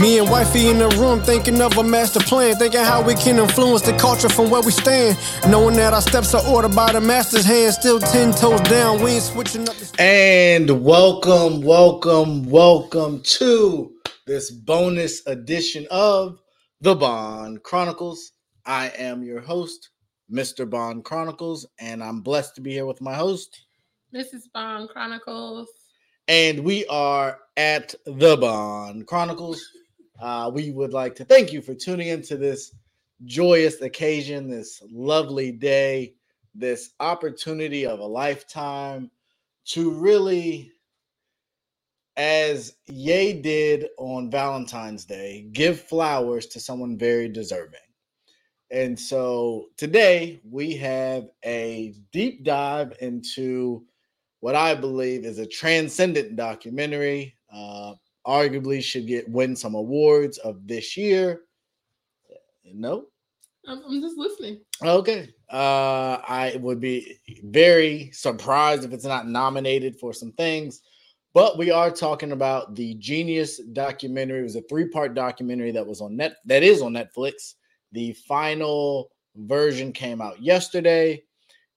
Me 0.00 0.18
and 0.18 0.28
wifey 0.28 0.68
in 0.68 0.78
the 0.78 0.88
room 1.00 1.22
thinking 1.22 1.58
of 1.62 1.76
a 1.78 1.82
master 1.82 2.20
plan, 2.20 2.54
thinking 2.56 2.80
how 2.80 3.02
we 3.02 3.14
can 3.14 3.38
influence 3.38 3.80
the 3.82 3.96
culture 3.96 4.28
from 4.28 4.50
where 4.50 4.60
we 4.60 4.70
stand. 4.70 5.16
Knowing 5.48 5.74
that 5.76 5.94
our 5.94 6.02
steps 6.02 6.34
are 6.34 6.46
ordered 6.46 6.74
by 6.76 6.92
the 6.92 7.00
master's 7.00 7.46
hand, 7.46 7.72
still 7.72 7.98
10 7.98 8.32
toes 8.32 8.60
down, 8.62 9.00
we 9.02 9.12
ain't 9.12 9.22
switching 9.22 9.66
up. 9.66 9.74
The- 9.76 9.96
And 10.02 10.84
welcome, 10.84 11.62
welcome, 11.62 12.44
welcome 12.50 13.22
to 13.38 13.92
this 14.26 14.50
bonus 14.50 15.26
edition 15.26 15.86
of 15.90 16.40
the 16.82 16.94
Bond 16.94 17.62
Chronicles. 17.62 18.32
I 18.66 18.88
am 18.98 19.22
your 19.22 19.40
host, 19.40 19.88
Mr. 20.30 20.68
Bond 20.68 21.04
Chronicles, 21.04 21.64
and 21.80 22.04
I'm 22.04 22.20
blessed 22.20 22.54
to 22.56 22.60
be 22.60 22.72
here 22.72 22.84
with 22.86 23.00
my 23.00 23.14
host. 23.14 23.62
Mrs. 24.14 24.42
Bond 24.52 24.90
Chronicles. 24.90 25.68
And 26.28 26.64
we 26.64 26.84
are 26.86 27.38
at 27.56 27.94
the 28.04 28.36
Bond 28.36 29.06
Chronicles. 29.06 29.62
Uh, 30.18 30.50
we 30.52 30.70
would 30.70 30.92
like 30.92 31.14
to 31.16 31.24
thank 31.24 31.52
you 31.52 31.60
for 31.60 31.74
tuning 31.74 32.08
into 32.08 32.36
this 32.36 32.74
joyous 33.24 33.80
occasion, 33.80 34.48
this 34.48 34.82
lovely 34.90 35.52
day, 35.52 36.14
this 36.54 36.90
opportunity 37.00 37.86
of 37.86 38.00
a 38.00 38.04
lifetime 38.04 39.10
to 39.66 39.90
really, 39.90 40.72
as 42.16 42.76
Ye 42.86 43.34
did 43.40 43.88
on 43.98 44.30
Valentine's 44.30 45.04
Day, 45.04 45.48
give 45.52 45.80
flowers 45.80 46.46
to 46.46 46.60
someone 46.60 46.96
very 46.96 47.28
deserving. 47.28 47.80
And 48.70 48.98
so 48.98 49.66
today 49.76 50.40
we 50.48 50.76
have 50.76 51.28
a 51.44 51.94
deep 52.12 52.42
dive 52.42 52.94
into 53.00 53.84
what 54.40 54.54
I 54.54 54.74
believe 54.74 55.24
is 55.24 55.38
a 55.38 55.46
transcendent 55.46 56.36
documentary. 56.36 57.36
Uh, 57.52 57.94
arguably 58.26 58.82
should 58.82 59.06
get 59.06 59.28
win 59.28 59.56
some 59.56 59.74
awards 59.74 60.38
of 60.38 60.66
this 60.66 60.96
year. 60.96 61.42
No, 62.64 63.06
I'm, 63.66 63.82
I'm 63.88 64.00
just 64.00 64.18
listening. 64.18 64.60
okay. 64.82 65.28
Uh, 65.50 66.18
I 66.26 66.58
would 66.60 66.80
be 66.80 67.18
very 67.44 68.10
surprised 68.12 68.84
if 68.84 68.92
it's 68.92 69.04
not 69.04 69.28
nominated 69.28 69.96
for 69.98 70.12
some 70.12 70.32
things. 70.32 70.82
But 71.34 71.58
we 71.58 71.70
are 71.70 71.90
talking 71.90 72.32
about 72.32 72.74
the 72.74 72.94
Jeen-Yuhs 72.94 73.72
documentary. 73.74 74.40
It 74.40 74.44
was 74.44 74.56
a 74.56 74.62
three-part 74.62 75.14
documentary 75.14 75.70
that 75.72 75.86
was 75.86 76.00
on 76.00 76.16
net 76.16 76.36
that 76.46 76.62
is 76.62 76.82
on 76.82 76.94
Netflix. 76.94 77.54
The 77.92 78.12
final 78.26 79.10
version 79.36 79.92
came 79.92 80.20
out 80.22 80.40
yesterday 80.40 81.22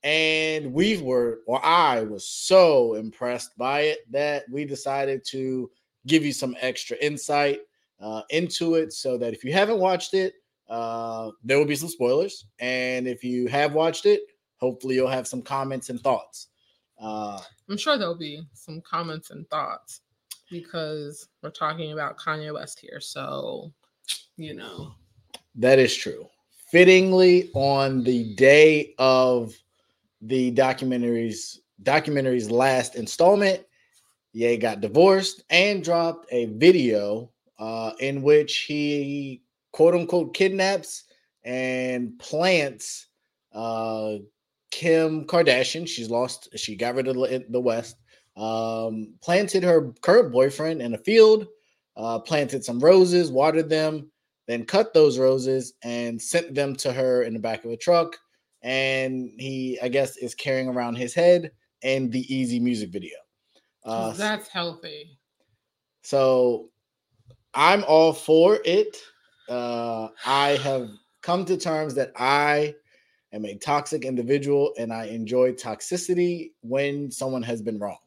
and 0.04 0.72
we 0.72 0.98
were 1.02 1.40
or 1.46 1.64
i 1.66 2.02
was 2.04 2.26
so 2.28 2.94
impressed 2.94 3.58
by 3.58 3.82
it 3.82 4.00
that 4.10 4.44
we 4.50 4.64
decided 4.64 5.22
to 5.26 5.70
give 6.08 6.26
you 6.26 6.34
some 6.34 6.56
extra 6.62 6.98
insight 6.98 7.62
uh, 8.00 8.22
into 8.30 8.76
it 8.76 8.94
so 8.94 9.18
that 9.18 9.34
if 9.34 9.44
you 9.44 9.52
haven't 9.52 9.80
watched 9.80 10.14
it 10.14 10.34
uh, 10.70 11.32
there 11.44 11.58
will 11.58 11.66
be 11.66 11.76
some 11.76 11.90
spoilers 11.90 12.46
and 12.60 13.08
if 13.08 13.24
you 13.24 13.48
have 13.48 13.74
watched 13.74 14.06
it 14.06 14.22
hopefully 14.58 14.96
you'll 14.96 15.08
have 15.08 15.28
some 15.28 15.42
comments 15.42 15.90
and 15.90 16.00
thoughts 16.02 16.48
uh, 17.02 17.40
I'm 17.70 17.78
sure 17.78 17.98
there'll 17.98 18.16
be 18.16 18.42
some 18.54 18.82
comments 18.82 19.30
and 19.30 19.50
thoughts 19.50 20.02
because 20.52 21.28
we're 21.42 21.50
talking 21.50 21.94
about 21.94 22.18
Kanye 22.18 22.54
West 22.54 22.80
here. 22.80 23.00
So, 23.00 23.72
you 24.36 24.54
know, 24.54 24.94
that 25.56 25.80
is 25.80 25.96
true 25.96 26.28
fittingly 26.72 27.50
on 27.56 28.04
the 28.04 28.36
day 28.36 28.94
of 29.00 29.56
the 30.22 30.52
documentary's 30.52 31.62
documentary's 31.84 32.52
last 32.52 32.96
installment. 32.96 33.64
Ye 34.34 34.58
got 34.58 34.82
divorced 34.82 35.44
and 35.50 35.84
dropped 35.84 36.28
a 36.32 36.46
video 36.46 37.32
uh, 37.58 37.92
in 38.00 38.22
which 38.22 38.60
he 38.60 39.42
quote 39.72 39.96
unquote 39.96 40.34
kidnaps 40.34 41.06
and 41.44 42.18
plants 42.20 43.08
uh, 43.54 44.16
Kim 44.72 45.26
Kardashian. 45.26 45.88
She's 45.88 46.10
lost. 46.10 46.50
She 46.56 46.76
got 46.76 46.96
rid 46.96 47.08
of 47.08 47.16
the 47.16 47.62
West. 47.62 47.98
Um, 48.38 49.16
planted 49.22 49.64
her 49.64 49.92
current 50.02 50.32
boyfriend 50.32 50.82
in 50.82 50.94
a 50.94 51.00
field. 51.00 51.48
Uh, 51.98 52.20
planted 52.20 52.64
some 52.64 52.80
roses, 52.80 53.30
watered 53.30 53.68
them, 53.68 54.10
then 54.48 54.64
cut 54.64 54.94
those 54.94 55.20
roses 55.20 55.74
and 55.84 56.22
sent 56.22 56.56
them 56.56 56.74
to 56.78 56.94
her 56.94 57.24
in 57.24 57.34
the 57.34 57.40
back 57.40 57.66
of 57.66 57.72
a 57.72 57.78
truck 57.78 58.16
and 58.62 59.32
he 59.38 59.80
I 59.82 59.90
guess 59.90 60.18
is 60.18 60.36
carrying 60.36 60.68
around 60.68 60.96
his 60.96 61.14
head 61.14 61.52
and 61.84 62.12
the 62.12 62.26
Eazy 62.26 62.62
music 62.62 62.92
video. 62.92 63.16
Uh, 63.84 64.14
that's 64.14 64.48
healthy. 64.48 65.18
So 66.02 66.70
I'm 67.54 67.84
all 67.88 68.14
for 68.14 68.60
it. 68.66 68.98
Uh, 69.48 70.10
I 70.26 70.50
have 70.64 70.90
come 71.22 71.46
to 71.46 71.58
terms 71.58 71.96
that 71.96 72.12
I 72.16 72.76
am 73.34 73.46
a 73.46 73.56
toxic 73.56 74.06
individual 74.06 74.74
and 74.78 74.94
I 74.94 75.06
enjoy 75.06 75.54
toxicity 75.54 76.52
when 76.62 77.12
someone 77.12 77.44
has 77.44 77.62
been 77.62 77.80
wronged. 77.80 77.98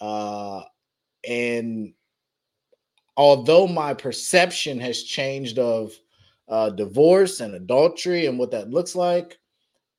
Uh, 0.00 0.62
and 1.28 1.92
although 3.16 3.66
my 3.66 3.94
perception 3.94 4.80
has 4.80 5.02
changed 5.02 5.58
of 5.58 5.92
uh, 6.48 6.70
divorce 6.70 7.40
and 7.40 7.54
adultery 7.54 8.26
and 8.26 8.38
what 8.38 8.50
that 8.50 8.70
looks 8.70 8.94
like, 8.94 9.38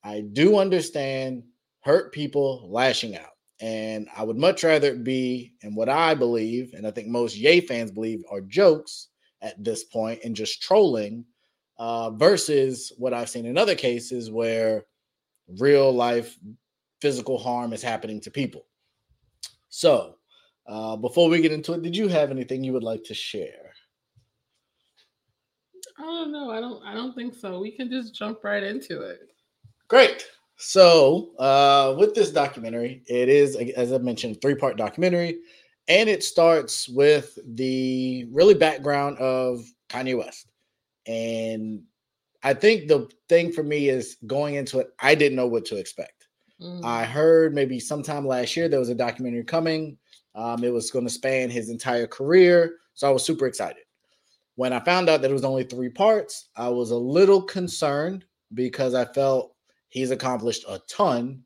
I 0.02 0.20
do 0.20 0.58
understand 0.58 1.44
hurt 1.80 2.12
people 2.12 2.68
lashing 2.70 3.16
out. 3.16 3.33
And 3.60 4.08
I 4.16 4.24
would 4.24 4.36
much 4.36 4.64
rather 4.64 4.88
it 4.88 5.04
be, 5.04 5.54
and 5.62 5.76
what 5.76 5.88
I 5.88 6.14
believe, 6.14 6.74
and 6.74 6.86
I 6.86 6.90
think 6.90 7.08
most 7.08 7.36
Ye 7.36 7.60
fans 7.60 7.90
believe, 7.90 8.22
are 8.30 8.40
jokes 8.40 9.08
at 9.42 9.62
this 9.62 9.84
point 9.84 10.20
and 10.24 10.34
just 10.34 10.62
trolling, 10.62 11.24
uh, 11.78 12.10
versus 12.10 12.92
what 12.98 13.14
I've 13.14 13.28
seen 13.28 13.46
in 13.46 13.56
other 13.56 13.74
cases 13.74 14.30
where 14.30 14.86
real 15.58 15.92
life 15.92 16.36
physical 17.00 17.38
harm 17.38 17.72
is 17.72 17.82
happening 17.82 18.20
to 18.22 18.30
people. 18.30 18.66
So, 19.68 20.16
uh, 20.66 20.96
before 20.96 21.28
we 21.28 21.40
get 21.40 21.52
into 21.52 21.74
it, 21.74 21.82
did 21.82 21.96
you 21.96 22.08
have 22.08 22.30
anything 22.30 22.64
you 22.64 22.72
would 22.72 22.82
like 22.82 23.04
to 23.04 23.14
share? 23.14 23.72
I 25.98 26.02
don't 26.02 26.32
know. 26.32 26.50
I 26.50 26.60
don't. 26.60 26.82
I 26.84 26.94
don't 26.94 27.14
think 27.14 27.34
so. 27.34 27.60
We 27.60 27.70
can 27.70 27.90
just 27.90 28.14
jump 28.14 28.42
right 28.42 28.62
into 28.62 29.02
it. 29.02 29.30
Great. 29.88 30.26
So, 30.66 31.36
uh, 31.38 31.94
with 31.98 32.14
this 32.14 32.30
documentary, 32.30 33.02
it 33.06 33.28
is, 33.28 33.54
as 33.76 33.92
I 33.92 33.98
mentioned, 33.98 34.40
three 34.40 34.54
part 34.54 34.78
documentary, 34.78 35.40
and 35.88 36.08
it 36.08 36.24
starts 36.24 36.88
with 36.88 37.38
the 37.54 38.26
really 38.32 38.54
background 38.54 39.18
of 39.18 39.62
Kanye 39.90 40.16
West. 40.16 40.50
And 41.06 41.82
I 42.42 42.54
think 42.54 42.88
the 42.88 43.10
thing 43.28 43.52
for 43.52 43.62
me 43.62 43.90
is 43.90 44.16
going 44.26 44.54
into 44.54 44.78
it, 44.78 44.88
I 44.98 45.14
didn't 45.14 45.36
know 45.36 45.46
what 45.46 45.66
to 45.66 45.76
expect. 45.76 46.28
Mm. 46.58 46.82
I 46.82 47.04
heard 47.04 47.54
maybe 47.54 47.78
sometime 47.78 48.26
last 48.26 48.56
year 48.56 48.66
there 48.66 48.80
was 48.80 48.88
a 48.88 48.94
documentary 48.94 49.44
coming. 49.44 49.98
Um, 50.34 50.64
it 50.64 50.72
was 50.72 50.90
going 50.90 51.04
to 51.04 51.12
span 51.12 51.50
his 51.50 51.68
entire 51.68 52.06
career. 52.06 52.76
So 52.94 53.06
I 53.06 53.10
was 53.12 53.22
super 53.22 53.46
excited. 53.46 53.82
When 54.54 54.72
I 54.72 54.80
found 54.80 55.10
out 55.10 55.20
that 55.20 55.30
it 55.30 55.34
was 55.34 55.44
only 55.44 55.64
three 55.64 55.90
parts, 55.90 56.48
I 56.56 56.70
was 56.70 56.90
a 56.90 56.96
little 56.96 57.42
concerned 57.42 58.24
because 58.54 58.94
I 58.94 59.04
felt 59.04 59.53
he's 59.94 60.10
accomplished 60.10 60.64
a 60.68 60.80
ton. 60.88 61.40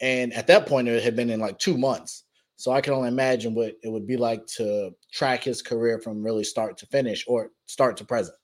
And 0.00 0.32
at 0.32 0.46
that 0.46 0.66
point, 0.66 0.86
it 0.86 1.02
had 1.02 1.16
been 1.16 1.30
in 1.30 1.40
like 1.40 1.58
two 1.58 1.76
months. 1.76 2.24
So 2.54 2.70
I 2.70 2.80
can 2.80 2.92
only 2.92 3.08
imagine 3.08 3.54
what 3.54 3.74
it 3.82 3.90
would 3.90 4.06
be 4.06 4.16
like 4.16 4.46
to 4.56 4.92
track 5.12 5.42
his 5.42 5.62
career 5.62 5.98
from 5.98 6.22
really 6.22 6.44
start 6.44 6.78
to 6.78 6.86
finish 6.86 7.24
or 7.26 7.50
start 7.66 7.96
to 7.96 8.04
present. 8.04 8.36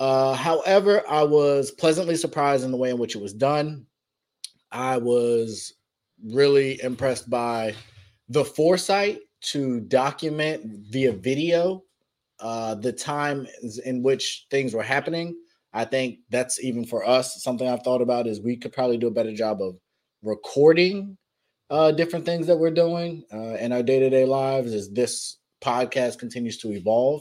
Uh, 0.00 0.34
however, 0.34 1.02
I 1.08 1.22
was 1.22 1.70
pleasantly 1.70 2.16
surprised 2.16 2.64
in 2.64 2.72
the 2.72 2.76
way 2.76 2.90
in 2.90 2.98
which 2.98 3.14
it 3.14 3.22
was 3.22 3.32
done. 3.32 3.86
I 4.72 4.98
was 4.98 5.74
really 6.24 6.82
impressed 6.82 7.30
by 7.30 7.74
the 8.28 8.44
foresight 8.44 9.20
to 9.42 9.80
document 9.80 10.62
via 10.90 11.12
video 11.12 11.84
uh, 12.40 12.74
the 12.74 12.92
time 12.92 13.46
in 13.84 14.02
which 14.02 14.46
things 14.50 14.74
were 14.74 14.82
happening. 14.82 15.36
I 15.76 15.84
think 15.84 16.20
that's 16.30 16.58
even 16.64 16.86
for 16.86 17.06
us 17.06 17.42
something 17.42 17.68
I've 17.68 17.82
thought 17.82 18.00
about 18.00 18.26
is 18.26 18.40
we 18.40 18.56
could 18.56 18.72
probably 18.72 18.96
do 18.96 19.08
a 19.08 19.10
better 19.10 19.34
job 19.34 19.60
of 19.60 19.76
recording 20.22 21.18
uh, 21.68 21.92
different 21.92 22.24
things 22.24 22.46
that 22.46 22.56
we're 22.56 22.70
doing 22.70 23.24
uh, 23.30 23.56
in 23.56 23.72
our 23.72 23.82
day 23.82 24.00
to 24.00 24.08
day 24.08 24.24
lives 24.24 24.72
as 24.72 24.88
this 24.88 25.36
podcast 25.62 26.18
continues 26.18 26.56
to 26.58 26.72
evolve. 26.72 27.20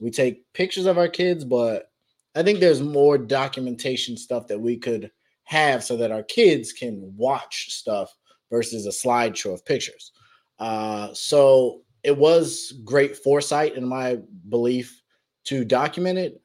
We 0.00 0.10
take 0.10 0.42
pictures 0.52 0.86
of 0.86 0.98
our 0.98 1.06
kids, 1.06 1.44
but 1.44 1.92
I 2.34 2.42
think 2.42 2.58
there's 2.58 2.82
more 2.82 3.16
documentation 3.16 4.16
stuff 4.16 4.48
that 4.48 4.60
we 4.60 4.78
could 4.78 5.12
have 5.44 5.84
so 5.84 5.96
that 5.98 6.10
our 6.10 6.24
kids 6.24 6.72
can 6.72 7.14
watch 7.16 7.66
stuff 7.70 8.12
versus 8.50 8.84
a 8.84 8.90
slideshow 8.90 9.54
of 9.54 9.64
pictures. 9.64 10.10
Uh, 10.58 11.14
so 11.14 11.82
it 12.02 12.18
was 12.18 12.72
great 12.84 13.16
foresight, 13.16 13.76
in 13.76 13.86
my 13.86 14.18
belief, 14.48 15.00
to 15.44 15.64
document 15.64 16.18
it. 16.18 16.41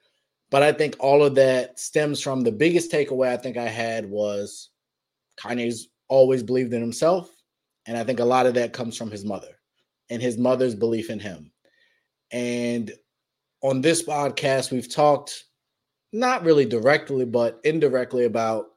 But 0.49 0.63
I 0.63 0.71
think 0.71 0.95
all 0.99 1.23
of 1.23 1.35
that 1.35 1.79
stems 1.79 2.21
from 2.21 2.41
the 2.41 2.51
biggest 2.51 2.91
takeaway 2.91 3.29
I 3.29 3.37
think 3.37 3.57
I 3.57 3.67
had 3.67 4.09
was 4.09 4.69
Kanye's 5.39 5.89
always 6.07 6.43
believed 6.43 6.73
in 6.73 6.81
himself. 6.81 7.29
And 7.85 7.97
I 7.97 8.03
think 8.03 8.19
a 8.19 8.25
lot 8.25 8.45
of 8.45 8.53
that 8.55 8.73
comes 8.73 8.97
from 8.97 9.11
his 9.11 9.25
mother 9.25 9.59
and 10.09 10.21
his 10.21 10.37
mother's 10.37 10.75
belief 10.75 11.09
in 11.09 11.19
him. 11.19 11.51
And 12.31 12.91
on 13.61 13.81
this 13.81 14.03
podcast, 14.03 14.71
we've 14.71 14.93
talked 14.93 15.45
not 16.13 16.43
really 16.43 16.65
directly, 16.65 17.25
but 17.25 17.59
indirectly 17.63 18.25
about 18.25 18.67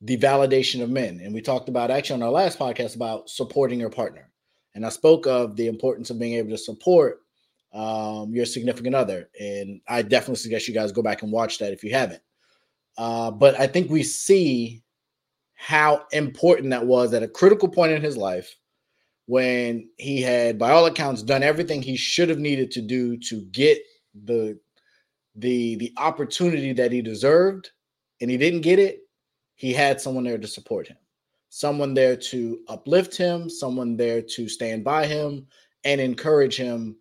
the 0.00 0.16
validation 0.18 0.82
of 0.82 0.90
men. 0.90 1.20
And 1.22 1.32
we 1.34 1.40
talked 1.40 1.68
about 1.68 1.90
actually 1.90 2.20
on 2.20 2.22
our 2.24 2.30
last 2.30 2.58
podcast 2.58 2.94
about 2.96 3.28
supporting 3.28 3.80
your 3.80 3.90
partner. 3.90 4.30
And 4.74 4.84
I 4.84 4.88
spoke 4.88 5.26
of 5.26 5.56
the 5.56 5.66
importance 5.66 6.10
of 6.10 6.18
being 6.18 6.34
able 6.34 6.50
to 6.50 6.58
support 6.58 7.20
um, 7.74 8.32
your 8.32 8.46
significant 8.46 8.94
other. 8.94 9.28
And 9.38 9.80
I 9.88 10.02
definitely 10.02 10.36
suggest 10.36 10.68
you 10.68 10.74
guys 10.74 10.92
go 10.92 11.02
back 11.02 11.22
and 11.22 11.32
watch 11.32 11.58
that 11.58 11.72
if 11.72 11.82
you 11.84 11.92
haven't. 11.92 12.22
Uh, 12.96 13.30
but 13.30 13.58
I 13.58 13.66
think 13.66 13.90
we 13.90 14.04
see 14.04 14.82
how 15.54 16.04
important 16.12 16.70
that 16.70 16.86
was 16.86 17.12
at 17.12 17.22
a 17.22 17.28
critical 17.28 17.68
point 17.68 17.92
in 17.92 18.00
his 18.02 18.16
life 18.16 18.54
when 19.26 19.88
he 19.96 20.20
had, 20.20 20.58
by 20.58 20.70
all 20.70 20.86
accounts, 20.86 21.22
done 21.22 21.42
everything 21.42 21.82
he 21.82 21.96
should 21.96 22.28
have 22.28 22.38
needed 22.38 22.70
to 22.72 22.82
do 22.82 23.16
to 23.16 23.42
get 23.46 23.78
the 24.24 24.58
the 25.36 25.74
the 25.76 25.92
opportunity 25.96 26.72
that 26.72 26.92
he 26.92 27.02
deserved, 27.02 27.70
and 28.20 28.30
he 28.30 28.36
didn't 28.36 28.60
get 28.60 28.78
it. 28.78 29.00
He 29.56 29.72
had 29.72 30.00
someone 30.00 30.24
there 30.24 30.38
to 30.38 30.46
support 30.46 30.86
him, 30.86 30.98
someone 31.48 31.94
there 31.94 32.16
to 32.16 32.60
uplift 32.68 33.16
him, 33.16 33.48
someone 33.50 33.96
there 33.96 34.22
to 34.22 34.48
stand 34.48 34.84
by 34.84 35.06
him 35.06 35.46
and 35.84 36.00
encourage 36.00 36.56
him, 36.56 36.96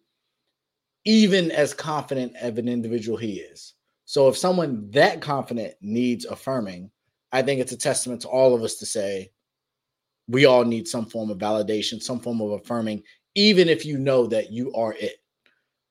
even 1.05 1.51
as 1.51 1.73
confident 1.73 2.33
of 2.41 2.57
an 2.57 2.67
individual 2.67 3.17
he 3.17 3.39
is. 3.39 3.73
So 4.05 4.27
if 4.27 4.37
someone 4.37 4.89
that 4.91 5.21
confident 5.21 5.75
needs 5.81 6.25
affirming, 6.25 6.91
I 7.31 7.41
think 7.41 7.59
it's 7.59 7.71
a 7.71 7.77
testament 7.77 8.21
to 8.21 8.27
all 8.27 8.53
of 8.53 8.61
us 8.63 8.75
to 8.75 8.85
say 8.85 9.31
we 10.27 10.45
all 10.45 10.63
need 10.63 10.87
some 10.87 11.05
form 11.05 11.29
of 11.29 11.37
validation, 11.37 12.01
some 12.01 12.19
form 12.19 12.41
of 12.41 12.51
affirming, 12.51 13.03
even 13.35 13.67
if 13.67 13.85
you 13.85 13.97
know 13.97 14.27
that 14.27 14.51
you 14.51 14.73
are 14.73 14.93
it. 14.93 15.15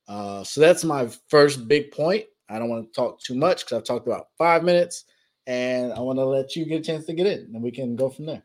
Uh, 0.08 0.44
so 0.44 0.60
that's 0.60 0.84
my 0.84 1.08
first 1.28 1.68
big 1.68 1.90
point. 1.90 2.24
I 2.48 2.58
don't 2.58 2.68
want 2.68 2.86
to 2.86 2.92
talk 2.92 3.20
too 3.20 3.34
much 3.34 3.64
because 3.64 3.78
I've 3.78 3.84
talked 3.84 4.06
about 4.06 4.28
five 4.36 4.62
minutes, 4.62 5.04
and 5.46 5.92
I 5.92 6.00
want 6.00 6.18
to 6.18 6.24
let 6.24 6.54
you 6.54 6.64
get 6.64 6.80
a 6.80 6.84
chance 6.84 7.06
to 7.06 7.14
get 7.14 7.26
in, 7.26 7.50
and 7.52 7.62
we 7.62 7.70
can 7.70 7.96
go 7.96 8.08
from 8.08 8.26
there. 8.26 8.42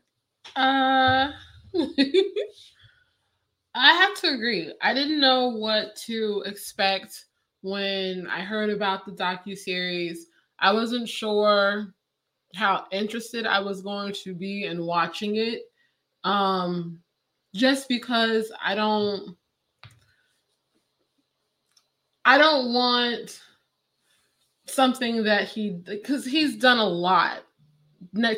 Uh, 0.56 1.30
I 3.74 3.92
have 3.92 4.14
to 4.20 4.28
agree. 4.28 4.72
I 4.82 4.94
didn't 4.94 5.20
know 5.20 5.48
what 5.48 5.96
to 6.06 6.42
expect 6.46 7.26
when 7.62 8.26
I 8.26 8.40
heard 8.40 8.70
about 8.70 9.04
the 9.04 9.12
docu 9.12 9.56
series. 9.56 10.26
I 10.58 10.72
wasn't 10.72 11.08
sure 11.08 11.94
how 12.54 12.86
interested 12.90 13.46
I 13.46 13.60
was 13.60 13.82
going 13.82 14.12
to 14.24 14.34
be 14.34 14.64
in 14.64 14.84
watching 14.84 15.36
it. 15.36 15.62
Um, 16.24 17.00
just 17.54 17.88
because 17.88 18.52
I 18.62 18.74
don't 18.74 19.36
I 22.24 22.36
don't 22.36 22.74
want 22.74 23.40
something 24.66 25.24
that 25.24 25.48
he 25.48 25.70
because 25.70 26.26
he's 26.26 26.56
done 26.56 26.78
a 26.78 26.86
lot 26.86 27.44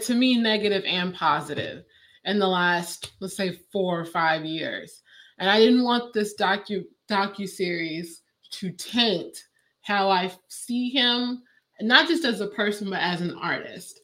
to 0.02 0.14
me 0.14 0.36
negative 0.38 0.84
and 0.86 1.12
positive 1.14 1.84
in 2.24 2.38
the 2.38 2.46
last 2.46 3.12
let's 3.20 3.36
say 3.36 3.58
four 3.72 3.98
or 4.00 4.04
five 4.04 4.44
years 4.44 5.02
and 5.40 5.50
i 5.50 5.58
didn't 5.58 5.82
want 5.82 6.12
this 6.14 6.34
docu 6.36 6.84
docu 7.10 7.48
series 7.48 8.22
to 8.50 8.70
taint 8.72 9.36
how 9.82 10.08
i 10.08 10.30
see 10.48 10.90
him 10.90 11.42
not 11.80 12.06
just 12.06 12.24
as 12.24 12.40
a 12.40 12.48
person 12.48 12.88
but 12.88 13.00
as 13.00 13.20
an 13.20 13.34
artist 13.34 14.00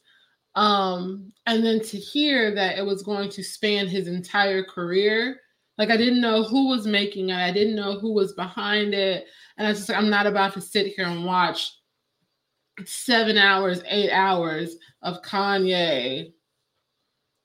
um 0.55 1.31
and 1.45 1.63
then 1.63 1.79
to 1.81 1.97
hear 1.97 2.53
that 2.53 2.77
it 2.77 2.85
was 2.85 3.03
going 3.03 3.29
to 3.29 3.43
span 3.43 3.87
his 3.87 4.07
entire 4.07 4.63
career 4.63 5.39
like 5.77 5.89
i 5.89 5.95
didn't 5.97 6.21
know 6.21 6.43
who 6.43 6.67
was 6.67 6.85
making 6.85 7.29
it 7.29 7.37
i 7.37 7.51
didn't 7.51 7.75
know 7.75 7.97
who 7.97 8.11
was 8.13 8.33
behind 8.33 8.93
it 8.93 9.25
and 9.57 9.65
i 9.65 9.69
was 9.69 9.79
just 9.79 9.89
like 9.89 9.97
i'm 9.97 10.09
not 10.09 10.27
about 10.27 10.53
to 10.53 10.59
sit 10.59 10.87
here 10.87 11.05
and 11.05 11.23
watch 11.23 11.77
seven 12.85 13.37
hours, 13.37 13.81
eight 13.87 14.11
hours 14.11 14.75
of 15.01 15.21
Kanye 15.21 16.33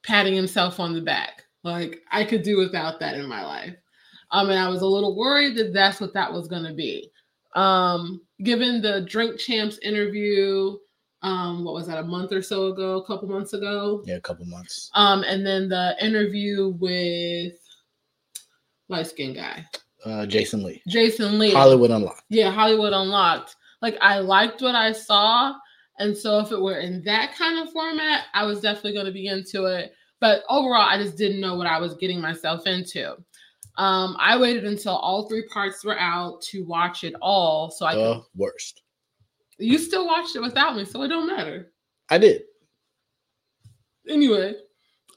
patting 0.02 0.34
himself 0.34 0.80
on 0.80 0.92
the 0.92 1.00
back. 1.00 1.44
Like 1.64 2.02
I 2.10 2.24
could 2.24 2.42
do 2.42 2.58
without 2.58 3.00
that 3.00 3.14
in 3.14 3.28
my 3.28 3.44
life. 3.44 3.74
Um, 4.32 4.50
and 4.50 4.58
I 4.58 4.68
was 4.68 4.82
a 4.82 4.86
little 4.86 5.16
worried 5.16 5.56
that 5.56 5.72
that's 5.72 6.00
what 6.00 6.14
that 6.14 6.32
was 6.32 6.48
going 6.48 6.64
to 6.64 6.74
be. 6.74 7.10
Um, 7.54 8.22
given 8.42 8.80
the 8.80 9.02
Drink 9.02 9.38
Champs 9.38 9.78
interview, 9.78 10.76
um, 11.22 11.64
what 11.64 11.74
was 11.74 11.86
that, 11.86 11.98
a 11.98 12.02
month 12.02 12.32
or 12.32 12.42
so 12.42 12.68
ago, 12.68 12.96
a 12.96 13.06
couple 13.06 13.28
months 13.28 13.52
ago? 13.52 14.02
Yeah, 14.06 14.16
a 14.16 14.20
couple 14.20 14.46
months. 14.46 14.90
Um, 14.94 15.22
and 15.22 15.46
then 15.46 15.68
the 15.68 15.94
interview 16.00 16.74
with 16.80 17.54
light 18.88 19.06
skin 19.06 19.34
guy, 19.34 19.66
uh, 20.04 20.26
Jason 20.26 20.64
Lee. 20.64 20.82
Jason 20.88 21.38
Lee. 21.38 21.52
Hollywood 21.52 21.90
Unlocked. 21.90 22.24
Yeah, 22.28 22.50
Hollywood 22.50 22.92
Unlocked 22.92 23.54
like 23.82 23.98
I 24.00 24.20
liked 24.20 24.62
what 24.62 24.76
I 24.76 24.92
saw. 24.92 25.54
And 25.98 26.16
so 26.16 26.38
if 26.38 26.50
it 26.52 26.60
were 26.60 26.78
in 26.78 27.02
that 27.04 27.34
kind 27.36 27.58
of 27.58 27.72
format, 27.72 28.24
I 28.32 28.44
was 28.44 28.60
definitely 28.60 28.94
going 28.94 29.06
to 29.06 29.12
be 29.12 29.26
into 29.26 29.66
it. 29.66 29.92
But 30.20 30.44
overall, 30.48 30.88
I 30.88 30.96
just 30.96 31.18
didn't 31.18 31.40
know 31.40 31.56
what 31.56 31.66
I 31.66 31.78
was 31.78 31.96
getting 31.96 32.20
myself 32.20 32.66
into. 32.66 33.16
Um, 33.76 34.16
I 34.18 34.36
waited 34.36 34.64
until 34.64 34.96
all 34.96 35.28
three 35.28 35.46
parts 35.48 35.84
were 35.84 35.98
out 35.98 36.42
to 36.42 36.64
watch 36.64 37.04
it 37.04 37.14
all. 37.22 37.70
So 37.70 37.86
I 37.86 37.94
the 37.94 38.14
could, 38.14 38.22
worst. 38.36 38.82
You 39.58 39.78
still 39.78 40.06
watched 40.06 40.36
it 40.36 40.42
without 40.42 40.76
me, 40.76 40.84
so 40.84 41.02
it 41.02 41.08
don't 41.08 41.26
matter. 41.26 41.72
I 42.10 42.18
did. 42.18 42.42
Anyway, 44.08 44.54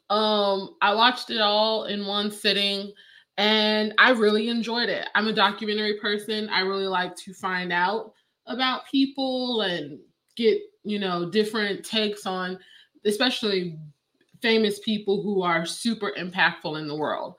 um, 0.09 0.75
I 0.81 0.93
watched 0.93 1.31
it 1.31 1.41
all 1.41 1.85
in 1.85 2.05
one 2.05 2.31
sitting 2.31 2.93
and 3.37 3.93
I 3.97 4.11
really 4.11 4.49
enjoyed 4.49 4.89
it. 4.89 5.07
I'm 5.15 5.27
a 5.27 5.33
documentary 5.33 5.99
person. 5.99 6.49
I 6.49 6.61
really 6.61 6.87
like 6.87 7.15
to 7.17 7.33
find 7.33 7.73
out 7.73 8.13
about 8.47 8.85
people 8.89 9.61
and 9.61 9.99
get 10.35 10.59
you 10.83 10.99
know 10.99 11.29
different 11.29 11.83
takes 11.83 12.25
on 12.25 12.59
especially 13.05 13.77
famous 14.41 14.79
people 14.79 15.23
who 15.23 15.41
are 15.41 15.65
super 15.65 16.11
impactful 16.17 16.79
in 16.79 16.87
the 16.87 16.95
world 16.95 17.35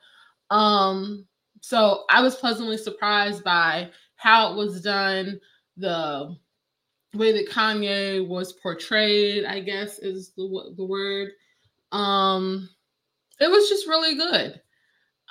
um 0.49 1.25
so 1.61 2.03
i 2.09 2.21
was 2.21 2.35
pleasantly 2.35 2.77
surprised 2.77 3.43
by 3.43 3.89
how 4.15 4.51
it 4.51 4.55
was 4.55 4.81
done 4.81 5.39
the 5.77 6.35
way 7.13 7.31
that 7.31 7.49
kanye 7.49 8.25
was 8.27 8.53
portrayed 8.53 9.45
i 9.45 9.59
guess 9.59 9.99
is 9.99 10.31
the, 10.37 10.73
the 10.77 10.85
word 10.85 11.31
um 11.91 12.69
it 13.39 13.49
was 13.49 13.69
just 13.69 13.87
really 13.87 14.15
good 14.15 14.61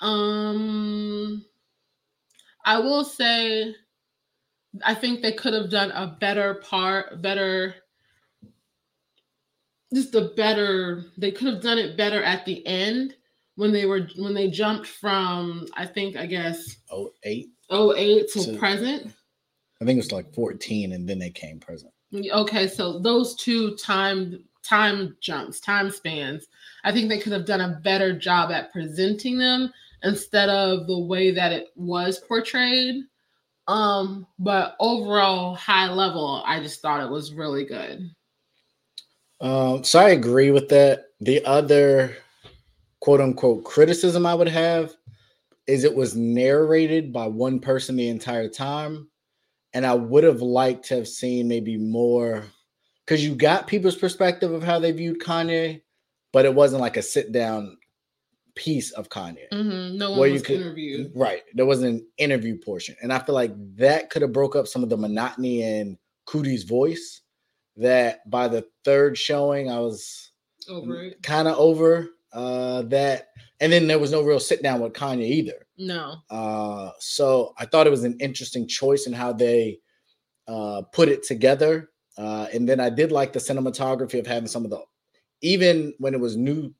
um 0.01 1.45
i 2.65 2.79
will 2.79 3.05
say 3.05 3.75
I 4.85 4.95
think 4.95 5.23
they 5.23 5.33
could 5.33 5.55
have 5.55 5.71
done 5.71 5.91
a 5.93 6.17
better 6.21 6.55
part, 6.55 7.23
better, 7.23 7.75
just 9.95 10.15
a 10.15 10.33
better. 10.37 11.05
They 11.17 11.31
could 11.31 11.53
have 11.53 11.63
done 11.63 11.79
it 11.79 11.97
better 11.97 12.23
at 12.23 12.45
the 12.45 12.67
end 12.67 13.15
when 13.57 13.73
they 13.73 13.87
were 13.87 14.09
when 14.17 14.35
they 14.35 14.49
jumped 14.49 14.87
from 14.87 15.67
I 15.75 15.87
think 15.87 16.17
I 16.17 16.27
guess 16.27 16.77
oh 16.91 17.11
eight 17.25 17.49
oh 17.71 17.95
eight 17.97 18.31
to, 18.33 18.53
to 18.53 18.59
present. 18.59 19.13
I 19.81 19.85
think 19.85 19.97
it 19.97 20.05
was 20.05 20.13
like 20.13 20.33
fourteen, 20.33 20.93
and 20.93 21.09
then 21.09 21.19
they 21.19 21.31
came 21.31 21.59
present. 21.59 21.93
Okay, 22.15 22.69
so 22.69 22.99
those 22.99 23.35
two 23.37 23.77
time 23.77 24.43
time 24.63 25.17
jumps, 25.21 25.61
time 25.61 25.91
spans. 25.91 26.47
I 26.85 26.93
think 26.93 27.09
they 27.09 27.19
could 27.19 27.33
have 27.33 27.47
done 27.47 27.61
a 27.61 27.81
better 27.83 28.17
job 28.17 28.51
at 28.51 28.73
presenting 28.73 29.39
them 29.39 29.73
instead 30.03 30.49
of 30.49 30.87
the 30.87 30.99
way 30.99 31.31
that 31.33 31.53
it 31.53 31.69
was 31.75 32.19
portrayed. 32.19 33.05
Um, 33.69 34.27
but 34.39 34.77
overall, 34.79 35.55
high 35.57 35.91
level, 35.91 36.43
I 36.47 36.61
just 36.61 36.81
thought 36.81 37.03
it 37.03 37.11
was 37.11 37.35
really 37.35 37.65
good. 37.65 38.09
Um, 39.41 39.85
so 39.85 39.99
I 39.99 40.11
agree 40.11 40.51
with 40.51 40.69
that. 40.69 41.07
The 41.21 41.45
other 41.45 42.17
quote 43.07 43.21
unquote 43.21 43.63
criticism 43.63 44.27
I 44.27 44.35
would 44.35 44.49
have 44.49 44.97
is 45.69 45.85
it 45.85 45.95
was 45.95 46.17
narrated 46.17 47.13
by 47.13 47.29
one 47.29 47.61
person 47.61 47.95
the 47.95 48.09
entire 48.09 48.49
time. 48.49 49.09
And 49.73 49.87
I 49.87 49.95
would 49.95 50.25
have 50.25 50.43
liked 50.43 50.87
to 50.87 50.97
have 50.97 51.07
seen 51.07 51.47
maybe 51.47 51.77
more 51.77 52.43
because 53.05 53.25
you 53.25 53.37
got 53.37 53.69
people's 53.69 53.95
perspective 53.95 54.51
of 54.51 54.65
how 54.65 54.81
they 54.81 54.91
viewed 54.91 55.21
Kanye, 55.21 55.83
but 56.33 56.47
it 56.47 56.55
wasn't 56.57 56.81
like 56.81 56.97
a 56.97 57.03
sit 57.03 57.31
down 57.31 57.79
piece 58.57 58.91
of 58.91 59.09
Kanye. 59.09 59.49
Mm-hmm. 59.53 59.99
No 59.99 60.11
one 60.11 60.19
where 60.19 60.33
was 60.33 60.41
you 60.41 60.45
could, 60.45 60.61
interviewed. 60.63 61.13
Right. 61.15 61.43
There 61.55 61.65
wasn't 61.65 62.01
an 62.01 62.07
interview 62.19 62.59
portion. 62.59 62.97
And 63.03 63.13
I 63.13 63.21
feel 63.21 63.37
like 63.37 63.53
that 63.77 64.11
could 64.11 64.23
have 64.23 64.33
broke 64.33 64.57
up 64.57 64.67
some 64.67 64.83
of 64.83 64.89
the 64.89 64.97
monotony 64.97 65.63
in 65.63 65.97
Coodie's 66.27 66.65
voice. 66.65 67.21
That 67.77 68.29
by 68.29 68.49
the 68.49 68.67
third 68.85 69.17
showing, 69.17 69.71
I 69.71 69.79
was 69.79 70.33
kind 71.23 71.47
of 71.47 71.57
over 71.57 72.09
uh 72.33 72.83
that. 72.83 73.29
And 73.61 73.73
then 73.73 73.87
there 73.87 73.99
was 73.99 74.13
no 74.13 74.23
real 74.23 74.41
sit 74.41 74.63
down 74.63 74.81
with 74.81 74.93
Kanye 74.93 75.29
either. 75.29 75.67
No. 75.79 76.17
Uh 76.31 76.91
so 76.99 77.55
I 77.59 77.67
thought 77.67 77.87
it 77.87 77.91
was 77.91 78.05
an 78.05 78.19
interesting 78.21 78.67
choice 78.67 79.07
in 79.07 79.13
how 79.13 79.33
they 79.33 79.79
uh 80.49 80.83
put 80.93 81.09
it 81.09 81.23
together. 81.23 81.91
Uh 82.17 82.47
and 82.53 82.69
then 82.69 82.81
I 82.81 82.91
did 82.91 83.13
like 83.13 83.33
the 83.33 83.39
cinematography 83.39 84.19
of 84.19 84.27
having 84.27 84.49
some 84.49 84.65
of 84.65 84.71
the 84.71 84.81
even 85.43 85.95
when 85.99 86.15
it 86.15 86.21
was 86.21 86.37
new 86.37 86.73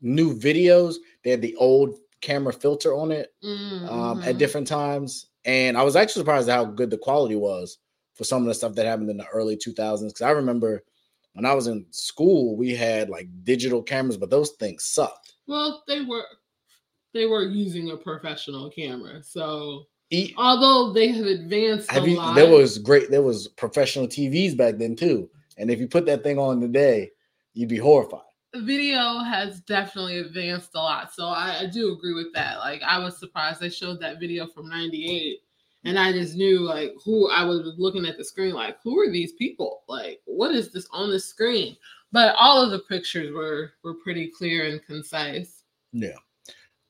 new 0.00 0.38
videos, 0.38 0.96
they 1.24 1.30
had 1.30 1.42
the 1.42 1.56
old 1.56 1.96
camera 2.20 2.52
filter 2.52 2.94
on 2.94 3.12
it 3.12 3.32
mm-hmm. 3.44 3.88
um, 3.88 4.20
at 4.20 4.30
mm-hmm. 4.30 4.38
different 4.38 4.66
times. 4.66 5.26
And 5.44 5.76
I 5.76 5.82
was 5.82 5.96
actually 5.96 6.20
surprised 6.20 6.48
at 6.48 6.56
how 6.56 6.64
good 6.64 6.90
the 6.90 6.98
quality 6.98 7.36
was 7.36 7.78
for 8.14 8.24
some 8.24 8.42
of 8.42 8.48
the 8.48 8.54
stuff 8.54 8.74
that 8.74 8.86
happened 8.86 9.10
in 9.10 9.16
the 9.16 9.26
early 9.28 9.56
2000s. 9.56 10.08
Because 10.08 10.22
I 10.22 10.30
remember 10.30 10.84
when 11.38 11.46
I 11.46 11.54
was 11.54 11.68
in 11.68 11.86
school, 11.92 12.56
we 12.56 12.74
had 12.74 13.08
like 13.08 13.28
digital 13.44 13.80
cameras, 13.80 14.16
but 14.16 14.28
those 14.28 14.50
things 14.58 14.82
sucked. 14.82 15.34
Well, 15.46 15.84
they 15.86 16.00
were 16.00 16.24
they 17.14 17.26
were 17.26 17.44
using 17.44 17.92
a 17.92 17.96
professional 17.96 18.68
camera, 18.70 19.22
so 19.22 19.84
e- 20.10 20.34
although 20.36 20.92
they 20.92 21.06
have 21.12 21.26
advanced 21.26 21.94
a 21.94 22.04
you, 22.04 22.16
lot, 22.16 22.34
there 22.34 22.50
was 22.50 22.78
great. 22.78 23.12
There 23.12 23.22
was 23.22 23.46
professional 23.46 24.08
TVs 24.08 24.56
back 24.56 24.78
then 24.78 24.96
too, 24.96 25.30
and 25.58 25.70
if 25.70 25.78
you 25.78 25.86
put 25.86 26.06
that 26.06 26.24
thing 26.24 26.40
on 26.40 26.60
today, 26.60 27.12
you'd 27.54 27.68
be 27.68 27.78
horrified. 27.78 28.22
Video 28.56 29.20
has 29.20 29.60
definitely 29.60 30.18
advanced 30.18 30.70
a 30.74 30.78
lot, 30.78 31.14
so 31.14 31.26
I, 31.26 31.60
I 31.60 31.66
do 31.66 31.92
agree 31.92 32.14
with 32.14 32.34
that. 32.34 32.58
Like 32.58 32.82
I 32.82 32.98
was 32.98 33.16
surprised 33.20 33.60
they 33.60 33.70
showed 33.70 34.00
that 34.00 34.18
video 34.18 34.48
from 34.48 34.68
'98 34.68 35.38
and 35.88 35.98
I 35.98 36.12
just 36.12 36.36
knew 36.36 36.60
like 36.60 36.92
who 37.04 37.30
I 37.30 37.44
was 37.44 37.74
looking 37.78 38.06
at 38.06 38.16
the 38.16 38.24
screen, 38.24 38.52
like 38.54 38.76
who 38.82 38.98
are 39.00 39.10
these 39.10 39.32
people? 39.32 39.82
Like 39.88 40.20
what 40.26 40.54
is 40.54 40.70
this 40.70 40.86
on 40.92 41.10
the 41.10 41.18
screen? 41.18 41.76
But 42.12 42.34
all 42.38 42.62
of 42.62 42.70
the 42.70 42.80
pictures 42.80 43.32
were 43.34 43.72
were 43.82 43.94
pretty 43.94 44.28
clear 44.28 44.66
and 44.66 44.84
concise. 44.84 45.64
Yeah. 45.92 46.16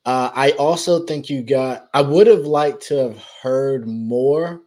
Uh, 0.05 0.31
I 0.33 0.51
also 0.51 1.05
think 1.05 1.29
you 1.29 1.43
got. 1.43 1.89
I 1.93 2.01
would 2.01 2.27
have 2.27 2.45
liked 2.45 2.81
to 2.87 2.95
have 2.97 3.23
heard 3.41 3.87
more 3.87 4.61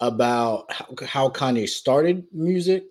about 0.00 0.70
how, 0.72 0.86
how 1.06 1.28
Kanye 1.28 1.68
started 1.68 2.24
music. 2.32 2.84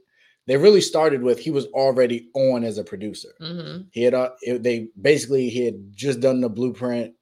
They 0.47 0.57
really 0.57 0.81
started 0.81 1.21
with 1.21 1.39
he 1.39 1.51
was 1.51 1.65
already 1.67 2.29
on 2.33 2.63
as 2.63 2.77
a 2.77 2.83
producer. 2.83 3.29
Mm-hmm. 3.41 3.83
He 3.91 4.03
had 4.03 4.13
uh, 4.13 4.31
it, 4.41 4.63
they 4.63 4.89
basically 5.01 5.49
he 5.49 5.65
had 5.65 5.95
just 5.95 6.19
done 6.19 6.41
the 6.41 6.49
blueprint 6.49 7.13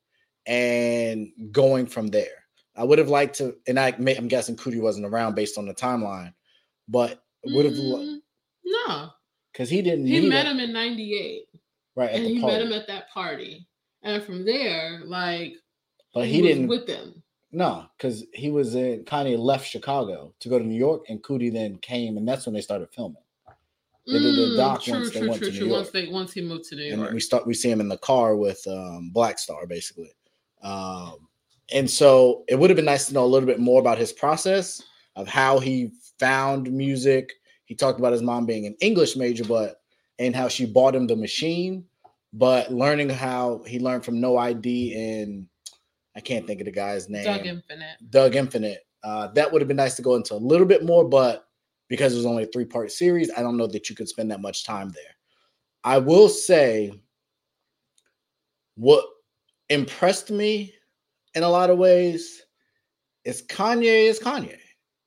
and 0.46 1.29
going 1.51 1.86
from 1.86 2.08
there. 2.08 2.38
I 2.79 2.83
would 2.83 2.98
have 2.98 3.09
liked 3.09 3.36
to, 3.39 3.55
and 3.67 3.77
I 3.77 3.93
may, 4.00 4.15
I'm 4.15 4.29
guessing 4.29 4.55
Coodie 4.55 4.81
wasn't 4.81 5.05
around 5.05 5.36
based 5.36 5.57
on 5.57 5.65
the 5.65 5.74
timeline, 5.74 6.33
but 6.88 7.21
would 7.43 7.65
have 7.65 7.74
mm, 7.74 8.19
no, 8.63 9.09
because 9.51 9.69
he 9.69 9.81
didn't. 9.81 10.07
He 10.07 10.29
met 10.29 10.45
him 10.45 10.59
in 10.59 10.71
'98, 10.71 11.48
right? 11.98 12.12
And 12.12 12.25
he 12.25 12.39
party. 12.39 12.55
met 12.55 12.65
him 12.65 12.71
at 12.71 12.88
that 12.88 13.09
party, 13.09 13.67
and 14.03 14.24
from 14.24 14.45
there, 14.45 15.01
like, 15.03 15.55
but 16.13 16.25
he, 16.25 16.36
he 16.36 16.41
didn't 16.41 16.67
with 16.67 16.88
them. 16.88 17.21
No, 17.51 17.86
because 17.98 18.25
he 18.33 18.50
was 18.50 18.75
in 18.75 19.03
Kanye 19.03 19.38
left 19.38 19.67
Chicago 19.67 20.33
to 20.39 20.48
go 20.48 20.57
to 20.57 20.65
New 20.65 20.79
York, 20.79 21.03
and 21.09 21.21
Coodie 21.21 21.51
then 21.51 21.79
came, 21.79 22.15
and 22.15 22.25
that's 22.25 22.45
when 22.45 22.53
they 22.53 22.62
started 22.62 22.88
filming. 22.93 23.21
They 24.07 24.19
did 24.19 24.36
the 24.36 24.53
mm, 24.53 24.57
doc 24.57 24.83
true, 24.83 24.93
once 24.93 25.12
true, 25.12 25.19
they 25.19 25.27
went 25.27 25.41
true, 25.41 25.51
to 25.51 25.59
New 25.59 25.65
York. 25.65 25.71
Once 25.71 25.89
they 25.91 26.07
once 26.07 26.31
he 26.31 26.41
moved 26.41 26.69
to 26.69 26.75
New 26.77 26.83
York, 26.83 27.07
and 27.07 27.13
we 27.13 27.19
start 27.19 27.45
we 27.45 27.53
see 27.53 27.69
him 27.69 27.81
in 27.81 27.89
the 27.89 27.98
car 27.98 28.38
with 28.38 28.65
um, 28.67 29.12
Black 29.13 29.38
Star 29.38 29.67
basically. 29.67 30.12
Um, 30.63 31.28
and 31.73 31.89
so 31.89 32.43
it 32.47 32.57
would 32.57 32.69
have 32.69 32.77
been 32.77 32.85
nice 32.85 33.07
to 33.07 33.13
know 33.13 33.23
a 33.23 33.27
little 33.27 33.47
bit 33.47 33.59
more 33.59 33.79
about 33.79 33.97
his 33.97 34.11
process 34.11 34.81
of 35.15 35.27
how 35.27 35.59
he 35.59 35.91
found 36.19 36.71
music. 36.71 37.33
He 37.65 37.75
talked 37.75 37.99
about 37.99 38.13
his 38.13 38.21
mom 38.21 38.45
being 38.45 38.65
an 38.65 38.75
English 38.81 39.15
major, 39.15 39.43
but 39.43 39.81
and 40.17 40.35
how 40.35 40.47
she 40.47 40.65
bought 40.65 40.95
him 40.95 41.07
the 41.07 41.15
machine, 41.15 41.85
but 42.33 42.73
learning 42.73 43.09
how 43.09 43.63
he 43.65 43.79
learned 43.79 44.03
from 44.03 44.19
No 44.19 44.38
ID 44.38 45.21
and 45.21 45.47
I 46.15 46.19
can't 46.19 46.45
think 46.45 46.59
of 46.59 46.65
the 46.65 46.71
guy's 46.71 47.09
name. 47.09 47.23
Dug 47.23 47.45
Infinite. 47.45 47.97
Dug 48.09 48.35
Infinite. 48.35 48.85
Uh, 49.03 49.27
that 49.27 49.51
would 49.51 49.61
have 49.61 49.67
been 49.67 49.77
nice 49.77 49.95
to 49.95 50.01
go 50.01 50.15
into 50.15 50.33
a 50.33 50.35
little 50.35 50.65
bit 50.65 50.83
more, 50.83 51.07
but 51.07 51.45
because 51.88 52.13
it 52.13 52.17
was 52.17 52.25
only 52.25 52.43
a 52.43 52.47
three 52.47 52.65
part 52.65 52.91
series, 52.91 53.31
I 53.35 53.41
don't 53.41 53.57
know 53.57 53.67
that 53.67 53.89
you 53.89 53.95
could 53.95 54.09
spend 54.09 54.29
that 54.31 54.41
much 54.41 54.65
time 54.65 54.89
there. 54.89 55.15
I 55.83 55.97
will 55.97 56.27
say 56.27 56.91
what 58.75 59.05
impressed 59.69 60.31
me 60.31 60.73
in 61.36 61.43
a 61.43 61.50
lot 61.50 61.69
of 61.69 61.77
ways 61.77 62.41
is 63.25 63.41
Kanye 63.43 64.09
is 64.09 64.19
Kanye. 64.19 64.57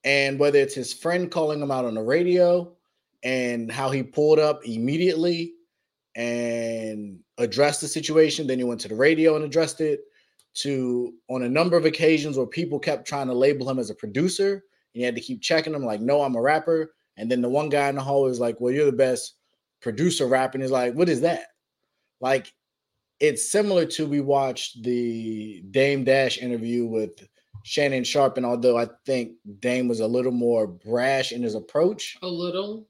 And 0.04 0.38
whether 0.38 0.58
it's 0.58 0.74
his 0.74 0.92
friend 0.92 1.30
calling 1.30 1.60
him 1.60 1.70
out 1.70 1.84
on 1.84 1.94
the 1.94 2.02
radio 2.02 2.72
and 3.22 3.70
how 3.70 3.90
he 3.90 4.02
pulled 4.02 4.38
up 4.38 4.66
immediately 4.66 5.54
and 6.16 7.20
addressed 7.38 7.80
the 7.80 7.88
situation, 7.88 8.46
then 8.46 8.58
he 8.58 8.64
went 8.64 8.80
to 8.80 8.88
the 8.88 8.94
radio 8.94 9.36
and 9.36 9.44
addressed 9.44 9.80
it, 9.80 10.00
to 10.54 11.14
on 11.28 11.44
a 11.44 11.48
number 11.48 11.76
of 11.76 11.86
occasions 11.86 12.36
where 12.36 12.46
people 12.46 12.78
kept 12.78 13.06
trying 13.06 13.26
to 13.26 13.32
label 13.32 13.68
him 13.68 13.78
as 13.78 13.90
a 13.90 13.94
producer. 13.94 14.52
And 14.52 15.00
he 15.00 15.02
had 15.02 15.14
to 15.14 15.20
keep 15.20 15.40
checking 15.40 15.74
him, 15.74 15.84
like, 15.84 16.00
no, 16.00 16.22
I'm 16.22 16.36
a 16.36 16.42
rapper. 16.42 16.92
And 17.16 17.30
then 17.30 17.40
the 17.40 17.48
one 17.48 17.68
guy 17.68 17.88
in 17.88 17.94
the 17.94 18.02
hall 18.02 18.24
was 18.24 18.40
like, 18.40 18.60
Well, 18.60 18.72
you're 18.72 18.86
the 18.86 18.92
best 18.92 19.34
producer 19.80 20.26
rapper. 20.26 20.56
And 20.56 20.62
he's 20.62 20.70
like, 20.70 20.94
What 20.94 21.08
is 21.08 21.20
that? 21.22 21.46
Like 22.20 22.52
it's 23.22 23.48
similar 23.48 23.86
to 23.86 24.04
we 24.04 24.20
watched 24.20 24.82
the 24.82 25.62
Dame 25.70 26.02
Dash 26.02 26.38
interview 26.38 26.84
with 26.86 27.26
Shannon 27.62 28.02
Sharpe, 28.02 28.36
and 28.36 28.44
although 28.44 28.76
I 28.76 28.88
think 29.06 29.34
Dame 29.60 29.86
was 29.86 30.00
a 30.00 30.06
little 30.08 30.32
more 30.32 30.66
brash 30.66 31.30
in 31.30 31.40
his 31.40 31.54
approach, 31.54 32.18
a 32.20 32.26
little, 32.26 32.88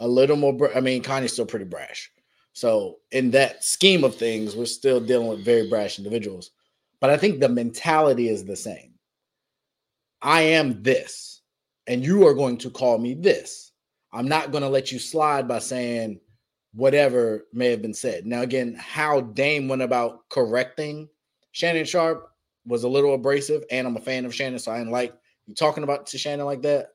a 0.00 0.08
little 0.08 0.36
more. 0.36 0.54
Br- 0.54 0.74
I 0.74 0.80
mean, 0.80 1.02
Kanye's 1.02 1.34
still 1.34 1.44
pretty 1.44 1.66
brash. 1.66 2.10
So 2.54 2.96
in 3.12 3.30
that 3.32 3.62
scheme 3.62 4.02
of 4.02 4.16
things, 4.16 4.56
we're 4.56 4.64
still 4.64 4.98
dealing 4.98 5.28
with 5.28 5.44
very 5.44 5.68
brash 5.68 5.98
individuals. 5.98 6.52
But 6.98 7.10
I 7.10 7.18
think 7.18 7.38
the 7.38 7.48
mentality 7.50 8.28
is 8.28 8.44
the 8.44 8.56
same. 8.56 8.94
I 10.22 10.40
am 10.40 10.82
this, 10.82 11.42
and 11.86 12.02
you 12.02 12.26
are 12.26 12.34
going 12.34 12.56
to 12.58 12.70
call 12.70 12.96
me 12.96 13.12
this. 13.12 13.72
I'm 14.10 14.26
not 14.26 14.52
going 14.52 14.62
to 14.62 14.70
let 14.70 14.90
you 14.90 14.98
slide 14.98 15.46
by 15.46 15.58
saying 15.58 16.18
whatever 16.74 17.46
may 17.52 17.70
have 17.70 17.82
been 17.82 17.94
said. 17.94 18.26
Now, 18.26 18.42
again, 18.42 18.76
how 18.78 19.20
Dame 19.20 19.68
went 19.68 19.82
about 19.82 20.28
correcting 20.28 21.08
Shannon 21.52 21.84
Sharpe 21.84 22.30
was 22.66 22.84
a 22.84 22.88
little 22.88 23.14
abrasive, 23.14 23.64
and 23.70 23.86
I'm 23.86 23.96
a 23.96 24.00
fan 24.00 24.24
of 24.24 24.34
Shannon, 24.34 24.58
so 24.58 24.72
I 24.72 24.78
didn't 24.78 24.92
like 24.92 25.14
you 25.46 25.54
talking 25.54 25.82
about 25.82 26.06
to 26.06 26.18
Shannon 26.18 26.46
like 26.46 26.62
that. 26.62 26.88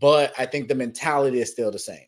But 0.00 0.32
I 0.38 0.46
think 0.46 0.68
the 0.68 0.74
mentality 0.74 1.40
is 1.40 1.50
still 1.50 1.70
the 1.70 1.78
same. 1.78 2.06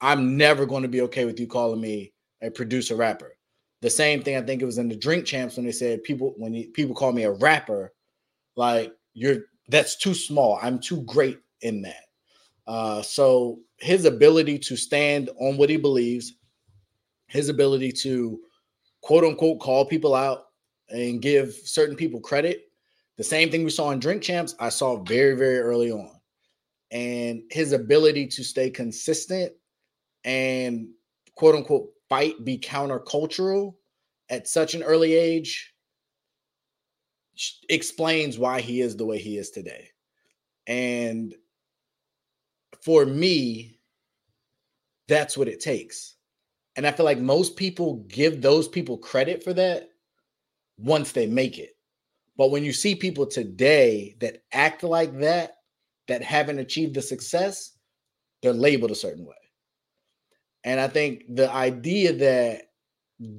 I'm 0.00 0.36
never 0.36 0.66
going 0.66 0.82
to 0.82 0.88
be 0.88 1.02
okay 1.02 1.24
with 1.24 1.38
you 1.40 1.46
calling 1.46 1.80
me 1.80 2.12
a 2.42 2.50
producer 2.50 2.96
rapper. 2.96 3.36
The 3.80 3.90
same 3.90 4.22
thing 4.22 4.36
I 4.36 4.42
think 4.42 4.62
it 4.62 4.66
was 4.66 4.78
in 4.78 4.88
the 4.88 4.96
Drink 4.96 5.24
Champs 5.24 5.56
when 5.56 5.66
they 5.66 5.72
said 5.72 6.02
people 6.02 6.34
when 6.36 6.54
you, 6.54 6.68
people 6.70 6.94
call 6.94 7.12
me 7.12 7.24
a 7.24 7.32
rapper, 7.32 7.92
like 8.56 8.92
you're 9.14 9.44
that's 9.68 9.96
too 9.96 10.14
small. 10.14 10.58
I'm 10.62 10.78
too 10.78 11.02
great 11.02 11.38
in 11.60 11.82
that. 11.82 12.04
Uh, 12.66 13.02
so 13.02 13.60
his 13.80 14.04
ability 14.04 14.58
to 14.58 14.76
stand 14.76 15.30
on 15.40 15.56
what 15.56 15.70
he 15.70 15.76
believes, 15.76 16.34
his 17.26 17.48
ability 17.48 17.92
to 17.92 18.40
quote 19.02 19.24
unquote 19.24 19.60
call 19.60 19.84
people 19.84 20.14
out 20.14 20.46
and 20.88 21.22
give 21.22 21.52
certain 21.64 21.96
people 21.96 22.20
credit. 22.20 22.64
The 23.16 23.24
same 23.24 23.50
thing 23.50 23.64
we 23.64 23.70
saw 23.70 23.90
in 23.90 23.98
Drink 23.98 24.22
Champs, 24.22 24.54
I 24.58 24.68
saw 24.68 25.02
very, 25.02 25.34
very 25.34 25.58
early 25.58 25.90
on. 25.90 26.10
And 26.90 27.42
his 27.50 27.72
ability 27.72 28.28
to 28.28 28.44
stay 28.44 28.70
consistent 28.70 29.52
and 30.24 30.88
quote 31.34 31.54
unquote 31.54 31.90
fight, 32.08 32.44
be 32.44 32.58
countercultural 32.58 33.74
at 34.30 34.48
such 34.48 34.74
an 34.74 34.82
early 34.82 35.14
age 35.14 35.74
explains 37.68 38.38
why 38.38 38.60
he 38.60 38.80
is 38.80 38.96
the 38.96 39.06
way 39.06 39.18
he 39.18 39.38
is 39.38 39.50
today. 39.50 39.88
And 40.66 41.34
for 42.82 43.04
me, 43.04 43.78
that's 45.08 45.36
what 45.36 45.48
it 45.48 45.60
takes. 45.60 46.16
And 46.76 46.86
I 46.86 46.92
feel 46.92 47.04
like 47.04 47.18
most 47.18 47.56
people 47.56 48.04
give 48.08 48.40
those 48.40 48.68
people 48.68 48.98
credit 48.98 49.42
for 49.42 49.52
that 49.54 49.90
once 50.78 51.12
they 51.12 51.26
make 51.26 51.58
it. 51.58 51.76
But 52.36 52.50
when 52.50 52.62
you 52.62 52.72
see 52.72 52.94
people 52.94 53.26
today 53.26 54.16
that 54.20 54.42
act 54.52 54.84
like 54.84 55.18
that, 55.18 55.56
that 56.06 56.22
haven't 56.22 56.60
achieved 56.60 56.94
the 56.94 57.02
success, 57.02 57.72
they're 58.42 58.52
labeled 58.52 58.92
a 58.92 58.94
certain 58.94 59.26
way. 59.26 59.34
And 60.64 60.78
I 60.78 60.88
think 60.88 61.24
the 61.28 61.50
idea 61.52 62.12
that 62.12 62.70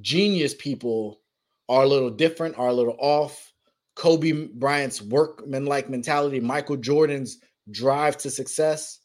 genius 0.02 0.54
people 0.54 1.20
are 1.68 1.84
a 1.84 1.88
little 1.88 2.10
different, 2.10 2.58
are 2.58 2.68
a 2.68 2.74
little 2.74 2.96
off. 2.98 3.52
Kobe 3.96 4.48
Bryant's 4.54 5.02
workman-like 5.02 5.90
mentality, 5.90 6.40
Michael 6.40 6.76
Jordan's 6.76 7.38
drive 7.70 8.16
to 8.18 8.30
success, 8.30 8.99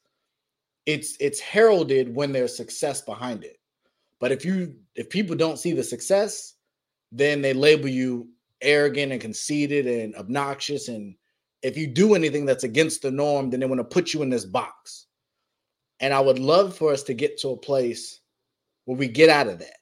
it's 0.86 1.18
it's 1.20 1.40
heralded 1.40 2.14
when 2.14 2.32
there's 2.32 2.56
success 2.56 3.02
behind 3.02 3.44
it. 3.44 3.58
But 4.20 4.32
if 4.32 4.46
you 4.46 4.76
if 4.96 5.10
people 5.10 5.36
don't 5.36 5.60
see 5.60 5.74
the 5.74 5.84
success, 5.84 6.54
then 7.12 7.42
they 7.42 7.54
label 7.54 7.90
you 7.90 8.30
arrogant 8.62 9.12
and 9.12 9.22
conceited 9.22 9.88
and 9.88 10.16
obnoxious. 10.16 10.88
And 10.88 11.16
if 11.62 11.78
you 11.78 11.88
do 11.88 12.16
anything 12.16 12.46
that's 12.46 12.64
against 12.64 13.02
the 13.02 13.12
norm, 13.12 13.50
then 13.50 13.60
they 13.60 13.66
want 13.66 13.80
to 13.80 13.84
put 13.84 14.14
you 14.14 14.22
in 14.22 14.30
this 14.30 14.46
box. 14.46 15.08
And 16.00 16.14
I 16.14 16.20
would 16.20 16.40
love 16.40 16.76
for 16.76 16.92
us 16.92 17.04
to 17.04 17.14
get 17.14 17.40
to 17.40 17.50
a 17.50 17.58
place 17.58 18.20
where 18.86 18.98
we 18.98 19.08
get 19.08 19.30
out 19.30 19.48
of 19.48 19.60
that, 19.60 19.78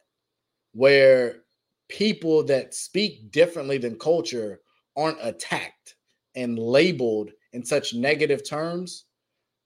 where 0.73 1.41
people 1.89 2.43
that 2.45 2.73
speak 2.73 3.31
differently 3.31 3.77
than 3.77 3.97
culture 3.97 4.61
aren't 4.95 5.17
attacked 5.21 5.95
and 6.35 6.57
labeled 6.57 7.31
in 7.51 7.65
such 7.65 7.93
negative 7.93 8.47
terms 8.47 9.05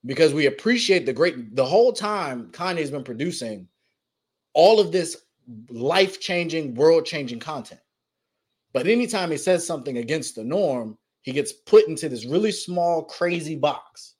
because 0.06 0.34
we 0.34 0.46
appreciate 0.46 1.06
the 1.06 1.14
great 1.14 1.56
the 1.56 1.66
whole 1.66 1.92
time 1.92 2.50
Kanye's 2.52 2.92
been 2.92 3.04
producing 3.04 3.68
all 4.54 4.80
of 4.80 4.92
this 4.92 5.18
life-changing, 5.70 6.76
world-changing 6.76 7.40
content. 7.40 7.82
But 8.74 8.88
anytime 8.88 9.32
he 9.32 9.38
says 9.38 9.66
something 9.66 9.98
against 9.98 10.36
the 10.36 10.44
norm, 10.44 10.98
he 11.22 11.32
gets 11.32 11.52
put 11.52 11.88
into 11.88 12.10
this 12.10 12.26
really 12.26 12.52
small, 12.52 13.04
crazy 13.04 13.56
box. 13.56 14.16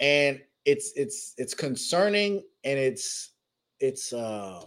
And 0.00 0.40
it's 0.64 0.92
it's 0.96 1.34
it's 1.38 1.54
concerning 1.54 2.42
and 2.64 2.78
it's 2.78 3.32
it's 3.80 4.12
um 4.12 4.66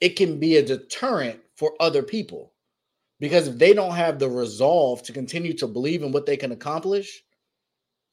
it 0.00 0.10
can 0.10 0.38
be 0.38 0.56
a 0.56 0.62
deterrent 0.62 1.40
for 1.56 1.74
other 1.80 2.02
people 2.02 2.52
because 3.20 3.48
if 3.48 3.58
they 3.58 3.72
don't 3.72 3.94
have 3.94 4.18
the 4.18 4.28
resolve 4.28 5.02
to 5.04 5.12
continue 5.12 5.54
to 5.54 5.66
believe 5.66 6.02
in 6.02 6.12
what 6.12 6.26
they 6.26 6.36
can 6.36 6.52
accomplish 6.52 7.22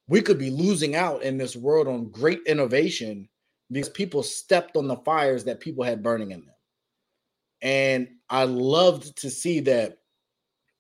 we 0.07 0.21
could 0.21 0.37
be 0.37 0.49
losing 0.49 0.95
out 0.95 1.23
in 1.23 1.37
this 1.37 1.55
world 1.55 1.87
on 1.87 2.11
great 2.11 2.41
innovation 2.45 3.27
because 3.71 3.89
people 3.89 4.21
stepped 4.21 4.75
on 4.75 4.87
the 4.87 4.97
fires 4.97 5.43
that 5.45 5.59
people 5.59 5.83
had 5.83 6.03
burning 6.03 6.31
in 6.31 6.41
them. 6.41 6.55
And 7.61 8.07
i 8.29 8.43
loved 8.43 9.15
to 9.17 9.29
see 9.29 9.59
that 9.61 9.99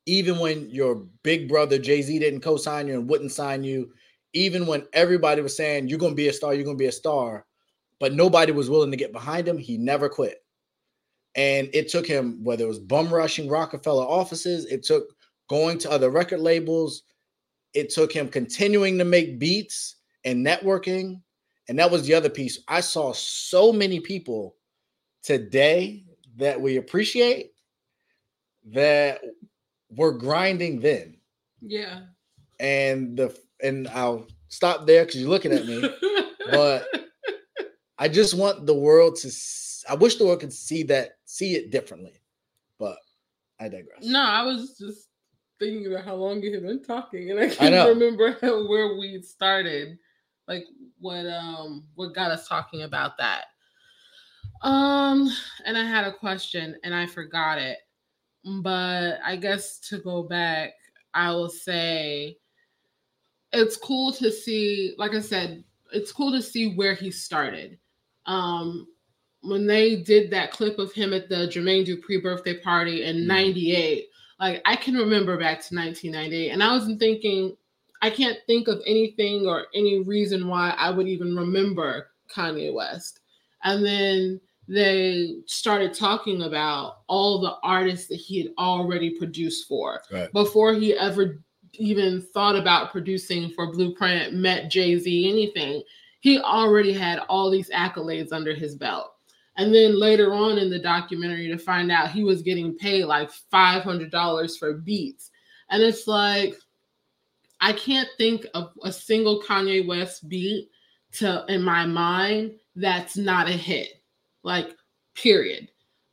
even 0.05 0.39
when 0.39 0.69
your 0.69 0.95
big 1.23 1.47
brother 1.47 1.77
jay-z 1.77 2.19
didn't 2.19 2.41
co-sign 2.41 2.87
you 2.87 2.95
and 2.95 3.09
wouldn't 3.09 3.31
sign 3.31 3.63
you 3.63 3.91
even 4.33 4.65
when 4.65 4.85
everybody 4.93 5.41
was 5.41 5.55
saying 5.55 5.87
you're 5.87 5.99
going 5.99 6.11
to 6.11 6.15
be 6.15 6.27
a 6.27 6.33
star 6.33 6.53
you're 6.53 6.63
going 6.63 6.77
to 6.77 6.81
be 6.81 6.87
a 6.87 6.91
star 6.91 7.45
but 8.03 8.13
nobody 8.13 8.51
was 8.51 8.69
willing 8.69 8.91
to 8.91 8.97
get 8.97 9.13
behind 9.13 9.47
him 9.47 9.57
he 9.57 9.77
never 9.77 10.09
quit. 10.09 10.43
And 11.35 11.69
it 11.73 11.87
took 11.87 12.05
him, 12.05 12.43
whether 12.43 12.65
it 12.65 12.67
was 12.67 12.79
bum 12.79 13.13
rushing 13.13 13.47
Roc-A-Fella 13.47 14.05
offices, 14.05 14.65
it 14.65 14.83
took 14.83 15.05
going 15.49 15.77
to 15.79 15.89
other 15.89 16.09
record 16.09 16.41
labels, 16.41 17.03
it 17.73 17.89
took 17.89 18.11
him 18.11 18.27
continuing 18.29 18.97
to 18.97 19.05
make 19.05 19.39
beats 19.39 19.95
and 20.23 20.45
networking. 20.45 21.21
And 21.67 21.79
that 21.79 21.91
was 21.91 22.05
the 22.05 22.13
other 22.13 22.29
piece. 22.29 22.59
I 22.67 22.81
saw 22.81 23.13
so 23.13 23.71
many 23.71 23.99
people 23.99 24.55
today 25.21 26.03
that 26.37 26.59
we 26.59 26.77
appreciate 26.77 27.51
that 28.67 29.21
were 29.89 30.11
grinding 30.11 30.79
then. 30.79 31.17
Yeah. 31.61 32.01
And 32.59 33.17
the 33.17 33.37
and 33.61 33.87
I'll 33.89 34.27
stop 34.49 34.85
there 34.85 35.05
because 35.05 35.21
you're 35.21 35.29
looking 35.29 35.53
at 35.53 35.65
me. 35.65 35.89
but 36.51 36.87
I 37.97 38.07
just 38.07 38.33
want 38.33 38.65
the 38.65 38.73
world 38.73 39.15
to 39.17 39.31
I 39.89 39.95
wish 39.95 40.15
the 40.15 40.25
world 40.25 40.39
could 40.39 40.53
see 40.53 40.83
that, 40.83 41.17
see 41.25 41.55
it 41.55 41.71
differently. 41.71 42.13
But 42.79 42.97
I 43.59 43.69
digress. 43.69 44.03
No, 44.03 44.21
I 44.21 44.43
was 44.43 44.77
just 44.77 45.09
thinking 45.63 45.91
about 45.91 46.05
how 46.05 46.15
long 46.15 46.41
you 46.41 46.53
had 46.53 46.63
been 46.63 46.83
talking, 46.83 47.31
and 47.31 47.39
I 47.39 47.49
can't 47.49 47.73
I 47.73 47.87
remember 47.87 48.37
how, 48.41 48.67
where 48.67 48.95
we 48.97 49.21
started, 49.21 49.97
like 50.47 50.65
what 50.99 51.25
um 51.25 51.85
what 51.95 52.15
got 52.15 52.31
us 52.31 52.47
talking 52.47 52.83
about 52.83 53.17
that. 53.17 53.45
Um, 54.61 55.29
and 55.65 55.77
I 55.77 55.83
had 55.83 56.05
a 56.05 56.13
question 56.13 56.77
and 56.83 56.95
I 56.95 57.05
forgot 57.05 57.57
it, 57.57 57.79
but 58.61 59.19
I 59.23 59.35
guess 59.35 59.79
to 59.89 59.99
go 59.99 60.23
back, 60.23 60.73
I 61.13 61.31
will 61.31 61.49
say 61.49 62.37
it's 63.51 63.75
cool 63.75 64.13
to 64.13 64.31
see, 64.31 64.95
like 64.97 65.13
I 65.13 65.19
said, 65.19 65.63
it's 65.91 66.11
cool 66.11 66.31
to 66.31 66.41
see 66.41 66.73
where 66.75 66.95
he 66.95 67.11
started. 67.11 67.77
Um, 68.25 68.87
when 69.41 69.67
they 69.67 69.97
did 69.97 70.31
that 70.31 70.51
clip 70.51 70.79
of 70.79 70.93
him 70.93 71.13
at 71.13 71.27
the 71.27 71.47
Jermaine 71.47 71.85
Dupri 71.85 72.23
birthday 72.23 72.57
party 72.59 73.03
in 73.03 73.27
'98, 73.27 74.03
mm-hmm. 74.03 74.12
Like 74.43 74.61
I 74.65 74.75
can 74.75 74.95
remember 74.95 75.37
back 75.37 75.65
to 75.67 75.75
1998, 75.75 76.49
and 76.49 76.61
I 76.61 76.73
wasn't 76.73 76.99
thinking, 76.99 77.55
I 78.01 78.09
can't 78.09 78.37
think 78.45 78.67
of 78.67 78.81
anything 78.85 79.47
or 79.47 79.67
any 79.73 80.03
reason 80.03 80.49
why 80.49 80.71
I 80.77 80.89
would 80.89 81.07
even 81.07 81.33
remember 81.33 82.07
Kanye 82.29 82.73
West. 82.73 83.21
And 83.63 83.85
then 83.85 84.41
they 84.67 85.35
started 85.45 85.93
talking 85.93 86.41
about 86.41 87.03
all 87.07 87.39
the 87.39 87.55
artists 87.63 88.07
that 88.07 88.15
he 88.17 88.43
had 88.43 88.51
already 88.57 89.17
produced 89.17 89.65
for 89.65 90.01
right. 90.11 90.29
before 90.33 90.73
he 90.73 90.93
ever 90.93 91.41
even 91.75 92.21
thought 92.21 92.57
about 92.57 92.91
producing 92.91 93.49
for 93.49 93.71
Blueprint, 93.71 94.33
met 94.33 94.69
Jay 94.69 94.99
Z, 94.99 95.29
anything. 95.29 95.83
He 96.19 96.39
already 96.39 96.91
had 96.91 97.19
all 97.29 97.49
these 97.49 97.69
accolades 97.69 98.33
under 98.33 98.53
his 98.53 98.75
belt. 98.75 99.12
And 99.55 99.73
then 99.73 99.99
later 99.99 100.33
on 100.33 100.57
in 100.57 100.69
the 100.69 100.79
documentary, 100.79 101.47
to 101.47 101.57
find 101.57 101.91
out 101.91 102.11
he 102.11 102.23
was 102.23 102.41
getting 102.41 102.75
paid 102.75 103.05
like 103.05 103.29
$500 103.51 104.59
for 104.59 104.73
beats. 104.73 105.29
And 105.69 105.83
it's 105.83 106.07
like, 106.07 106.55
I 107.61 107.73
can't 107.73 108.09
think 108.17 108.45
of 108.53 108.71
a 108.83 108.91
single 108.91 109.41
Kanye 109.41 109.87
West 109.87 110.27
beat 110.27 110.69
to 111.13 111.45
in 111.47 111.61
my 111.61 111.85
mind 111.85 112.55
that's 112.75 113.15
not 113.15 113.47
a 113.47 113.53
hit. 113.53 114.01
Like, 114.43 114.75
period. 115.15 115.69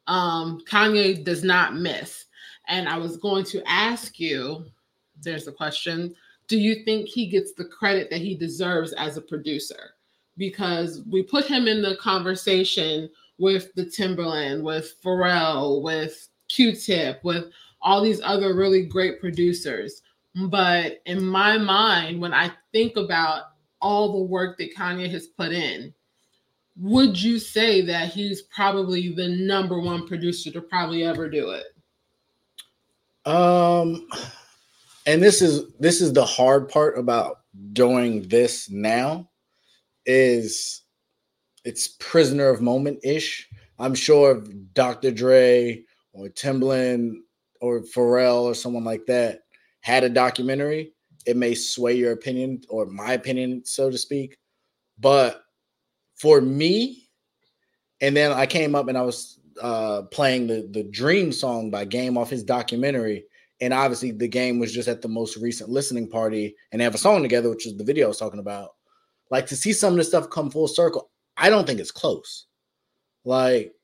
Um, 0.07 0.63
Kanye 0.69 1.25
does 1.25 1.43
not 1.43 1.75
miss. 1.75 2.27
And 2.69 2.89
I 2.89 2.99
was 2.99 3.17
going 3.17 3.45
to 3.47 3.63
ask 3.67 4.21
you 4.21 4.67
there's 5.23 5.49
a 5.49 5.53
question. 5.53 6.15
Do 6.47 6.59
you 6.59 6.85
think 6.85 7.09
he 7.09 7.27
gets 7.27 7.53
the 7.53 7.65
credit 7.65 8.11
that 8.11 8.21
he 8.21 8.37
deserves 8.37 8.93
as 8.93 9.17
a 9.17 9.23
producer? 9.23 9.91
Because 10.37 11.03
we 11.11 11.23
put 11.23 11.47
him 11.47 11.67
in 11.67 11.83
the 11.83 11.97
conversation 11.97 13.11
with 13.41 13.75
the 13.75 13.85
Timbaland, 13.85 14.63
with 14.63 14.95
Pharrell, 15.03 15.83
with 15.83 16.29
Q-Tip, 16.49 17.25
with 17.25 17.47
all 17.83 18.03
these 18.03 18.21
other 18.23 18.55
really 18.55 18.85
great 18.85 19.19
producers. 19.19 20.03
But 20.49 21.01
in 21.07 21.25
my 21.25 21.59
mind, 21.59 22.21
when 22.21 22.35
I 22.35 22.53
think 22.71 22.97
about 22.97 23.45
all 23.81 24.13
the 24.13 24.25
work 24.25 24.59
that 24.59 24.77
Kanye 24.77 25.11
has 25.11 25.27
put 25.27 25.53
in, 25.53 25.93
would 26.77 27.21
you 27.21 27.39
say 27.39 27.81
that 27.83 28.11
he's 28.11 28.43
probably 28.43 29.13
the 29.15 29.29
number 29.29 29.81
one 29.81 30.07
producer 30.07 30.51
to 30.53 30.61
probably 30.61 31.03
ever 31.05 31.29
do 31.29 31.51
it? 31.51 31.67
Um, 33.27 34.07
and 35.07 35.23
this 35.23 35.43
is 35.43 35.65
this 35.79 36.01
is 36.01 36.13
the 36.13 36.25
hard 36.25 36.69
part 36.69 36.99
about 36.99 37.41
doing 37.73 38.29
this 38.29 38.71
now 38.71 39.29
is 40.07 40.83
it's 41.65 41.89
prisoner 41.99 42.49
of 42.49 42.61
moment 42.61 43.01
ish. 43.05 43.49
I'm 43.79 43.95
sure 43.95 44.43
Dr. 44.75 45.11
Dre 45.11 45.83
or 46.13 46.29
Timbaland 46.29 47.17
or 47.61 47.81
Pharrell 47.81 48.43
or 48.43 48.55
someone 48.55 48.85
like 48.85 49.07
that 49.07 49.41
had 49.81 50.05
a 50.05 50.09
documentary, 50.09 50.93
it 51.27 51.37
may 51.37 51.55
sway 51.55 51.95
your 51.95 52.13
opinion 52.13 52.63
or 52.69 52.87
my 52.87 53.13
opinion, 53.13 53.63
so 53.65 53.91
to 53.91 53.99
speak. 53.99 54.37
But 54.99 55.43
for 56.17 56.41
me, 56.41 57.09
and 58.01 58.17
then 58.17 58.33
I 58.33 58.47
came 58.47 58.75
up 58.75 58.89
and 58.89 58.97
I 58.97 59.03
was 59.03 59.39
uh, 59.61 60.03
playing 60.11 60.47
the 60.47 60.69
the 60.71 60.85
Dream 60.85 61.33
song 61.33 61.71
by 61.71 61.85
Game 61.85 62.17
off 62.17 62.31
his 62.31 62.43
documentary, 62.43 63.25
and 63.61 63.75
obviously 63.75 64.11
the 64.11 64.29
game 64.29 64.59
was 64.59 64.73
just 64.73 64.89
at 64.89 65.03
the 65.03 65.09
most 65.09 65.37
recent 65.37 65.71
listening 65.71 66.09
party, 66.09 66.55
and 66.73 66.81
they 66.81 66.85
have 66.85 66.95
a 66.95 66.99
song 66.99 67.23
together, 67.23 67.51
which 67.51 67.67
is 67.67 67.77
the 67.77 67.85
video 67.85 68.07
I 68.07 68.09
was 68.09 68.19
talking 68.19 68.41
about. 68.41 68.71
Like 69.31 69.47
to 69.47 69.57
see 69.57 69.73
some 69.73 69.95
of 69.95 69.99
this 69.99 70.09
stuff 70.09 70.31
come 70.31 70.51
full 70.51 70.69
circle, 70.69 71.11
I 71.41 71.51
don't 71.51 71.67
think 71.67 71.81
it's 71.81 71.91
close. 71.91 72.47
Like 73.25 73.75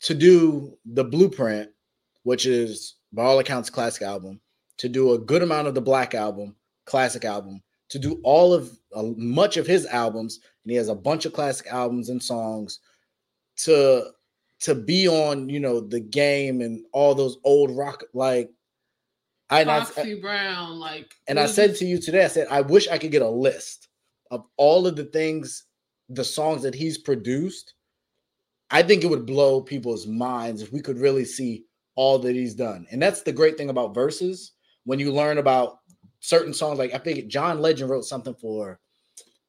to 0.00 0.14
do 0.14 0.76
the 0.84 1.04
blueprint, 1.04 1.70
which 2.24 2.44
is 2.44 2.96
by 3.12 3.24
all 3.24 3.38
accounts 3.38 3.70
classic 3.70 4.02
album, 4.02 4.40
to 4.78 4.88
do 4.88 5.12
a 5.12 5.18
good 5.18 5.42
amount 5.42 5.68
of 5.68 5.74
the 5.74 5.80
Black 5.80 6.14
album, 6.14 6.56
classic 6.84 7.24
album, 7.24 7.62
to 7.90 7.98
do 7.98 8.20
all 8.24 8.52
of 8.52 8.76
uh, 8.94 9.04
much 9.16 9.56
of 9.56 9.66
his 9.66 9.86
albums, 9.86 10.40
and 10.64 10.72
he 10.72 10.76
has 10.76 10.88
a 10.88 10.94
bunch 10.94 11.24
of 11.24 11.32
classic 11.32 11.68
albums 11.68 12.08
and 12.08 12.22
songs. 12.22 12.80
To 13.58 14.10
to 14.60 14.74
be 14.74 15.06
on, 15.06 15.48
you 15.48 15.60
know, 15.60 15.80
the 15.80 16.00
game 16.00 16.60
and 16.60 16.84
all 16.92 17.14
those 17.14 17.38
old 17.44 17.70
rock 17.76 18.02
like 18.12 18.50
I 19.50 19.64
Foxy 19.64 20.14
I, 20.14 20.20
Brown, 20.20 20.80
like 20.80 21.14
and 21.28 21.38
I 21.38 21.46
said 21.46 21.76
to 21.76 21.84
you 21.84 21.98
today, 21.98 22.24
I 22.24 22.28
said 22.28 22.48
I 22.50 22.62
wish 22.62 22.88
I 22.88 22.98
could 22.98 23.12
get 23.12 23.22
a 23.22 23.28
list 23.28 23.88
of 24.30 24.44
all 24.56 24.86
of 24.86 24.96
the 24.96 25.04
things 25.04 25.64
the 26.08 26.24
songs 26.24 26.62
that 26.62 26.74
he's 26.74 26.98
produced, 26.98 27.74
I 28.70 28.82
think 28.82 29.04
it 29.04 29.10
would 29.10 29.26
blow 29.26 29.60
people's 29.60 30.06
minds 30.06 30.62
if 30.62 30.72
we 30.72 30.80
could 30.80 30.98
really 30.98 31.24
see 31.24 31.64
all 31.94 32.18
that 32.20 32.34
he's 32.34 32.54
done. 32.54 32.86
And 32.90 33.00
that's 33.00 33.22
the 33.22 33.32
great 33.32 33.56
thing 33.56 33.70
about 33.70 33.94
verses 33.94 34.52
when 34.84 34.98
you 34.98 35.12
learn 35.12 35.38
about 35.38 35.78
certain 36.20 36.52
songs. 36.52 36.78
Like 36.78 36.94
I 36.94 36.98
think 36.98 37.28
John 37.28 37.60
Legend 37.60 37.90
wrote 37.90 38.04
something 38.04 38.34
for, 38.34 38.80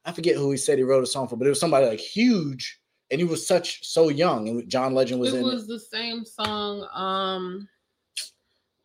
I 0.05 0.11
forget 0.11 0.35
who 0.35 0.51
he 0.51 0.57
said 0.57 0.77
he 0.77 0.83
wrote 0.83 1.03
a 1.03 1.07
song 1.07 1.27
for, 1.27 1.35
but 1.35 1.47
it 1.47 1.49
was 1.49 1.59
somebody 1.59 1.87
like 1.87 1.99
huge, 1.99 2.79
and 3.09 3.19
he 3.19 3.25
was 3.25 3.47
such 3.47 3.85
so 3.85 4.09
young. 4.09 4.47
And 4.47 4.69
John 4.69 4.93
Legend 4.93 5.19
was 5.19 5.33
it 5.33 5.37
in. 5.37 5.43
Was 5.43 5.53
it 5.53 5.55
was 5.55 5.67
the 5.67 5.79
same 5.79 6.25
song. 6.25 6.87
Um, 6.93 7.67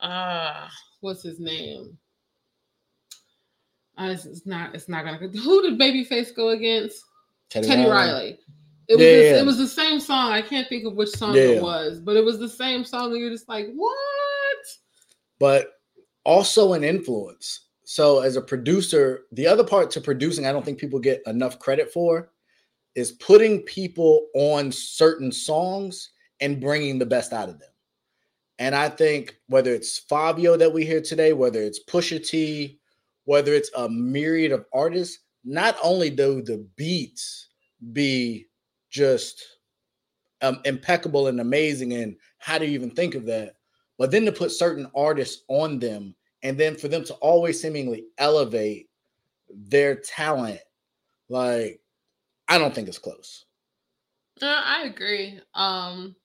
uh, 0.00 0.68
what's 1.00 1.22
his 1.22 1.38
name? 1.38 1.98
Uh, 3.98 4.08
it's, 4.12 4.24
it's 4.24 4.46
not. 4.46 4.74
It's 4.74 4.88
not 4.88 5.04
gonna. 5.04 5.18
Who 5.28 5.62
did 5.62 5.78
Babyface 5.78 6.34
go 6.34 6.50
against? 6.50 7.04
Teddy, 7.50 7.66
Teddy 7.66 7.82
Riley. 7.82 7.90
Riley. 7.90 8.38
It 8.88 8.96
was 8.96 9.04
yeah, 9.04 9.12
the, 9.12 9.24
yeah. 9.24 9.40
it 9.40 9.46
was 9.46 9.58
the 9.58 9.68
same 9.68 10.00
song. 10.00 10.32
I 10.32 10.42
can't 10.42 10.68
think 10.68 10.84
of 10.84 10.94
which 10.94 11.10
song 11.10 11.34
yeah. 11.34 11.42
it 11.42 11.62
was, 11.62 12.00
but 12.00 12.16
it 12.16 12.24
was 12.24 12.38
the 12.38 12.48
same 12.48 12.84
song, 12.84 13.12
and 13.12 13.20
you're 13.20 13.30
just 13.30 13.48
like, 13.48 13.68
what? 13.74 13.96
But 15.38 15.74
also 16.24 16.72
an 16.72 16.82
influence. 16.82 17.66
So 17.84 18.20
as 18.20 18.36
a 18.36 18.42
producer, 18.42 19.26
the 19.32 19.46
other 19.46 19.64
part 19.64 19.90
to 19.92 20.00
producing, 20.00 20.46
I 20.46 20.52
don't 20.52 20.64
think 20.64 20.78
people 20.78 20.98
get 20.98 21.22
enough 21.26 21.58
credit 21.58 21.92
for, 21.92 22.30
is 22.94 23.12
putting 23.12 23.62
people 23.62 24.26
on 24.34 24.72
certain 24.72 25.30
songs 25.32 26.10
and 26.40 26.60
bringing 26.60 26.98
the 26.98 27.06
best 27.06 27.32
out 27.32 27.48
of 27.48 27.58
them. 27.58 27.68
And 28.58 28.74
I 28.74 28.88
think 28.88 29.36
whether 29.48 29.72
it's 29.72 29.98
Fabio 29.98 30.56
that 30.56 30.72
we 30.72 30.84
hear 30.84 31.00
today, 31.00 31.32
whether 31.32 31.62
it's 31.62 31.82
Pusha 31.84 32.24
T, 32.24 32.78
whether 33.24 33.54
it's 33.54 33.70
a 33.76 33.88
myriad 33.88 34.52
of 34.52 34.66
artists, 34.72 35.20
not 35.44 35.76
only 35.82 36.10
do 36.10 36.42
the 36.42 36.66
beats 36.76 37.48
be 37.92 38.46
just 38.90 39.42
um, 40.42 40.60
impeccable 40.64 41.28
and 41.28 41.40
amazing, 41.40 41.92
and 41.94 42.16
how 42.38 42.58
do 42.58 42.66
you 42.66 42.72
even 42.72 42.90
think 42.90 43.14
of 43.14 43.26
that? 43.26 43.54
But 43.98 44.10
then 44.10 44.24
to 44.24 44.32
put 44.32 44.52
certain 44.52 44.90
artists 44.94 45.44
on 45.48 45.78
them, 45.78 46.14
and 46.42 46.58
then 46.58 46.76
for 46.76 46.88
them 46.88 47.04
to 47.04 47.14
always 47.14 47.60
seemingly 47.60 48.04
elevate 48.18 48.88
their 49.50 49.96
talent, 49.96 50.60
like 51.28 51.80
I 52.48 52.58
don't 52.58 52.74
think 52.74 52.88
it's 52.88 52.98
close. 52.98 53.44
Uh, 54.42 54.62
I 54.64 54.84
agree. 54.84 55.38
Um, 55.54 56.16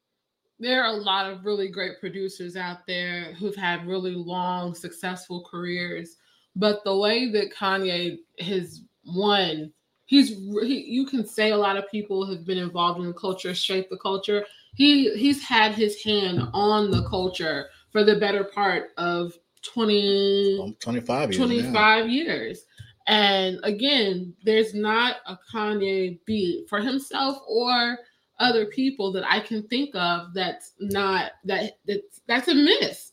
there 0.59 0.83
are 0.83 0.93
a 0.93 0.97
lot 0.97 1.29
of 1.29 1.43
really 1.43 1.67
great 1.67 1.99
producers 1.99 2.55
out 2.55 2.87
there 2.87 3.33
who've 3.33 3.55
had 3.55 3.85
really 3.85 4.15
long, 4.15 4.73
successful 4.73 5.45
careers. 5.49 6.15
But 6.55 6.83
the 6.85 6.97
way 6.97 7.29
that 7.31 7.53
Kanye 7.53 8.17
has 8.39 8.83
won, 9.05 9.71
he's 10.05 10.29
he, 10.29 10.85
you 10.87 11.05
can 11.05 11.25
say 11.25 11.51
a 11.51 11.57
lot 11.57 11.77
of 11.77 11.89
people 11.89 12.25
have 12.25 12.45
been 12.45 12.57
involved 12.57 12.99
in 12.99 13.07
the 13.07 13.13
culture, 13.13 13.53
shape 13.53 13.89
the 13.89 13.97
culture. 13.97 14.45
He 14.75 15.15
he's 15.15 15.43
had 15.43 15.73
his 15.73 16.01
hand 16.03 16.41
on 16.53 16.91
the 16.91 17.07
culture 17.07 17.67
for 17.91 18.03
the 18.03 18.17
better 18.17 18.43
part 18.43 18.89
of 18.97 19.33
20 19.63 20.75
25 20.79 21.31
years. 21.31 21.37
25 21.37 22.09
years. 22.09 22.65
And 23.07 23.59
again, 23.63 24.33
there's 24.43 24.73
not 24.73 25.17
a 25.27 25.37
Kanye 25.53 26.19
beat 26.25 26.67
for 26.67 26.79
himself 26.79 27.37
or 27.47 27.99
other 28.39 28.65
people 28.65 29.11
that 29.13 29.23
I 29.29 29.39
can 29.39 29.63
think 29.67 29.95
of 29.95 30.33
that's 30.33 30.73
not 30.79 31.31
that 31.45 31.77
that's 31.85 32.21
that's 32.27 32.47
a 32.47 32.55
miss. 32.55 33.11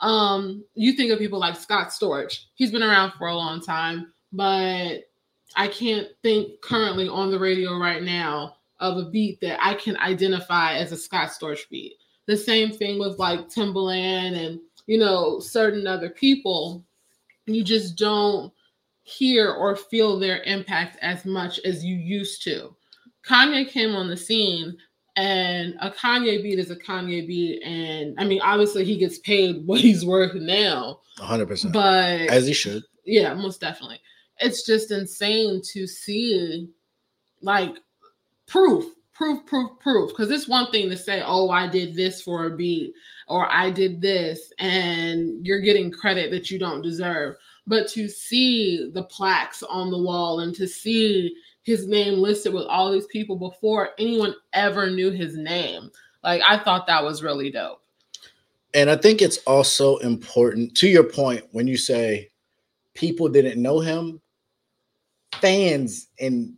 Um, 0.00 0.64
you 0.74 0.94
think 0.94 1.12
of 1.12 1.18
people 1.18 1.38
like 1.38 1.56
Scott 1.56 1.88
Storch. 1.88 2.44
He's 2.54 2.72
been 2.72 2.82
around 2.82 3.12
for 3.18 3.28
a 3.28 3.36
long 3.36 3.60
time, 3.60 4.12
but 4.32 5.02
I 5.56 5.68
can't 5.68 6.08
think 6.22 6.60
currently 6.60 7.08
on 7.08 7.30
the 7.30 7.38
radio 7.38 7.76
right 7.78 8.02
now 8.02 8.56
of 8.80 8.98
a 8.98 9.10
beat 9.10 9.40
that 9.40 9.58
I 9.64 9.74
can 9.74 9.96
identify 9.98 10.74
as 10.74 10.92
a 10.92 10.96
Scott 10.96 11.30
Storch 11.30 11.68
beat. 11.70 11.94
The 12.26 12.36
same 12.36 12.72
thing 12.72 12.98
with 12.98 13.18
like 13.18 13.48
Timbaland 13.48 14.36
and 14.36 14.60
you 14.86 14.98
know 14.98 15.40
certain 15.40 15.86
other 15.86 16.10
people. 16.10 16.84
You 17.46 17.64
just 17.64 17.96
don't 17.96 18.52
hear 19.02 19.50
or 19.50 19.76
feel 19.76 20.18
their 20.18 20.42
impact 20.44 20.96
as 21.02 21.24
much 21.24 21.58
as 21.60 21.84
you 21.84 21.96
used 21.96 22.42
to. 22.44 22.74
Kanye 23.26 23.68
came 23.68 23.94
on 23.94 24.08
the 24.08 24.16
scene 24.16 24.76
and 25.16 25.74
a 25.80 25.90
Kanye 25.90 26.42
beat 26.42 26.58
is 26.58 26.70
a 26.70 26.76
Kanye 26.76 27.26
beat. 27.26 27.62
And 27.62 28.14
I 28.18 28.24
mean, 28.24 28.40
obviously 28.40 28.84
he 28.84 28.96
gets 28.96 29.18
paid 29.18 29.66
what 29.66 29.80
he's 29.80 30.04
worth 30.04 30.34
now. 30.34 31.00
100%. 31.18 31.72
But 31.72 32.28
as 32.28 32.46
he 32.46 32.52
should. 32.52 32.82
Yeah, 33.04 33.34
most 33.34 33.60
definitely. 33.60 34.00
It's 34.38 34.64
just 34.64 34.90
insane 34.90 35.60
to 35.72 35.86
see 35.86 36.68
like 37.40 37.76
proof, 38.46 38.84
proof, 39.12 39.44
proof, 39.46 39.70
proof. 39.80 40.10
Because 40.10 40.30
it's 40.30 40.48
one 40.48 40.70
thing 40.70 40.90
to 40.90 40.96
say, 40.96 41.22
oh, 41.24 41.50
I 41.50 41.68
did 41.68 41.94
this 41.94 42.22
for 42.22 42.46
a 42.46 42.56
beat 42.56 42.94
or 43.28 43.50
I 43.50 43.70
did 43.70 44.00
this, 44.00 44.52
and 44.58 45.46
you're 45.46 45.60
getting 45.60 45.90
credit 45.90 46.30
that 46.32 46.50
you 46.50 46.58
don't 46.58 46.82
deserve. 46.82 47.36
But 47.66 47.88
to 47.88 48.08
see 48.08 48.90
the 48.92 49.04
plaques 49.04 49.62
on 49.62 49.90
the 49.90 49.98
wall 49.98 50.40
and 50.40 50.54
to 50.56 50.66
see 50.66 51.34
his 51.62 51.86
name 51.86 52.14
listed 52.14 52.52
with 52.52 52.66
all 52.66 52.92
these 52.92 53.06
people 53.06 53.36
before 53.36 53.90
anyone 53.98 54.34
ever 54.52 54.90
knew 54.90 55.10
his 55.10 55.36
name. 55.36 55.90
Like 56.22 56.42
I 56.46 56.58
thought 56.58 56.86
that 56.88 57.02
was 57.02 57.22
really 57.22 57.50
dope. 57.50 57.80
And 58.74 58.90
I 58.90 58.96
think 58.96 59.22
it's 59.22 59.38
also 59.46 59.98
important 59.98 60.74
to 60.76 60.88
your 60.88 61.04
point 61.04 61.44
when 61.52 61.66
you 61.66 61.76
say 61.76 62.30
people 62.94 63.28
didn't 63.28 63.60
know 63.60 63.80
him, 63.80 64.20
fans 65.36 66.08
and 66.20 66.54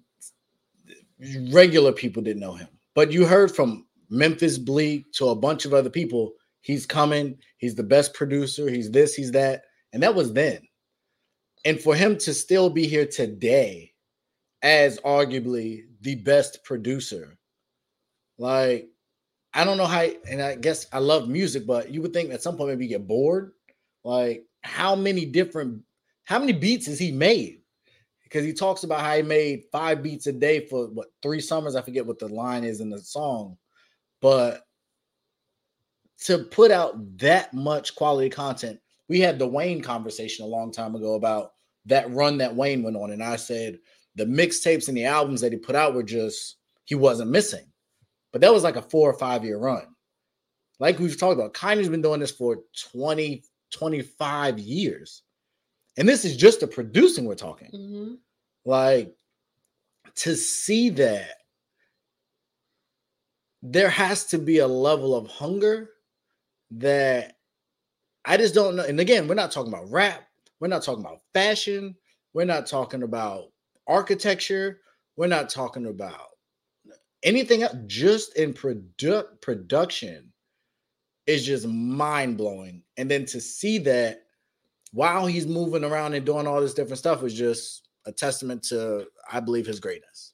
regular 1.50 1.92
people 1.92 2.22
didn't 2.22 2.40
know 2.40 2.54
him. 2.54 2.68
But 2.94 3.12
you 3.12 3.24
heard 3.24 3.54
from 3.54 3.86
Memphis 4.10 4.58
Bleek 4.58 5.10
to 5.14 5.28
a 5.28 5.34
bunch 5.34 5.64
of 5.64 5.74
other 5.74 5.90
people, 5.90 6.32
he's 6.60 6.86
coming, 6.86 7.36
he's 7.58 7.74
the 7.74 7.82
best 7.82 8.14
producer, 8.14 8.68
he's 8.68 8.90
this, 8.90 9.14
he's 9.14 9.32
that. 9.32 9.62
And 9.92 10.02
that 10.02 10.14
was 10.14 10.32
then. 10.32 10.60
And 11.64 11.80
for 11.80 11.94
him 11.94 12.18
to 12.18 12.34
still 12.34 12.68
be 12.68 12.86
here 12.86 13.06
today 13.06 13.92
as 14.62 14.98
arguably 15.00 15.84
the 16.00 16.16
best 16.16 16.64
producer. 16.64 17.36
Like, 18.38 18.88
I 19.52 19.64
don't 19.64 19.76
know 19.76 19.86
how, 19.86 20.08
and 20.28 20.42
I 20.42 20.56
guess 20.56 20.86
I 20.92 20.98
love 20.98 21.28
music, 21.28 21.66
but 21.66 21.90
you 21.90 22.02
would 22.02 22.12
think 22.12 22.32
at 22.32 22.42
some 22.42 22.56
point 22.56 22.70
maybe 22.70 22.86
you 22.86 22.90
get 22.90 23.06
bored. 23.06 23.52
Like, 24.02 24.44
how 24.62 24.96
many 24.96 25.24
different, 25.26 25.82
how 26.24 26.38
many 26.38 26.52
beats 26.52 26.86
has 26.86 26.98
he 26.98 27.12
made? 27.12 27.60
Because 28.22 28.44
he 28.44 28.52
talks 28.52 28.84
about 28.84 29.00
how 29.00 29.16
he 29.16 29.22
made 29.22 29.64
five 29.70 30.02
beats 30.02 30.26
a 30.26 30.32
day 30.32 30.66
for 30.66 30.88
what 30.88 31.08
three 31.22 31.40
summers. 31.40 31.76
I 31.76 31.82
forget 31.82 32.06
what 32.06 32.18
the 32.18 32.28
line 32.28 32.64
is 32.64 32.80
in 32.80 32.90
the 32.90 32.98
song, 32.98 33.56
but 34.20 34.62
to 36.24 36.38
put 36.38 36.70
out 36.70 37.18
that 37.18 37.52
much 37.52 37.94
quality 37.94 38.30
content, 38.30 38.80
we 39.08 39.20
had 39.20 39.38
the 39.38 39.46
Wayne 39.46 39.82
conversation 39.82 40.44
a 40.44 40.48
long 40.48 40.72
time 40.72 40.94
ago 40.94 41.14
about 41.14 41.52
that 41.86 42.10
run 42.10 42.38
that 42.38 42.54
Wayne 42.54 42.82
went 42.82 42.96
on, 42.96 43.10
and 43.10 43.22
I 43.22 43.36
said 43.36 43.78
the 44.14 44.24
mixtapes 44.24 44.88
and 44.88 44.96
the 44.96 45.04
albums 45.04 45.40
that 45.40 45.52
he 45.52 45.58
put 45.58 45.76
out 45.76 45.94
were 45.94 46.02
just 46.02 46.56
he 46.84 46.94
wasn't 46.94 47.30
missing. 47.30 47.66
But 48.32 48.40
that 48.40 48.52
was 48.52 48.64
like 48.64 48.76
a 48.76 48.82
four 48.82 49.10
or 49.10 49.18
five 49.18 49.44
year 49.44 49.58
run. 49.58 49.86
Like 50.80 50.98
we've 50.98 51.18
talked 51.18 51.38
about, 51.38 51.54
Kanye's 51.54 51.88
been 51.88 52.02
doing 52.02 52.20
this 52.20 52.32
for 52.32 52.58
20, 52.92 53.44
25 53.70 54.58
years. 54.58 55.22
And 55.96 56.08
this 56.08 56.24
is 56.24 56.36
just 56.36 56.60
the 56.60 56.66
producing 56.66 57.24
we're 57.24 57.34
talking. 57.34 57.70
Mm-hmm. 57.72 58.14
Like 58.64 59.14
to 60.16 60.34
see 60.34 60.90
that 60.90 61.30
there 63.62 63.90
has 63.90 64.26
to 64.26 64.38
be 64.38 64.58
a 64.58 64.66
level 64.66 65.14
of 65.14 65.26
hunger 65.26 65.90
that 66.72 67.36
I 68.24 68.36
just 68.36 68.54
don't 68.54 68.76
know. 68.76 68.84
And 68.84 69.00
again, 69.00 69.28
we're 69.28 69.34
not 69.34 69.52
talking 69.52 69.72
about 69.72 69.90
rap, 69.90 70.26
we're 70.60 70.68
not 70.68 70.82
talking 70.82 71.04
about 71.04 71.20
fashion, 71.32 71.94
we're 72.32 72.44
not 72.44 72.66
talking 72.66 73.02
about 73.02 73.50
architecture. 73.86 74.80
We're 75.16 75.26
not 75.28 75.48
talking 75.48 75.86
about 75.86 76.28
anything 77.22 77.62
else. 77.62 77.76
Just 77.86 78.36
in 78.36 78.52
produ- 78.52 79.40
production 79.40 80.32
is 81.26 81.46
just 81.46 81.66
mind 81.66 82.36
blowing. 82.36 82.82
And 82.96 83.10
then 83.10 83.24
to 83.26 83.40
see 83.40 83.78
that 83.78 84.23
while 84.94 85.26
he's 85.26 85.46
moving 85.46 85.82
around 85.82 86.14
and 86.14 86.24
doing 86.24 86.46
all 86.46 86.60
this 86.60 86.72
different 86.72 86.98
stuff 86.98 87.22
is 87.24 87.34
just 87.34 87.88
a 88.06 88.12
testament 88.12 88.62
to, 88.62 89.06
I 89.30 89.40
believe, 89.40 89.66
his 89.66 89.80
greatness. 89.80 90.32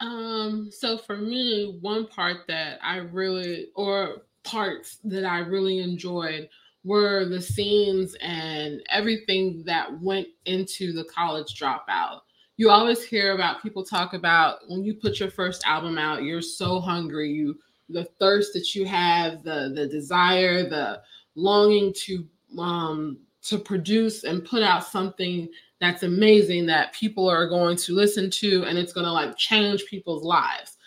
Um, 0.00 0.70
so 0.70 0.98
for 0.98 1.16
me, 1.16 1.78
one 1.80 2.06
part 2.06 2.38
that 2.46 2.78
I 2.82 2.98
really, 2.98 3.68
or 3.74 4.22
parts 4.44 4.98
that 5.04 5.24
I 5.24 5.38
really 5.38 5.78
enjoyed 5.78 6.48
were 6.84 7.24
the 7.24 7.40
scenes 7.40 8.14
and 8.20 8.80
everything 8.88 9.62
that 9.64 10.00
went 10.00 10.28
into 10.46 10.92
the 10.92 11.04
college 11.04 11.58
dropout. 11.58 12.20
You 12.56 12.70
always 12.70 13.02
hear 13.02 13.34
about 13.34 13.62
people 13.62 13.84
talk 13.84 14.14
about 14.14 14.58
when 14.68 14.84
you 14.84 14.94
put 14.94 15.18
your 15.18 15.30
first 15.30 15.64
album 15.66 15.98
out, 15.98 16.22
you're 16.22 16.42
so 16.42 16.80
hungry, 16.80 17.30
you 17.30 17.58
the 17.88 18.04
thirst 18.20 18.52
that 18.54 18.74
you 18.74 18.86
have, 18.86 19.42
the 19.42 19.72
the 19.74 19.86
desire, 19.86 20.68
the 20.68 21.02
longing 21.34 21.92
to 22.04 22.26
um 22.58 23.18
to 23.42 23.58
produce 23.58 24.24
and 24.24 24.44
put 24.44 24.62
out 24.62 24.86
something 24.86 25.48
that's 25.80 26.04
amazing 26.04 26.64
that 26.66 26.92
people 26.92 27.28
are 27.28 27.48
going 27.48 27.76
to 27.76 27.92
listen 27.92 28.30
to 28.30 28.64
and 28.64 28.78
it's 28.78 28.92
going 28.92 29.04
to 29.04 29.12
like 29.12 29.36
change 29.36 29.84
people's 29.86 30.22
lives. 30.22 30.78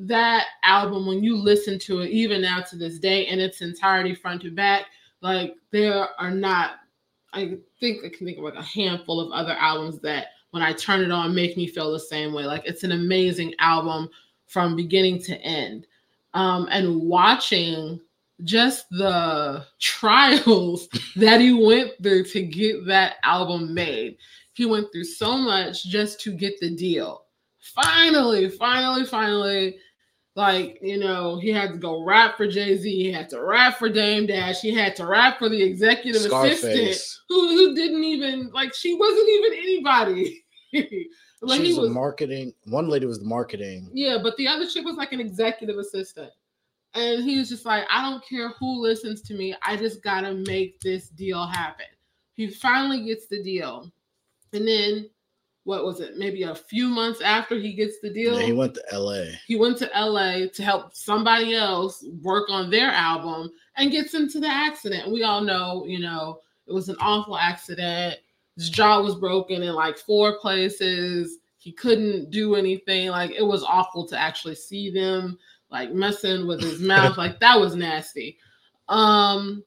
That 0.00 0.46
album 0.64 1.06
when 1.06 1.22
you 1.22 1.36
listen 1.36 1.78
to 1.80 2.00
it 2.00 2.10
even 2.10 2.42
now 2.42 2.60
to 2.62 2.76
this 2.76 2.98
day 2.98 3.28
in 3.28 3.38
its 3.38 3.60
entirety 3.60 4.14
front 4.14 4.42
to 4.42 4.50
back, 4.50 4.86
like 5.20 5.54
there 5.70 6.08
are 6.18 6.32
not, 6.32 6.72
I 7.32 7.56
think 7.78 8.04
I 8.04 8.08
can 8.08 8.26
think 8.26 8.38
of 8.38 8.44
like 8.44 8.54
a 8.54 8.62
handful 8.62 9.20
of 9.20 9.30
other 9.30 9.52
albums 9.52 10.00
that 10.00 10.28
when 10.50 10.62
I 10.62 10.72
turn 10.72 11.02
it 11.02 11.12
on 11.12 11.34
make 11.34 11.56
me 11.56 11.68
feel 11.68 11.92
the 11.92 12.00
same 12.00 12.32
way. 12.32 12.44
Like 12.44 12.62
it's 12.64 12.82
an 12.82 12.92
amazing 12.92 13.54
album 13.60 14.08
from 14.46 14.74
beginning 14.74 15.22
to 15.22 15.36
end. 15.40 15.86
Um, 16.34 16.66
and 16.70 17.00
watching 17.00 18.00
just 18.44 18.88
the 18.90 19.64
trials 19.80 20.88
that 21.16 21.40
he 21.40 21.52
went 21.52 21.92
through 22.02 22.24
to 22.24 22.42
get 22.42 22.86
that 22.86 23.16
album 23.22 23.74
made. 23.74 24.16
He 24.54 24.66
went 24.66 24.92
through 24.92 25.04
so 25.04 25.36
much 25.36 25.84
just 25.84 26.20
to 26.20 26.32
get 26.32 26.60
the 26.60 26.74
deal. 26.74 27.24
Finally, 27.74 28.50
finally, 28.50 29.04
finally, 29.06 29.76
like, 30.34 30.78
you 30.82 30.98
know, 30.98 31.38
he 31.38 31.50
had 31.50 31.72
to 31.72 31.78
go 31.78 32.04
rap 32.04 32.36
for 32.36 32.46
Jay 32.46 32.76
Z. 32.76 32.90
He 32.90 33.12
had 33.12 33.28
to 33.30 33.42
rap 33.42 33.78
for 33.78 33.88
Dame 33.88 34.26
Dash. 34.26 34.60
He 34.60 34.74
had 34.74 34.96
to 34.96 35.06
rap 35.06 35.38
for 35.38 35.48
the 35.48 35.62
executive 35.62 36.22
Scarface. 36.22 36.64
assistant 36.64 37.20
who, 37.28 37.48
who 37.48 37.74
didn't 37.74 38.04
even, 38.04 38.50
like, 38.52 38.74
she 38.74 38.94
wasn't 38.94 39.28
even 39.28 39.52
anybody. 39.58 40.44
like, 41.42 41.60
she 41.60 41.68
was, 41.68 41.78
was 41.78 41.90
marketing. 41.90 42.52
One 42.64 42.88
lady 42.88 43.06
was 43.06 43.20
the 43.20 43.26
marketing. 43.26 43.90
Yeah, 43.92 44.18
but 44.22 44.36
the 44.36 44.48
other 44.48 44.66
chick 44.66 44.84
was 44.84 44.96
like 44.96 45.12
an 45.12 45.20
executive 45.20 45.76
assistant. 45.76 46.30
And 46.94 47.24
he 47.24 47.38
was 47.38 47.48
just 47.48 47.64
like, 47.64 47.84
I 47.90 48.08
don't 48.08 48.26
care 48.26 48.50
who 48.60 48.80
listens 48.82 49.22
to 49.22 49.34
me. 49.34 49.54
I 49.62 49.76
just 49.76 50.02
gotta 50.02 50.34
make 50.34 50.80
this 50.80 51.08
deal 51.08 51.46
happen. 51.46 51.86
He 52.34 52.48
finally 52.48 53.04
gets 53.04 53.26
the 53.26 53.42
deal. 53.42 53.90
And 54.52 54.66
then 54.68 55.08
what 55.64 55.84
was 55.84 56.00
it? 56.00 56.16
Maybe 56.16 56.42
a 56.42 56.54
few 56.54 56.88
months 56.88 57.20
after 57.20 57.56
he 57.56 57.72
gets 57.72 58.00
the 58.00 58.10
deal. 58.10 58.38
Yeah, 58.38 58.46
he 58.46 58.52
went 58.52 58.74
to 58.74 58.84
LA. 58.92 59.24
he 59.46 59.56
went 59.56 59.78
to 59.78 59.90
LA 59.94 60.48
to 60.52 60.62
help 60.62 60.94
somebody 60.94 61.54
else 61.54 62.04
work 62.20 62.50
on 62.50 62.68
their 62.68 62.90
album 62.90 63.50
and 63.76 63.92
gets 63.92 64.14
into 64.14 64.40
the 64.40 64.48
accident. 64.48 65.10
We 65.12 65.22
all 65.22 65.40
know, 65.40 65.84
you 65.86 66.00
know, 66.00 66.40
it 66.66 66.72
was 66.72 66.88
an 66.88 66.96
awful 67.00 67.36
accident. 67.36 68.18
His 68.56 68.70
jaw 68.70 69.00
was 69.00 69.14
broken 69.14 69.62
in 69.62 69.74
like 69.74 69.96
four 69.96 70.38
places. 70.40 71.38
He 71.58 71.72
couldn't 71.72 72.30
do 72.30 72.56
anything. 72.56 73.08
Like 73.10 73.30
it 73.30 73.46
was 73.46 73.62
awful 73.62 74.06
to 74.08 74.18
actually 74.18 74.56
see 74.56 74.90
them 74.90 75.38
like 75.72 75.92
messing 75.92 76.46
with 76.46 76.60
his 76.60 76.80
mouth. 76.80 77.16
like 77.18 77.40
that 77.40 77.58
was 77.58 77.74
nasty. 77.74 78.38
Um 78.88 79.64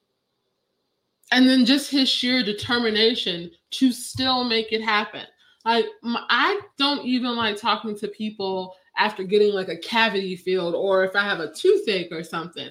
and 1.32 1.48
then 1.48 1.64
just 1.64 1.90
his 1.90 2.08
sheer 2.08 2.42
determination 2.42 3.50
to 3.72 3.92
still 3.92 4.44
make 4.44 4.72
it 4.72 4.82
happen. 4.82 5.24
Like 5.64 5.86
I 6.04 6.60
don't 6.78 7.04
even 7.04 7.34
like 7.36 7.56
talking 7.56 7.98
to 7.98 8.08
people 8.08 8.74
after 8.96 9.24
getting 9.24 9.52
like 9.52 9.68
a 9.68 9.76
cavity 9.78 10.36
filled 10.36 10.74
or 10.74 11.04
if 11.04 11.16
I 11.16 11.22
have 11.22 11.40
a 11.40 11.52
toothache 11.52 12.12
or 12.12 12.22
something. 12.22 12.68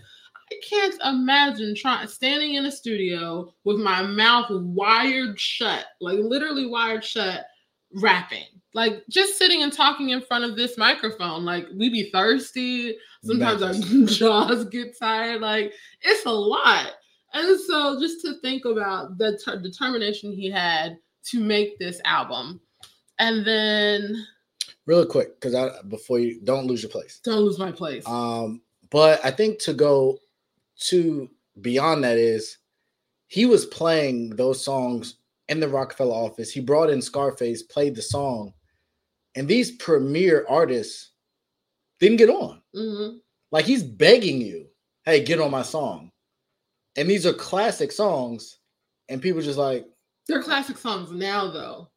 I 0.51 0.55
can't 0.67 0.95
imagine 1.03 1.75
trying 1.75 2.07
standing 2.07 2.53
in 2.53 2.65
a 2.65 2.71
studio 2.71 3.51
with 3.63 3.77
my 3.77 4.03
mouth 4.03 4.47
wired 4.49 5.39
shut, 5.39 5.85
like 5.99 6.19
literally 6.19 6.67
wired 6.67 7.03
shut, 7.03 7.45
rapping. 7.95 8.45
Like 8.75 9.05
just 9.09 9.37
sitting 9.37 9.63
and 9.63 9.71
talking 9.71 10.09
in 10.09 10.21
front 10.21 10.43
of 10.43 10.57
this 10.57 10.77
microphone. 10.77 11.45
Like 11.45 11.65
we 11.73 11.89
be 11.89 12.11
thirsty. 12.11 12.97
Sometimes 13.23 13.63
our 13.63 13.73
jaws 14.05 14.65
get 14.65 14.99
tired. 14.99 15.41
Like 15.41 15.73
it's 16.01 16.25
a 16.25 16.31
lot. 16.31 16.91
And 17.33 17.57
so 17.61 17.97
just 18.01 18.19
to 18.25 18.39
think 18.41 18.65
about 18.65 19.17
the 19.17 19.39
determination 19.63 20.33
he 20.33 20.51
had 20.51 20.97
to 21.27 21.39
make 21.39 21.79
this 21.79 22.01
album. 22.03 22.59
And 23.17 23.47
then 23.47 24.27
Really 24.85 25.07
quick, 25.07 25.39
because 25.39 25.55
I 25.55 25.71
before 25.87 26.19
you 26.19 26.41
don't 26.43 26.67
lose 26.67 26.83
your 26.83 26.91
place. 26.91 27.21
don't 27.23 27.39
lose 27.45 27.57
my 27.57 27.71
place. 27.71 28.05
Um, 28.05 28.61
but 28.91 29.23
I 29.23 29.31
think 29.31 29.59
to 29.59 29.73
go 29.73 30.19
to 30.81 31.29
beyond 31.61 32.03
that 32.03 32.17
is 32.17 32.57
he 33.27 33.45
was 33.45 33.65
playing 33.65 34.31
those 34.31 34.63
songs 34.63 35.15
in 35.47 35.61
the 35.61 35.69
Roc-A-Fella 35.69 36.13
office. 36.13 36.51
He 36.51 36.59
brought 36.59 36.89
in 36.89 37.01
Scarface, 37.01 37.63
played 37.63 37.95
the 37.95 38.01
song, 38.01 38.53
and 39.35 39.47
these 39.47 39.71
premier 39.71 40.45
artists 40.47 41.11
didn't 41.99 42.17
get 42.17 42.29
on. 42.29 42.61
Mhm. 42.75 43.19
Like 43.51 43.65
he's 43.65 43.83
begging 43.83 44.41
you, 44.41 44.67
hey, 45.05 45.23
get 45.23 45.39
on 45.39 45.51
my 45.51 45.61
song. 45.61 46.11
And 46.97 47.09
these 47.09 47.25
are 47.25 47.33
classic 47.33 47.91
songs, 47.91 48.59
and 49.09 49.21
people 49.21 49.41
just 49.41 49.57
like, 49.59 49.85
They're 50.27 50.41
classic 50.41 50.77
songs 50.77 51.11
now, 51.11 51.51
though. 51.51 51.89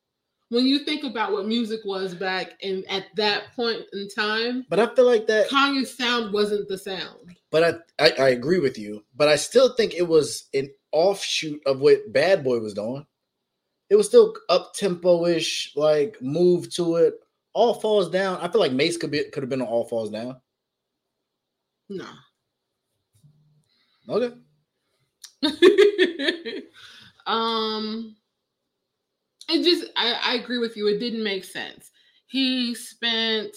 When 0.50 0.66
you 0.66 0.80
think 0.80 1.04
about 1.04 1.32
what 1.32 1.46
music 1.46 1.80
was 1.84 2.14
back 2.14 2.52
and 2.62 2.84
at 2.90 3.04
that 3.16 3.52
point 3.54 3.82
in 3.92 4.08
time, 4.08 4.64
but 4.70 4.80
I 4.80 4.94
feel 4.94 5.04
like 5.04 5.26
that. 5.26 5.48
Kanye's 5.48 5.94
sound 5.96 6.32
wasn't 6.32 6.68
the 6.68 6.78
sound. 6.78 7.36
But 7.50 7.82
I, 7.98 8.04
I, 8.04 8.12
I 8.18 8.28
agree 8.30 8.58
with 8.58 8.78
you. 8.78 9.04
But 9.14 9.28
I 9.28 9.36
still 9.36 9.74
think 9.74 9.94
it 9.94 10.08
was 10.08 10.44
an 10.54 10.70
offshoot 10.92 11.60
of 11.66 11.80
what 11.80 12.12
Bad 12.12 12.44
Boy 12.44 12.60
was 12.60 12.74
doing. 12.74 13.06
It 13.90 13.96
was 13.96 14.06
still 14.06 14.34
up 14.48 14.72
tempo 14.74 15.26
ish, 15.26 15.72
like 15.76 16.20
move 16.20 16.72
to 16.74 16.96
it. 16.96 17.14
All 17.58 17.74
falls 17.74 18.08
down. 18.08 18.38
I 18.40 18.46
feel 18.46 18.60
like 18.60 18.70
Mace 18.70 18.96
could 18.96 19.10
be 19.10 19.24
could 19.32 19.42
have 19.42 19.50
been 19.50 19.60
on 19.60 19.66
All 19.66 19.84
Falls 19.84 20.10
Down. 20.10 20.36
No. 21.88 22.06
Okay. 24.08 24.32
um 27.26 28.14
it 29.48 29.64
just 29.64 29.90
I, 29.96 30.20
I 30.22 30.34
agree 30.34 30.58
with 30.58 30.76
you 30.76 30.86
it 30.86 31.00
didn't 31.00 31.24
make 31.24 31.44
sense 31.44 31.90
he 32.26 32.76
spent 32.76 33.56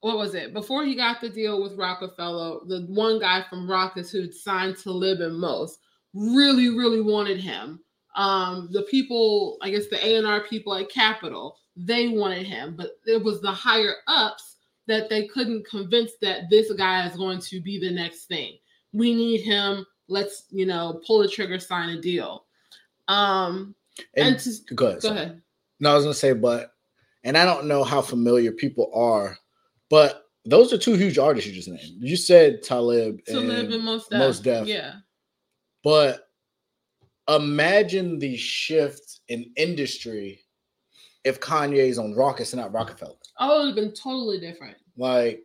what 0.00 0.18
was 0.18 0.34
it 0.34 0.52
before 0.52 0.84
he 0.84 0.94
got 0.94 1.22
the 1.22 1.30
deal 1.30 1.62
with 1.62 1.78
Roc-A-Fella 1.78 2.66
the 2.66 2.84
one 2.88 3.18
guy 3.18 3.44
from 3.48 3.66
Rawkus 3.66 4.10
who'd 4.10 4.34
signed 4.34 4.76
Talib 4.76 5.20
and 5.20 5.38
Mos 5.38 5.78
really 6.12 6.68
really 6.68 7.00
wanted 7.00 7.40
him 7.40 7.80
um 8.16 8.68
the 8.72 8.82
people 8.82 9.56
i 9.62 9.70
guess 9.70 9.86
the 9.88 10.04
a&r 10.04 10.40
people 10.42 10.74
at 10.74 10.90
capitol 10.90 11.59
they 11.86 12.08
wanted 12.08 12.46
him 12.46 12.74
but 12.76 12.98
it 13.06 13.22
was 13.22 13.40
the 13.40 13.50
higher 13.50 13.94
ups 14.06 14.56
that 14.86 15.08
they 15.08 15.26
couldn't 15.28 15.66
convince 15.68 16.12
that 16.20 16.42
this 16.50 16.72
guy 16.72 17.06
is 17.06 17.16
going 17.16 17.38
to 17.38 17.60
be 17.60 17.78
the 17.78 17.90
next 17.90 18.24
thing 18.26 18.56
we 18.92 19.14
need 19.14 19.40
him 19.42 19.86
let's 20.08 20.44
you 20.50 20.66
know 20.66 21.00
pull 21.06 21.20
the 21.20 21.28
trigger 21.28 21.58
sign 21.58 21.90
a 21.90 22.00
deal 22.00 22.44
um 23.08 23.74
And, 24.16 24.34
And 24.34 24.38
to- 24.40 24.74
go 24.74 24.86
ahead. 24.88 25.02
go 25.02 25.08
ahead 25.10 25.42
No, 25.80 25.92
I 25.92 25.94
was 25.94 26.04
gonna 26.04 26.14
say, 26.14 26.32
but 26.32 26.72
and 27.24 27.36
I 27.36 27.44
don't 27.44 27.66
know 27.66 27.84
how 27.84 28.00
familiar 28.02 28.50
people 28.52 28.90
are, 28.94 29.36
but 29.90 30.24
those 30.46 30.72
are 30.72 30.78
two 30.78 30.94
huge 30.94 31.18
artists 31.18 31.46
you 31.48 31.54
just 31.54 31.68
named. 31.68 31.98
You 32.00 32.16
said 32.16 32.62
Talib, 32.62 33.22
to 33.26 33.38
live 33.40 33.64
and- 33.66 33.74
in 33.74 33.84
most 33.84 34.10
Mos 34.10 34.40
def. 34.40 34.66
Def. 34.66 34.68
yeah 34.68 34.94
but 35.84 36.28
imagine 37.28 38.18
the 38.18 38.36
shift 38.36 39.20
in 39.28 39.50
industry 39.56 40.40
if 41.24 41.40
Kanye's 41.40 41.98
on 41.98 42.14
Rawkus 42.14 42.52
and 42.52 42.62
not 42.62 42.72
Roc-A-Fella. 42.72 43.14
oh 43.38 43.54
it 43.54 43.58
would 43.58 43.66
have 43.68 43.76
been 43.76 43.92
totally 43.94 44.40
different 44.40 44.76
Like 44.96 45.44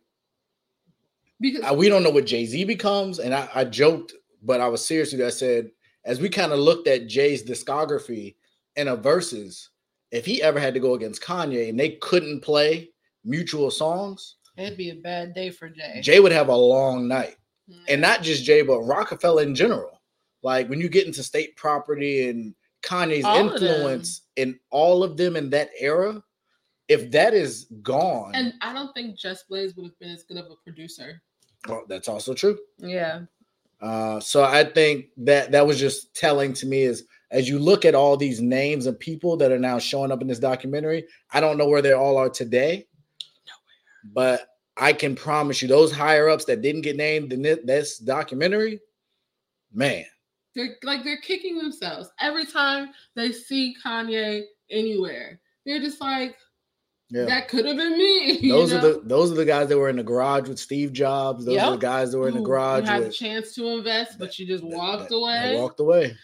because 1.40 1.62
I, 1.62 1.72
we 1.72 1.88
don't 1.88 2.02
know 2.02 2.10
what 2.10 2.26
Jay 2.26 2.46
Z 2.46 2.64
becomes, 2.64 3.18
and 3.18 3.34
I, 3.34 3.48
I 3.54 3.64
joked, 3.64 4.14
but 4.42 4.60
I 4.60 4.68
was 4.68 4.84
serious 4.84 5.12
with 5.12 5.20
you. 5.20 5.26
I 5.26 5.30
said 5.30 5.70
as 6.04 6.20
we 6.20 6.28
kind 6.28 6.52
of 6.52 6.58
looked 6.58 6.88
at 6.88 7.08
Jay's 7.08 7.42
discography 7.42 8.36
in 8.76 8.88
a 8.88 8.96
verses, 8.96 9.70
if 10.10 10.24
he 10.24 10.42
ever 10.42 10.60
had 10.60 10.72
to 10.74 10.80
go 10.80 10.94
against 10.94 11.22
Kanye 11.22 11.68
and 11.68 11.78
they 11.78 11.90
couldn't 12.00 12.40
play 12.40 12.90
mutual 13.24 13.70
songs, 13.70 14.36
it'd 14.56 14.78
be 14.78 14.90
a 14.90 14.94
bad 14.94 15.34
day 15.34 15.50
for 15.50 15.68
jay 15.68 16.00
Jay 16.00 16.20
would 16.20 16.32
have 16.32 16.48
a 16.48 16.56
long 16.56 17.08
night. 17.08 17.36
Mm. 17.68 17.82
and 17.88 18.00
not 18.00 18.22
just 18.22 18.44
Jay, 18.44 18.62
but 18.62 18.82
Roc-A-Fella 18.82 19.42
in 19.42 19.54
general. 19.54 20.00
Like 20.42 20.68
when 20.68 20.80
you 20.80 20.88
get 20.88 21.06
into 21.06 21.22
state 21.24 21.56
property 21.56 22.28
and 22.28 22.54
Kanye's 22.86 23.24
All 23.24 23.36
influence 23.36 24.22
in 24.36 24.58
all 24.70 25.02
of 25.02 25.16
them 25.16 25.36
in 25.36 25.50
that 25.50 25.70
era, 25.78 26.22
if 26.88 27.10
that 27.10 27.34
is 27.34 27.66
gone, 27.82 28.32
and 28.34 28.54
i 28.62 28.72
don't 28.72 28.92
think 28.94 29.18
just 29.18 29.48
blaze 29.48 29.74
would 29.74 29.86
have 29.86 29.98
been 29.98 30.10
as 30.10 30.22
good 30.22 30.36
of 30.36 30.46
a 30.46 30.54
producer. 30.64 31.20
Well, 31.68 31.84
that's 31.88 32.08
also 32.08 32.32
true. 32.32 32.58
yeah. 32.78 33.22
Uh, 33.78 34.18
so 34.20 34.42
I 34.42 34.64
think 34.64 35.08
that 35.18 35.50
that 35.52 35.66
was 35.66 35.78
just 35.78 36.14
telling 36.14 36.54
to 36.54 36.66
me 36.66 36.82
is 36.82 37.04
as 37.30 37.46
you 37.46 37.58
look 37.58 37.84
at 37.84 37.94
all 37.94 38.16
these 38.16 38.40
names 38.40 38.86
and 38.86 38.98
people 38.98 39.36
that 39.36 39.52
are 39.52 39.58
now 39.58 39.78
showing 39.78 40.10
up 40.10 40.22
in 40.22 40.28
this 40.28 40.38
documentary, 40.38 41.04
I 41.30 41.40
don't 41.40 41.58
know 41.58 41.68
where 41.68 41.82
they 41.82 41.92
all 41.92 42.16
are 42.16 42.30
today, 42.30 42.86
but 44.14 44.48
I 44.78 44.92
can 44.92 45.14
promise 45.14 45.60
you 45.60 45.68
those 45.68 45.92
higher 45.92 46.28
ups 46.28 46.46
that 46.46 46.62
didn't 46.62 46.82
get 46.82 46.96
named 46.96 47.32
in 47.32 47.42
thi- 47.42 47.60
this 47.64 47.98
documentary, 47.98 48.80
man, 49.74 50.06
they're 50.56 50.76
like 50.82 51.04
they're 51.04 51.20
kicking 51.20 51.56
themselves 51.56 52.10
every 52.20 52.46
time 52.46 52.88
they 53.14 53.30
see 53.30 53.76
kanye 53.84 54.42
anywhere 54.70 55.38
they're 55.64 55.78
just 55.78 56.00
like 56.00 56.34
yeah. 57.10 57.24
that 57.24 57.48
could 57.48 57.64
have 57.64 57.76
been 57.76 57.96
me 57.96 58.32
you 58.40 58.52
Those 58.52 58.72
are 58.72 58.80
the 58.80 59.00
those 59.04 59.30
are 59.30 59.36
the 59.36 59.44
guys 59.44 59.68
that 59.68 59.78
were 59.78 59.88
in 59.88 59.96
the 59.96 60.02
garage 60.02 60.48
with 60.48 60.58
Steve 60.58 60.92
Jobs. 60.92 61.44
Those 61.44 61.58
are 61.58 61.70
the 61.70 61.76
guys 61.76 62.10
that 62.10 62.18
were 62.18 62.26
in 62.26 62.34
the 62.34 62.40
garage 62.40 62.84
you 62.84 62.90
had 62.90 63.02
a 63.04 63.12
chance 63.12 63.54
to 63.54 63.68
invest 63.68 64.18
but 64.18 64.36
you 64.40 64.46
just 64.46 64.68
that- 64.68 64.76
walked 64.76 65.10
that- 65.10 65.14
away 65.14 65.52
that 65.52 65.60
walked 65.60 65.78
away. 65.78 66.16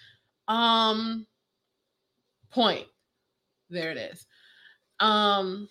Um, 0.49 1.27
point. 2.51 2.87
There 3.71 3.91
it 3.91 3.97
is. 3.97 4.27
Um, 5.01 5.69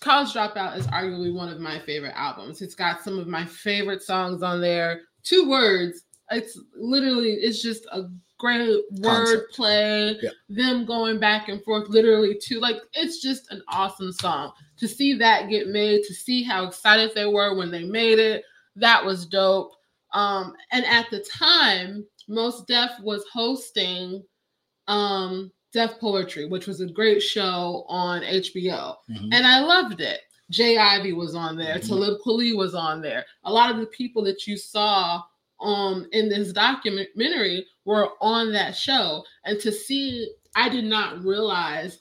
College 0.00 0.32
Dropout 0.32 0.76
is 0.76 0.86
arguably 0.88 1.34
one 1.34 1.48
of 1.48 1.58
my 1.58 1.78
favorite 1.80 2.14
albums. 2.14 2.62
It's 2.62 2.74
got 2.74 3.02
some 3.02 3.18
of 3.18 3.26
my 3.26 3.44
favorite 3.46 4.02
songs 4.02 4.42
on 4.42 4.60
there. 4.60 5.00
Two 5.22 5.48
words. 5.48 6.04
It's 6.30 6.58
literally, 6.74 7.32
it's 7.34 7.62
just 7.62 7.86
a 7.92 8.04
great 8.38 8.82
word 9.00 9.44
play. 9.52 10.18
Yeah. 10.22 10.30
Them 10.48 10.84
going 10.84 11.18
back 11.20 11.48
and 11.48 11.62
forth, 11.62 11.88
literally, 11.88 12.38
to 12.44 12.60
like, 12.60 12.76
it's 12.94 13.20
just 13.20 13.50
an 13.52 13.62
awesome 13.68 14.12
song. 14.12 14.52
To 14.78 14.88
see 14.88 15.14
that 15.14 15.48
get 15.48 15.68
made, 15.68 16.02
to 16.04 16.14
see 16.14 16.42
how 16.42 16.64
excited 16.66 17.12
they 17.14 17.26
were 17.26 17.54
when 17.56 17.70
they 17.70 17.84
made 17.84 18.18
it, 18.18 18.44
that 18.76 19.04
was 19.04 19.26
dope. 19.26 19.72
Um, 20.12 20.54
and 20.72 20.84
at 20.86 21.10
the 21.10 21.20
time, 21.20 22.04
Mos 22.28 22.64
Def 22.64 22.90
was 23.02 23.24
hosting 23.32 24.22
um 24.88 25.50
Def 25.72 25.98
Poetry, 25.98 26.46
which 26.46 26.66
was 26.66 26.80
a 26.80 26.86
great 26.86 27.20
show 27.22 27.84
on 27.88 28.22
HBO. 28.22 28.96
Mhm. 29.10 29.28
And 29.32 29.46
I 29.46 29.60
loved 29.60 30.00
it. 30.00 30.20
J. 30.50 30.76
Ivy 30.78 31.12
was 31.14 31.34
on 31.34 31.56
there, 31.56 31.76
Mhm. 31.78 31.88
Talib 31.88 32.20
Kweli 32.24 32.54
was 32.56 32.74
on 32.74 33.00
there. 33.00 33.24
A 33.44 33.52
lot 33.52 33.70
of 33.70 33.78
the 33.78 33.86
people 33.86 34.22
that 34.24 34.46
you 34.46 34.56
saw 34.56 35.22
um 35.60 36.06
in 36.12 36.28
this 36.28 36.52
documentary 36.52 37.66
were 37.84 38.10
on 38.20 38.52
that 38.52 38.76
show. 38.76 39.24
And 39.44 39.60
to 39.60 39.70
see, 39.72 40.30
I 40.56 40.68
did 40.68 40.84
not 40.84 41.22
realize 41.24 42.00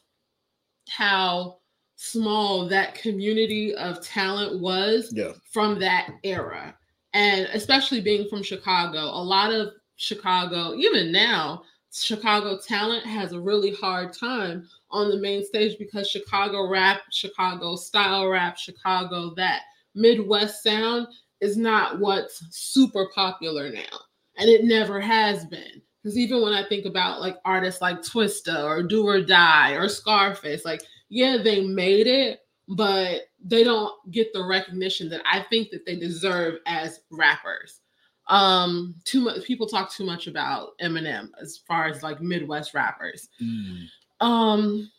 how 0.89 1.59
small 1.95 2.67
that 2.67 2.95
community 2.95 3.73
of 3.75 4.03
talent 4.03 4.59
was 4.59 5.11
Yeah. 5.13 5.33
from 5.51 5.79
that 5.79 6.09
era. 6.23 6.75
And 7.13 7.45
especially 7.53 8.01
being 8.01 8.27
from 8.27 8.43
Chicago, 8.43 8.99
a 8.99 9.23
lot 9.23 9.53
of 9.53 9.73
Chicago, 9.95 10.73
even 10.75 11.11
now, 11.11 11.63
Chicago 11.93 12.57
talent 12.59 13.05
has 13.05 13.33
a 13.33 13.39
really 13.39 13.71
hard 13.75 14.11
time 14.13 14.67
on 14.89 15.09
the 15.09 15.17
main 15.17 15.45
stage 15.45 15.77
because 15.77 16.09
Chicago 16.09 16.67
rap, 16.67 17.01
Chicago 17.11 17.75
style 17.75 18.27
rap, 18.27 18.57
Chicago 18.57 19.33
that 19.35 19.61
Midwest 19.93 20.63
sound 20.63 21.07
is 21.43 21.58
not 21.58 21.99
what's 21.99 22.43
super 22.51 23.10
popular 23.13 23.69
now. 23.69 23.99
And 24.38 24.49
it 24.49 24.63
never 24.63 24.99
has 24.99 25.45
been. 25.45 25.82
Because 26.01 26.17
even 26.17 26.41
when 26.41 26.53
I 26.53 26.67
think 26.67 26.86
about 26.86 27.21
like 27.21 27.38
artists 27.45 27.82
like 27.82 28.01
Twista 28.01 28.63
or 28.63 28.82
Do 28.82 29.06
or 29.06 29.21
Die 29.21 29.71
or 29.71 29.88
Scarface, 29.88 30.65
like, 30.65 30.82
yeah, 31.10 31.38
they 31.41 31.62
made 31.62 32.08
it, 32.08 32.39
but 32.67 33.23
they 33.43 33.63
don't 33.63 33.93
get 34.12 34.34
the 34.34 34.43
recognition 34.43 35.10
that 35.10 35.21
I 35.29 35.45
think 35.49 35.69
that 35.71 35.86
they 35.86 35.97
deserve 35.97 36.56
as 36.65 37.01
rappers. 37.12 37.82
Um, 38.27 38.95
too 39.03 39.19
much 39.21 39.43
people 39.43 39.67
talk 39.67 39.91
too 39.91 40.06
much 40.06 40.27
about 40.27 40.77
Eminem 40.82 41.29
as 41.41 41.60
far 41.67 41.88
as 41.88 42.03
like 42.03 42.21
Midwest 42.21 42.73
rappers. 42.73 43.27
Mm. 43.41 43.88
Um, 44.21 44.91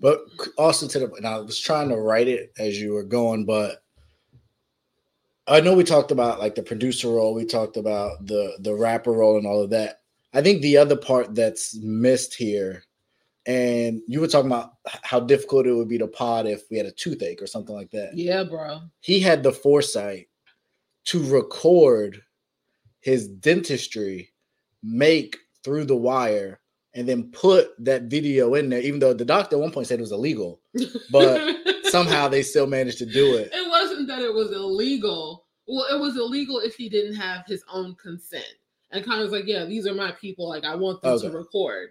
but 0.00 0.20
also 0.56 0.86
to 0.86 0.98
the 1.00 1.12
and 1.14 1.26
I 1.26 1.38
was 1.38 1.58
trying 1.58 1.88
to 1.88 1.96
write 1.96 2.28
it 2.28 2.52
as 2.58 2.80
you 2.80 2.92
were 2.92 3.02
going, 3.02 3.44
but 3.44 3.82
I 5.46 5.60
know 5.60 5.74
we 5.74 5.84
talked 5.84 6.10
about 6.10 6.38
like 6.38 6.54
the 6.54 6.62
producer 6.62 7.08
role, 7.08 7.34
we 7.34 7.44
talked 7.44 7.76
about 7.76 8.26
the 8.26 8.56
the 8.60 8.74
rapper 8.74 9.12
role 9.12 9.36
and 9.36 9.46
all 9.46 9.62
of 9.62 9.70
that. 9.70 10.00
I 10.32 10.42
think 10.42 10.62
the 10.62 10.76
other 10.76 10.96
part 10.96 11.34
that's 11.34 11.76
missed 11.76 12.34
here, 12.34 12.84
and 13.46 14.00
you 14.06 14.20
were 14.20 14.28
talking 14.28 14.50
about 14.50 14.74
how 14.84 15.20
difficult 15.20 15.66
it 15.66 15.72
would 15.72 15.88
be 15.88 15.98
to 15.98 16.06
pod 16.06 16.46
if 16.46 16.62
we 16.70 16.76
had 16.76 16.86
a 16.86 16.92
toothache 16.92 17.42
or 17.42 17.46
something 17.46 17.74
like 17.74 17.90
that. 17.90 18.16
Yeah, 18.16 18.44
bro. 18.44 18.82
He 19.00 19.18
had 19.18 19.42
the 19.42 19.52
foresight 19.52 20.28
to 21.06 21.22
record 21.24 22.22
his 23.00 23.28
dentistry, 23.28 24.30
make 24.82 25.36
through 25.64 25.86
the 25.86 25.96
wire, 25.96 26.60
and 26.94 27.08
then 27.08 27.30
put 27.32 27.70
that 27.84 28.04
video 28.04 28.54
in 28.54 28.68
there, 28.68 28.80
even 28.80 29.00
though 29.00 29.14
the 29.14 29.24
doctor 29.24 29.56
at 29.56 29.60
one 29.60 29.70
point 29.70 29.86
said 29.86 29.98
it 29.98 30.02
was 30.02 30.12
illegal. 30.12 30.60
But 31.10 31.56
somehow 31.84 32.28
they 32.28 32.42
still 32.42 32.66
managed 32.66 32.98
to 32.98 33.06
do 33.06 33.36
it. 33.36 33.50
Wasn't 34.00 34.18
that 34.18 34.24
it 34.24 34.32
was 34.32 34.52
illegal. 34.52 35.46
Well, 35.66 35.84
it 35.90 36.00
was 36.00 36.16
illegal 36.16 36.58
if 36.60 36.74
he 36.74 36.88
didn't 36.88 37.16
have 37.16 37.44
his 37.46 37.62
own 37.70 37.94
consent. 37.96 38.54
And 38.92 39.04
kind 39.04 39.20
of 39.20 39.24
was 39.24 39.32
like, 39.32 39.46
yeah, 39.46 39.66
these 39.66 39.86
are 39.86 39.94
my 39.94 40.12
people. 40.12 40.48
Like, 40.48 40.64
I 40.64 40.74
want 40.74 41.02
them 41.02 41.12
okay. 41.12 41.28
to 41.28 41.36
record. 41.36 41.90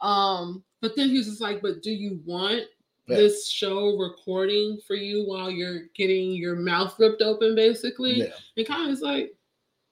Um, 0.00 0.64
but 0.80 0.96
then 0.96 1.10
he 1.10 1.18
was 1.18 1.26
just 1.26 1.42
like, 1.42 1.60
but 1.60 1.82
do 1.82 1.90
you 1.90 2.20
want 2.24 2.62
yeah. 3.06 3.16
this 3.16 3.46
show 3.46 3.98
recording 3.98 4.80
for 4.86 4.94
you 4.94 5.26
while 5.26 5.50
you're 5.50 5.82
getting 5.94 6.32
your 6.32 6.56
mouth 6.56 6.94
ripped 6.98 7.20
open, 7.20 7.54
basically? 7.54 8.14
Yeah. 8.14 8.32
And 8.56 8.66
kind 8.66 8.84
of 8.84 8.88
was 8.88 9.02
like, 9.02 9.32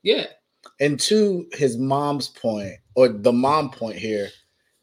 yeah. 0.02 0.26
And 0.80 0.98
to 1.00 1.46
his 1.52 1.76
mom's 1.76 2.28
point, 2.28 2.76
or 2.94 3.08
the 3.08 3.32
mom 3.32 3.70
point 3.70 3.98
here, 3.98 4.30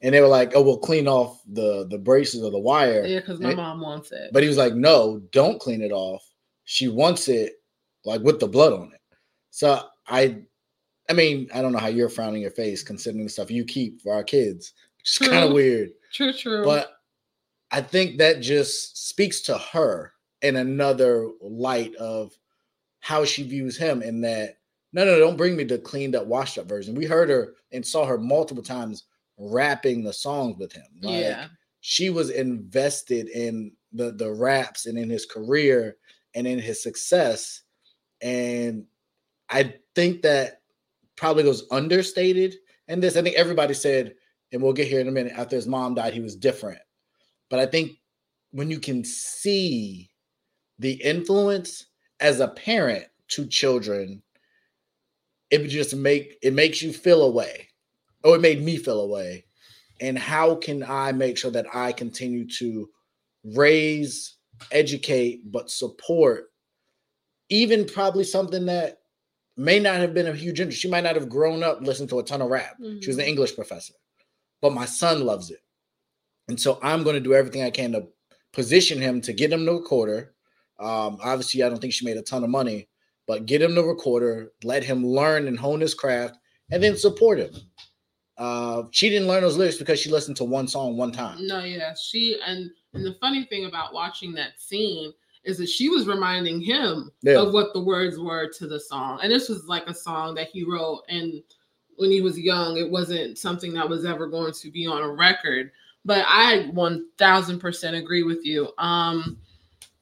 and 0.02 0.14
they 0.14 0.22
were 0.22 0.28
like, 0.28 0.52
"Oh, 0.56 0.62
we'll 0.62 0.78
clean 0.78 1.08
off 1.08 1.42
the 1.48 1.88
the 1.90 1.98
braces 1.98 2.44
or 2.44 2.52
the 2.52 2.60
wire." 2.60 3.06
Yeah, 3.06 3.20
because 3.20 3.40
my 3.40 3.50
and 3.50 3.58
mom 3.58 3.82
wants 3.82 4.12
it. 4.12 4.30
But 4.32 4.44
he 4.44 4.48
was 4.48 4.58
like, 4.58 4.74
"No, 4.74 5.22
don't 5.32 5.60
clean 5.60 5.82
it 5.82 5.92
off. 5.92 6.24
She 6.66 6.88
wants 6.88 7.28
it 7.28 7.54
like 8.04 8.22
with 8.22 8.40
the 8.40 8.48
blood 8.48 8.74
on 8.74 8.92
it." 8.94 9.02
So 9.52 9.82
I, 10.08 10.42
I 11.10 11.14
mean, 11.14 11.48
I 11.54 11.62
don't 11.62 11.72
know 11.72 11.80
how 11.80 11.88
you're 11.88 12.10
frowning 12.10 12.42
your 12.42 12.52
face 12.52 12.84
considering 12.84 13.24
the 13.24 13.30
stuff 13.30 13.50
you 13.50 13.64
keep 13.64 14.02
for 14.02 14.14
our 14.14 14.24
kids, 14.24 14.74
which 14.98 15.22
is 15.22 15.28
kind 15.30 15.46
of 15.46 15.54
weird. 15.54 15.92
True, 16.12 16.34
true. 16.34 16.66
But 16.66 16.98
I 17.72 17.82
think 17.82 18.18
that 18.18 18.42
just 18.42 19.08
speaks 19.08 19.42
to 19.42 19.58
her 19.58 20.14
in 20.42 20.58
another 20.58 21.30
light 21.42 21.96
of 21.96 22.38
how 23.00 23.26
she 23.26 23.44
views 23.44 23.78
him. 23.78 24.02
In 24.02 24.22
that, 24.22 24.58
no, 24.94 25.06
no, 25.06 25.18
don't 25.18 25.38
bring 25.38 25.56
me 25.56 25.64
the 25.64 25.78
cleaned 25.78 26.16
up, 26.16 26.26
washed 26.26 26.58
up 26.58 26.68
version. 26.68 26.96
We 26.96 27.06
heard 27.06 27.30
her 27.30 27.56
and 27.72 27.86
saw 27.86 28.06
her 28.06 28.18
multiple 28.18 28.64
times 28.64 29.06
rapping 29.38 30.04
the 30.04 30.14
songs 30.14 30.58
with 30.58 30.74
him. 30.74 30.86
Like, 31.02 31.22
yeah. 31.22 31.48
She 31.82 32.10
was 32.10 32.30
invested 32.32 33.30
in 33.30 33.72
the 33.94 34.12
the 34.12 34.32
raps 34.32 34.86
and 34.86 34.98
in 34.98 35.10
his 35.10 35.26
career 35.26 35.98
and 36.36 36.46
in 36.46 36.60
his 36.60 36.84
success. 36.84 37.62
And 38.22 38.86
I 39.50 39.76
think 39.96 40.22
that 40.22 40.62
probably 41.16 41.44
goes 41.44 41.66
understated 41.72 42.56
in 42.88 43.00
this. 43.00 43.18
I 43.18 43.22
think 43.22 43.36
everybody 43.36 43.74
said, 43.74 44.16
and 44.52 44.62
we'll 44.62 44.74
get 44.74 44.88
here 44.88 45.00
in 45.00 45.08
a 45.08 45.12
minute, 45.12 45.34
after 45.36 45.56
his 45.56 45.68
mom 45.68 45.96
died, 45.96 46.14
he 46.14 46.20
was 46.20 46.36
different. 46.36 46.80
But 47.50 47.60
I 47.60 47.66
think 47.66 47.94
when 48.52 48.70
you 48.70 48.80
can 48.80 49.04
see 49.04 50.12
the 50.80 50.94
influence 50.94 51.88
as 52.20 52.40
a 52.40 52.50
parent 52.50 53.06
to 53.30 53.46
children, 53.48 54.22
it 55.50 55.68
just 55.68 55.96
make 55.96 56.38
it 56.42 56.54
makes 56.54 56.82
you 56.82 56.92
feel 56.92 57.24
away. 57.24 57.70
oh, 58.24 58.34
it 58.34 58.42
made 58.42 58.62
me 58.62 58.78
feel 58.78 59.02
away. 59.02 59.46
And 60.02 60.18
how 60.18 60.56
can 60.56 60.84
I 60.84 61.12
make 61.12 61.38
sure 61.38 61.52
that 61.52 61.68
I 61.74 61.92
continue 61.92 62.48
to 62.58 62.90
raise, 63.44 64.35
educate, 64.72 65.52
but 65.52 65.70
support 65.70 66.52
even 67.50 67.86
probably 67.86 68.24
something 68.24 68.66
that 68.66 69.00
may 69.58 69.80
not 69.80 69.98
have 69.98 70.14
been 70.14 70.28
a 70.28 70.34
huge 70.34 70.60
interest. 70.60 70.82
She 70.82 70.90
might 70.90 71.04
not 71.04 71.16
have 71.16 71.30
grown 71.30 71.64
up 71.64 71.82
listening 71.82 72.10
to 72.10 72.20
a 72.20 72.24
ton 72.24 72.42
of 72.42 72.50
rap. 72.50 72.76
Mm-hmm. 72.82 73.00
She 73.02 73.08
was 73.08 73.18
an 73.18 73.24
mm-hmm. 73.24 73.30
English 73.30 73.56
professor, 73.56 73.94
but 74.62 74.74
my 74.74 74.86
son 74.86 75.26
loves 75.26 75.52
it. 75.52 75.60
And 76.48 76.60
so 76.60 76.80
I'm 76.84 77.04
going 77.04 77.16
to 77.16 77.20
do 77.22 77.34
everything 77.34 77.64
I 77.64 77.72
can 77.72 77.94
to 77.94 78.08
position 78.54 79.00
him 79.00 79.22
to 79.22 79.34
get 79.34 79.52
him 79.52 79.66
the 79.66 79.74
recorder. 79.74 80.34
Um, 80.80 81.18
obviously, 81.24 81.64
I 81.64 81.70
don't 81.70 81.80
think 81.80 81.94
she 81.94 82.06
made 82.06 82.18
a 82.18 82.22
ton 82.22 82.44
of 82.44 82.50
money, 82.50 82.90
but 83.28 83.46
get 83.46 83.62
him 83.62 83.76
the 83.76 83.84
recorder, 83.84 84.52
let 84.64 84.84
him 84.84 85.06
learn 85.06 85.48
and 85.48 85.58
hone 85.58 85.82
his 85.82 85.94
craft, 85.94 86.38
and 86.72 86.84
then 86.84 86.98
support 86.98 87.40
him. 87.40 87.52
Uh, 88.38 88.84
she 88.92 89.10
didn't 89.10 89.28
learn 89.28 89.42
those 89.42 89.58
lyrics 89.58 89.78
because 89.78 90.00
she 90.00 90.10
listened 90.10 90.36
to 90.38 90.44
one 90.44 90.68
song 90.68 90.98
one 90.98 91.12
time. 91.12 91.46
No, 91.46 91.64
yeah, 91.64 91.94
she 91.94 92.38
and 92.46 92.70
and 92.94 93.06
the 93.06 93.16
funny 93.22 93.46
thing 93.46 93.66
about 93.66 93.94
watching 93.94 94.34
that 94.34 94.60
scene 94.60 95.14
is 95.44 95.58
that 95.58 95.70
she 95.70 95.90
was 95.90 96.08
reminding 96.08 96.60
him 96.60 97.12
yeah. 97.22 97.40
of 97.40 97.54
what 97.54 97.72
the 97.74 97.80
words 97.80 98.20
were 98.20 98.50
to 98.50 98.68
the 98.68 98.80
song, 98.80 99.20
and 99.24 99.32
this 99.32 99.48
was 99.48 99.68
like 99.68 99.88
a 99.88 99.94
song 99.94 100.36
that 100.36 100.50
he 100.50 100.64
wrote 100.64 101.04
and 101.08 101.42
when 101.98 102.12
he 102.12 102.22
was 102.22 102.38
young. 102.38 102.78
It 102.78 102.90
wasn't 102.90 103.38
something 103.38 103.74
that 103.74 103.88
was 103.88 104.06
ever 104.06 104.28
going 104.28 104.54
to 104.54 104.72
be 104.72 104.86
on 104.86 105.02
a 105.02 105.10
record. 105.10 105.72
But 106.04 106.26
I 106.28 106.70
one 106.74 107.08
thousand 107.18 107.60
percent 107.60 107.96
agree 107.96 108.24
with 108.24 108.46
you. 108.46 108.70
Um, 108.78 109.38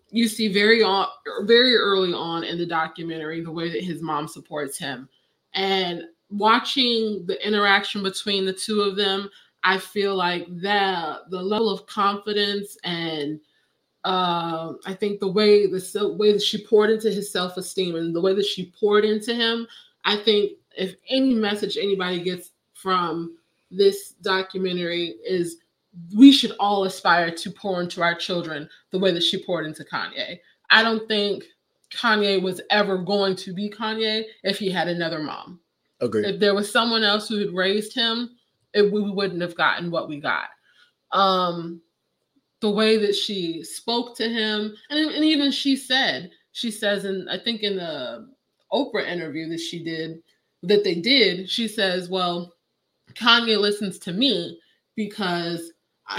you 0.10 0.28
see 0.28 0.52
very 0.52 0.82
on 0.82 1.08
very 1.44 1.76
early 1.76 2.14
on 2.14 2.44
in 2.44 2.58
the 2.58 2.66
documentary 2.66 3.42
the 3.42 3.52
way 3.52 3.70
that 3.70 3.84
his 3.84 4.02
mom 4.02 4.28
supports 4.28 4.78
him, 4.78 5.08
and 5.54 6.04
watching 6.34 7.26
the 7.28 7.46
interaction 7.46 8.02
between 8.02 8.46
the 8.46 8.54
two 8.54 8.82
of 8.82 8.96
them, 8.96 9.30
I 9.64 9.78
feel 9.78 10.16
like 10.16 10.46
that 10.62 11.30
the 11.30 11.42
level 11.42 11.70
of 11.70 11.86
confidence 11.86 12.76
and 12.84 13.40
uh, 14.04 14.74
I 14.86 14.94
think 14.94 15.20
the 15.22 15.32
way 15.32 15.68
the 15.68 16.16
way 16.18 16.34
that 16.34 16.42
she 16.42 16.66
poured 16.66 16.90
into 16.90 17.10
his 17.10 17.32
self 17.32 17.56
esteem 17.56 17.96
and 17.96 18.14
the 18.14 18.20
way 18.20 18.34
that 18.34 18.46
she 18.46 18.74
poured 18.78 19.06
into 19.06 19.34
him, 19.34 19.68
I 20.04 20.18
think 20.18 20.54
if 20.76 20.96
any 21.08 21.36
message 21.36 21.78
anybody 21.78 22.22
gets 22.22 22.52
from 22.74 23.38
this 23.72 24.14
documentary 24.22 25.16
is 25.26 25.58
we 26.18 26.32
should 26.32 26.54
all 26.60 26.84
aspire 26.84 27.32
to 27.32 27.52
pour 27.52 27.82
into 27.82 28.02
our 28.02 28.16
children 28.16 28.68
the 28.92 29.00
way 29.00 29.12
that 29.12 29.24
she 29.24 29.44
poured 29.44 29.66
into 29.66 29.84
Kanye. 29.84 30.40
I 30.70 30.82
don't 30.82 31.08
think 31.08 31.46
Kanye 31.96 32.42
was 32.42 32.60
ever 32.72 32.98
going 32.98 33.36
to 33.38 33.54
be 33.54 33.70
Kanye 33.70 34.24
if 34.44 34.58
he 34.58 34.70
had 34.72 34.88
another 34.88 35.20
mom. 35.20 35.60
Agreed. 36.04 36.26
If 36.26 36.40
there 36.40 36.54
was 36.54 36.72
someone 36.72 37.04
else 37.04 37.28
who 37.28 37.38
had 37.38 37.54
raised 37.54 37.94
him, 37.94 38.32
it, 38.74 38.92
we 38.92 39.02
wouldn't 39.02 39.42
have 39.42 39.56
gotten 39.56 39.92
what 39.92 40.10
we 40.10 40.20
got. 40.20 40.50
Um, 41.12 41.82
the 42.60 42.70
way 42.70 42.98
that 42.98 43.16
she 43.16 43.64
spoke 43.64 44.16
to 44.18 44.28
him, 44.28 44.76
and, 44.90 45.12
and 45.12 45.24
even 45.24 45.52
she 45.52 45.76
said, 45.76 46.32
she 46.52 46.72
says, 46.72 47.06
and 47.06 47.30
I 47.30 47.38
think 47.38 47.62
in 47.62 47.78
the 47.78 48.30
Oprah 48.72 49.08
interview 49.08 49.48
that 49.50 49.60
she 49.60 49.84
did, 49.84 50.24
that 50.64 50.84
they 50.84 50.96
did, 50.96 51.50
she 51.50 51.68
says, 51.68 52.10
well, 52.10 52.54
Kanye 53.14 53.60
listens 53.60 54.00
to 54.00 54.14
me 54.14 54.60
because 54.96 55.72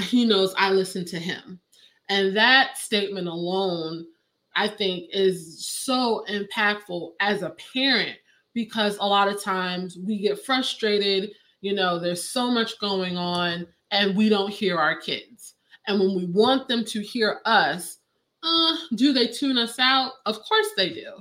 he 0.03 0.25
knows 0.25 0.55
I 0.57 0.71
listen 0.71 1.05
to 1.07 1.19
him. 1.19 1.61
And 2.09 2.37
that 2.37 2.77
statement 2.77 3.29
alone, 3.29 4.07
I 4.55 4.69
think, 4.69 5.09
is 5.13 5.67
so 5.67 6.25
impactful 6.29 7.13
as 7.21 7.43
a 7.43 7.57
parent 7.73 8.19
because 8.55 8.97
a 8.99 9.07
lot 9.07 9.29
of 9.29 9.43
times 9.43 9.99
we 9.99 10.19
get 10.19 10.45
frustrated. 10.45 11.33
You 11.61 11.75
know, 11.75 11.99
there's 11.99 12.23
so 12.23 12.51
much 12.51 12.79
going 12.79 13.17
on 13.17 13.67
and 13.91 14.17
we 14.17 14.29
don't 14.29 14.53
hear 14.53 14.79
our 14.79 14.97
kids. 14.97 15.55
And 15.87 16.01
when 16.01 16.15
we 16.15 16.27
want 16.27 16.69
them 16.69 16.85
to 16.87 17.01
hear 17.01 17.41
us, 17.45 17.99
uh, 18.43 18.77
do 18.95 19.13
they 19.13 19.27
tune 19.27 19.59
us 19.59 19.79
out? 19.79 20.13
Of 20.27 20.39
course 20.41 20.69
they 20.77 20.91
do. 20.91 21.13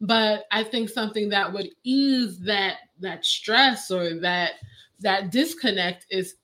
But 0.00 0.44
I 0.50 0.64
think 0.64 0.88
something 0.88 1.28
that 1.28 1.52
would 1.52 1.70
ease 1.84 2.38
that 2.40 2.78
that 3.00 3.24
stress 3.24 3.90
or 3.90 4.18
that 4.20 4.52
that 5.00 5.30
disconnect 5.30 6.06
is 6.10 6.34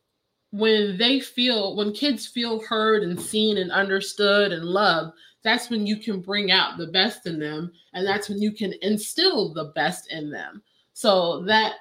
when 0.50 0.96
they 0.96 1.20
feel 1.20 1.76
when 1.76 1.92
kids 1.92 2.26
feel 2.26 2.60
heard 2.60 3.02
and 3.02 3.20
seen 3.20 3.58
and 3.58 3.70
understood 3.72 4.52
and 4.52 4.64
loved 4.64 5.12
that's 5.44 5.70
when 5.70 5.86
you 5.86 5.96
can 5.96 6.20
bring 6.20 6.50
out 6.50 6.78
the 6.78 6.88
best 6.88 7.26
in 7.26 7.38
them 7.38 7.72
and 7.94 8.06
that's 8.06 8.28
when 8.28 8.40
you 8.40 8.52
can 8.52 8.74
instill 8.82 9.52
the 9.52 9.66
best 9.74 10.10
in 10.12 10.30
them. 10.30 10.62
So 10.92 11.42
that 11.44 11.74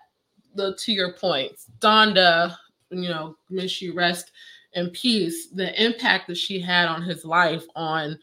the 0.55 0.75
to 0.75 0.91
your 0.91 1.13
point 1.13 1.51
donda 1.79 2.55
you 2.89 3.09
know 3.09 3.35
may 3.49 3.67
she 3.67 3.89
rest 3.89 4.31
in 4.73 4.89
peace. 4.91 5.47
The 5.47 5.83
impact 5.83 6.27
that 6.27 6.37
she 6.37 6.59
had 6.59 6.87
on 6.87 7.01
his 7.01 7.25
life 7.25 7.65
on 7.75 8.17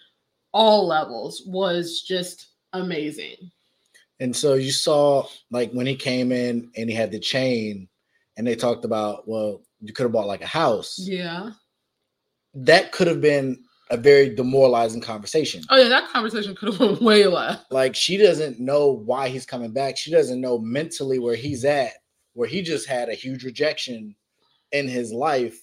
all 0.53 0.87
levels 0.87 1.43
was 1.47 2.03
just 2.03 2.49
amazing. 2.73 3.51
And 4.21 4.35
so 4.35 4.55
you 4.55 4.71
saw 4.71 5.27
like 5.51 5.73
when 5.73 5.87
he 5.87 5.97
came 5.97 6.33
in 6.33 6.71
and 6.77 6.89
he 6.89 6.95
had 6.95 7.11
the 7.11 7.19
chain 7.19 7.89
and 8.37 8.47
they 8.47 8.55
talked 8.55 8.85
about, 8.85 9.29
well, 9.29 9.63
you 9.81 9.93
could 9.93 10.05
have 10.05 10.13
bought 10.13 10.27
like 10.27 10.43
a 10.43 10.47
house. 10.47 10.99
yeah. 10.99 11.51
That 12.57 12.93
could 12.93 13.09
have 13.09 13.21
been 13.21 13.65
a 13.95 13.97
very 13.97 14.35
demoralizing 14.35 15.01
conversation. 15.01 15.63
oh 15.71 15.77
yeah 15.81 15.89
that 15.89 16.09
conversation 16.11 16.55
could 16.55 16.69
have 16.73 16.81
went 16.81 17.01
way 17.01 17.25
left 17.27 17.71
Like 17.71 17.95
she 17.95 18.17
doesn't 18.17 18.59
know 18.59 18.89
why 18.91 19.29
he's 19.29 19.47
coming 19.47 19.73
back. 19.73 19.97
She 19.97 20.11
doesn't 20.11 20.41
know 20.41 20.59
mentally 20.59 21.19
where 21.19 21.37
he's 21.37 21.65
at, 21.65 21.93
where 22.33 22.49
he 22.49 22.61
just 22.63 22.89
had 22.89 23.09
a 23.09 23.15
huge 23.15 23.45
rejection 23.45 24.15
in 24.73 24.89
his 24.89 25.13
life. 25.13 25.57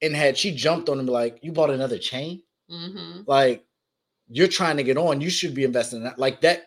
And 0.00 0.14
had 0.14 0.38
she 0.38 0.54
jumped 0.54 0.88
on 0.88 1.00
him 1.00 1.06
like, 1.06 1.38
you 1.42 1.50
bought 1.52 1.70
another 1.70 1.98
chain? 1.98 2.42
hmm 2.70 3.22
Like 3.26 3.64
you're 4.30 4.46
trying 4.60 4.76
to 4.76 4.84
get 4.84 4.96
on, 4.96 5.20
you 5.20 5.30
should 5.30 5.54
be 5.54 5.64
investing 5.64 5.98
in 5.98 6.04
that. 6.04 6.18
Like 6.18 6.40
that, 6.42 6.66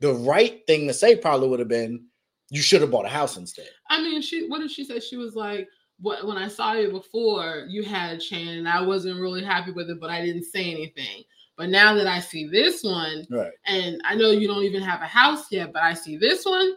the 0.00 0.12
right 0.14 0.60
thing 0.66 0.88
to 0.88 0.94
say 0.94 1.14
probably 1.16 1.48
would 1.48 1.60
have 1.60 1.68
been, 1.68 2.06
you 2.50 2.60
should 2.62 2.80
have 2.80 2.90
bought 2.90 3.04
a 3.06 3.08
house 3.20 3.36
instead. 3.36 3.68
I 3.88 4.02
mean, 4.02 4.20
she 4.22 4.48
what 4.48 4.58
did 4.58 4.70
she 4.72 4.84
say? 4.84 4.98
She 4.98 5.16
was 5.16 5.34
like, 5.36 5.60
"What 5.60 5.68
when 6.00 6.36
I 6.36 6.48
saw 6.48 6.72
you 6.72 6.90
before, 6.90 7.66
you 7.68 7.82
had 7.84 8.16
a 8.16 8.20
chain, 8.20 8.58
and 8.58 8.68
I 8.68 8.80
wasn't 8.82 9.20
really 9.20 9.44
happy 9.44 9.70
with 9.72 9.88
it, 9.90 10.00
but 10.00 10.10
I 10.10 10.24
didn't 10.24 10.44
say 10.44 10.70
anything. 10.70 11.22
But 11.56 11.68
now 11.68 11.94
that 11.94 12.06
I 12.06 12.18
see 12.18 12.46
this 12.48 12.82
one, 12.82 13.26
Right. 13.30 13.52
and 13.66 14.00
I 14.04 14.14
know 14.14 14.30
you 14.30 14.48
don't 14.48 14.64
even 14.64 14.82
have 14.82 15.02
a 15.02 15.06
house 15.06 15.50
yet, 15.52 15.72
but 15.72 15.82
I 15.82 15.94
see 15.94 16.16
this 16.16 16.44
one, 16.44 16.72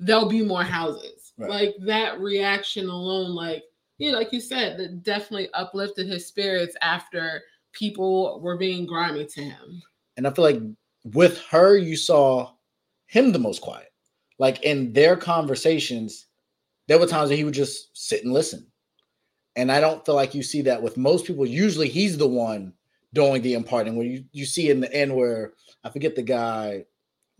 there'll 0.00 0.28
be 0.28 0.42
more 0.42 0.64
houses. 0.64 1.32
Right. 1.38 1.50
Like 1.50 1.74
that 1.80 2.18
reaction 2.20 2.88
alone, 2.88 3.34
like 3.34 3.62
yeah, 3.98 4.12
like 4.12 4.32
you 4.32 4.40
said, 4.40 4.78
that 4.78 5.02
definitely 5.02 5.48
uplifted 5.54 6.06
his 6.06 6.26
spirits 6.26 6.76
after 6.82 7.42
people 7.72 8.40
were 8.40 8.56
being 8.58 8.84
grimy 8.86 9.24
to 9.26 9.42
him. 9.42 9.82
And 10.16 10.26
I 10.26 10.30
feel 10.32 10.44
like 10.44 10.60
with 11.14 11.38
her, 11.50 11.76
you 11.78 11.96
saw 11.96 12.52
him 13.06 13.32
the 13.32 13.38
most 13.38 13.62
quiet. 13.62 13.92
Like 14.38 14.62
in 14.64 14.92
their 14.92 15.16
conversations, 15.16 16.25
there 16.88 16.98
were 16.98 17.06
times 17.06 17.30
that 17.30 17.36
he 17.36 17.44
would 17.44 17.54
just 17.54 17.96
sit 17.96 18.24
and 18.24 18.32
listen. 18.32 18.66
And 19.56 19.72
I 19.72 19.80
don't 19.80 20.04
feel 20.04 20.14
like 20.14 20.34
you 20.34 20.42
see 20.42 20.62
that 20.62 20.82
with 20.82 20.96
most 20.96 21.26
people. 21.26 21.46
Usually 21.46 21.88
he's 21.88 22.18
the 22.18 22.28
one 22.28 22.72
doing 23.14 23.42
the 23.42 23.54
imparting. 23.54 23.96
Where 23.96 24.06
you, 24.06 24.24
you 24.32 24.44
see 24.44 24.70
in 24.70 24.80
the 24.80 24.92
end 24.92 25.14
where 25.14 25.52
I 25.82 25.90
forget 25.90 26.14
the 26.14 26.22
guy, 26.22 26.84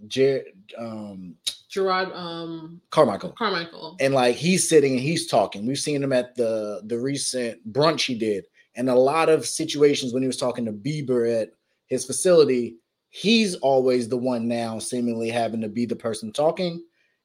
Jared 0.08 0.46
um 0.78 1.36
Gerard 1.68 2.12
um 2.12 2.80
Carmichael. 2.90 3.32
Carmichael. 3.32 3.96
and 4.00 4.14
like 4.14 4.36
he's 4.36 4.68
sitting 4.68 4.92
and 4.92 5.00
he's 5.00 5.26
talking. 5.26 5.66
We've 5.66 5.78
seen 5.78 6.02
him 6.02 6.12
at 6.12 6.34
the 6.36 6.80
the 6.84 6.98
recent 6.98 7.72
brunch 7.72 8.06
he 8.06 8.14
did, 8.14 8.46
and 8.74 8.88
a 8.88 8.94
lot 8.94 9.28
of 9.28 9.46
situations 9.46 10.12
when 10.12 10.22
he 10.22 10.26
was 10.26 10.36
talking 10.36 10.64
to 10.64 10.72
Bieber 10.72 11.42
at 11.42 11.50
his 11.86 12.04
facility, 12.04 12.76
he's 13.10 13.54
always 13.56 14.08
the 14.08 14.16
one 14.16 14.48
now 14.48 14.78
seemingly 14.78 15.30
having 15.30 15.60
to 15.60 15.68
be 15.68 15.86
the 15.86 15.96
person 15.96 16.32
talking. 16.32 16.82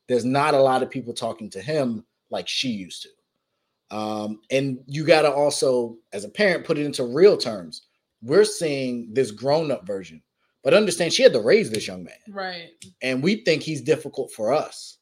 There's 0.07 0.25
not 0.25 0.53
a 0.53 0.61
lot 0.61 0.83
of 0.83 0.89
people 0.89 1.13
talking 1.13 1.49
to 1.51 1.61
him 1.61 2.05
like 2.31 2.47
she 2.47 2.69
used 2.69 3.03
to. 3.03 3.95
Um, 3.95 4.39
and 4.49 4.79
you 4.87 5.05
got 5.05 5.23
to 5.23 5.31
also, 5.31 5.97
as 6.13 6.23
a 6.23 6.29
parent, 6.29 6.65
put 6.65 6.77
it 6.77 6.85
into 6.85 7.03
real 7.03 7.37
terms. 7.37 7.87
We're 8.21 8.45
seeing 8.45 9.09
this 9.13 9.31
grown 9.31 9.69
up 9.71 9.85
version, 9.85 10.21
but 10.63 10.73
understand 10.73 11.11
she 11.11 11.23
had 11.23 11.33
to 11.33 11.41
raise 11.41 11.69
this 11.69 11.87
young 11.87 12.03
man 12.03 12.13
Right. 12.29 12.69
and 13.01 13.21
we 13.21 13.43
think 13.43 13.63
he's 13.63 13.81
difficult 13.81 14.31
for 14.31 14.53
us. 14.53 14.97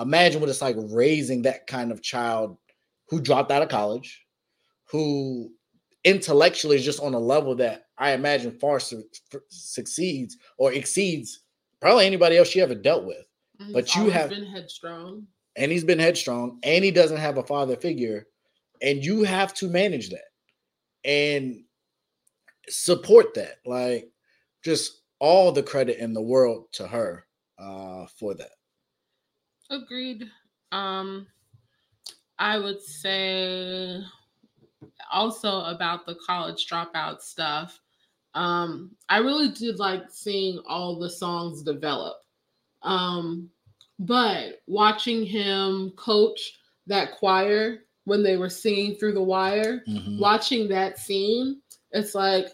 Imagine 0.00 0.40
what 0.40 0.48
it's 0.50 0.62
like 0.62 0.76
raising 0.78 1.42
that 1.42 1.66
kind 1.66 1.92
of 1.92 2.02
child 2.02 2.56
who 3.08 3.20
dropped 3.20 3.50
out 3.50 3.62
of 3.62 3.68
college, 3.68 4.24
who 4.90 5.52
intellectually 6.04 6.76
is 6.76 6.84
just 6.84 7.00
on 7.00 7.14
a 7.14 7.18
level 7.18 7.54
that 7.56 7.86
I 7.98 8.12
imagine 8.12 8.58
far 8.58 8.80
su- 8.80 9.04
succeeds 9.48 10.36
or 10.58 10.72
exceeds 10.72 11.40
probably 11.80 12.06
anybody 12.06 12.36
else 12.38 12.48
she 12.48 12.60
ever 12.60 12.74
dealt 12.74 13.04
with. 13.04 13.24
And 13.60 13.72
But 13.72 13.94
you 13.94 14.08
have- 14.10 14.30
been 14.30 14.46
headstrong. 14.46 15.26
And 15.56 15.70
he's 15.70 15.84
been 15.84 15.98
headstrong 15.98 16.58
and 16.62 16.84
he 16.84 16.90
doesn't 16.90 17.18
have 17.18 17.38
a 17.38 17.44
father 17.44 17.76
figure. 17.76 18.26
And 18.82 19.04
you 19.04 19.22
have 19.22 19.54
to 19.54 19.68
manage 19.68 20.10
that 20.10 20.28
and 21.04 21.62
support 22.68 23.34
that. 23.34 23.58
Like, 23.64 24.10
just 24.64 25.02
all 25.20 25.52
the 25.52 25.62
credit 25.62 25.98
in 25.98 26.12
the 26.12 26.22
world 26.22 26.66
to 26.72 26.86
her 26.86 27.24
uh, 27.58 28.06
for 28.18 28.34
that. 28.34 28.50
Agreed. 29.70 30.24
Um, 30.72 31.26
I 32.38 32.58
would 32.58 32.82
say 32.82 34.00
also 35.12 35.60
about 35.64 36.04
the 36.06 36.16
college 36.26 36.66
dropout 36.66 37.20
stuff. 37.20 37.80
Um, 38.34 38.90
I 39.08 39.18
really 39.18 39.50
did 39.50 39.78
like 39.78 40.04
seeing 40.10 40.60
all 40.66 40.98
the 40.98 41.10
songs 41.10 41.62
develop. 41.62 42.16
Um, 42.82 43.48
but 43.98 44.62
watching 44.66 45.24
him 45.24 45.92
coach 45.96 46.58
that 46.86 47.12
choir 47.12 47.84
when 48.04 48.22
they 48.22 48.36
were 48.36 48.50
singing 48.50 48.94
through 48.96 49.12
the 49.12 49.22
wire, 49.22 49.82
Mhm. 49.88 50.18
watching 50.18 50.68
that 50.68 50.98
scene, 50.98 51.62
it's 51.92 52.14
like 52.14 52.48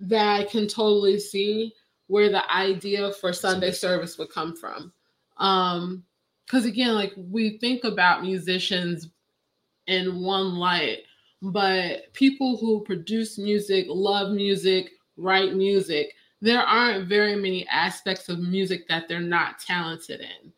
that 0.00 0.40
I 0.40 0.44
can 0.44 0.66
totally 0.66 1.18
see 1.18 1.74
where 2.06 2.30
the 2.30 2.50
idea 2.54 3.12
for 3.12 3.32
Sunday 3.32 3.72
service 3.72 4.16
would 4.16 4.30
come 4.30 4.54
from. 4.56 4.92
Um, 5.38 6.04
because 6.46 6.64
again, 6.64 6.94
like 6.94 7.12
we 7.16 7.58
think 7.58 7.82
about 7.84 8.22
musicians 8.22 9.08
in 9.88 10.20
one 10.20 10.54
light, 10.54 11.02
but 11.42 12.12
people 12.12 12.56
who 12.56 12.84
produce 12.84 13.36
music, 13.36 13.86
love 13.88 14.32
music, 14.32 14.92
write 15.16 15.54
music, 15.54 16.14
there 16.40 16.62
aren't 16.62 17.08
very 17.08 17.34
many 17.34 17.66
aspects 17.68 18.28
of 18.28 18.38
music 18.38 18.86
that 18.88 19.08
they're 19.08 19.20
not 19.20 19.58
talented 19.58 20.20
in, 20.20 20.52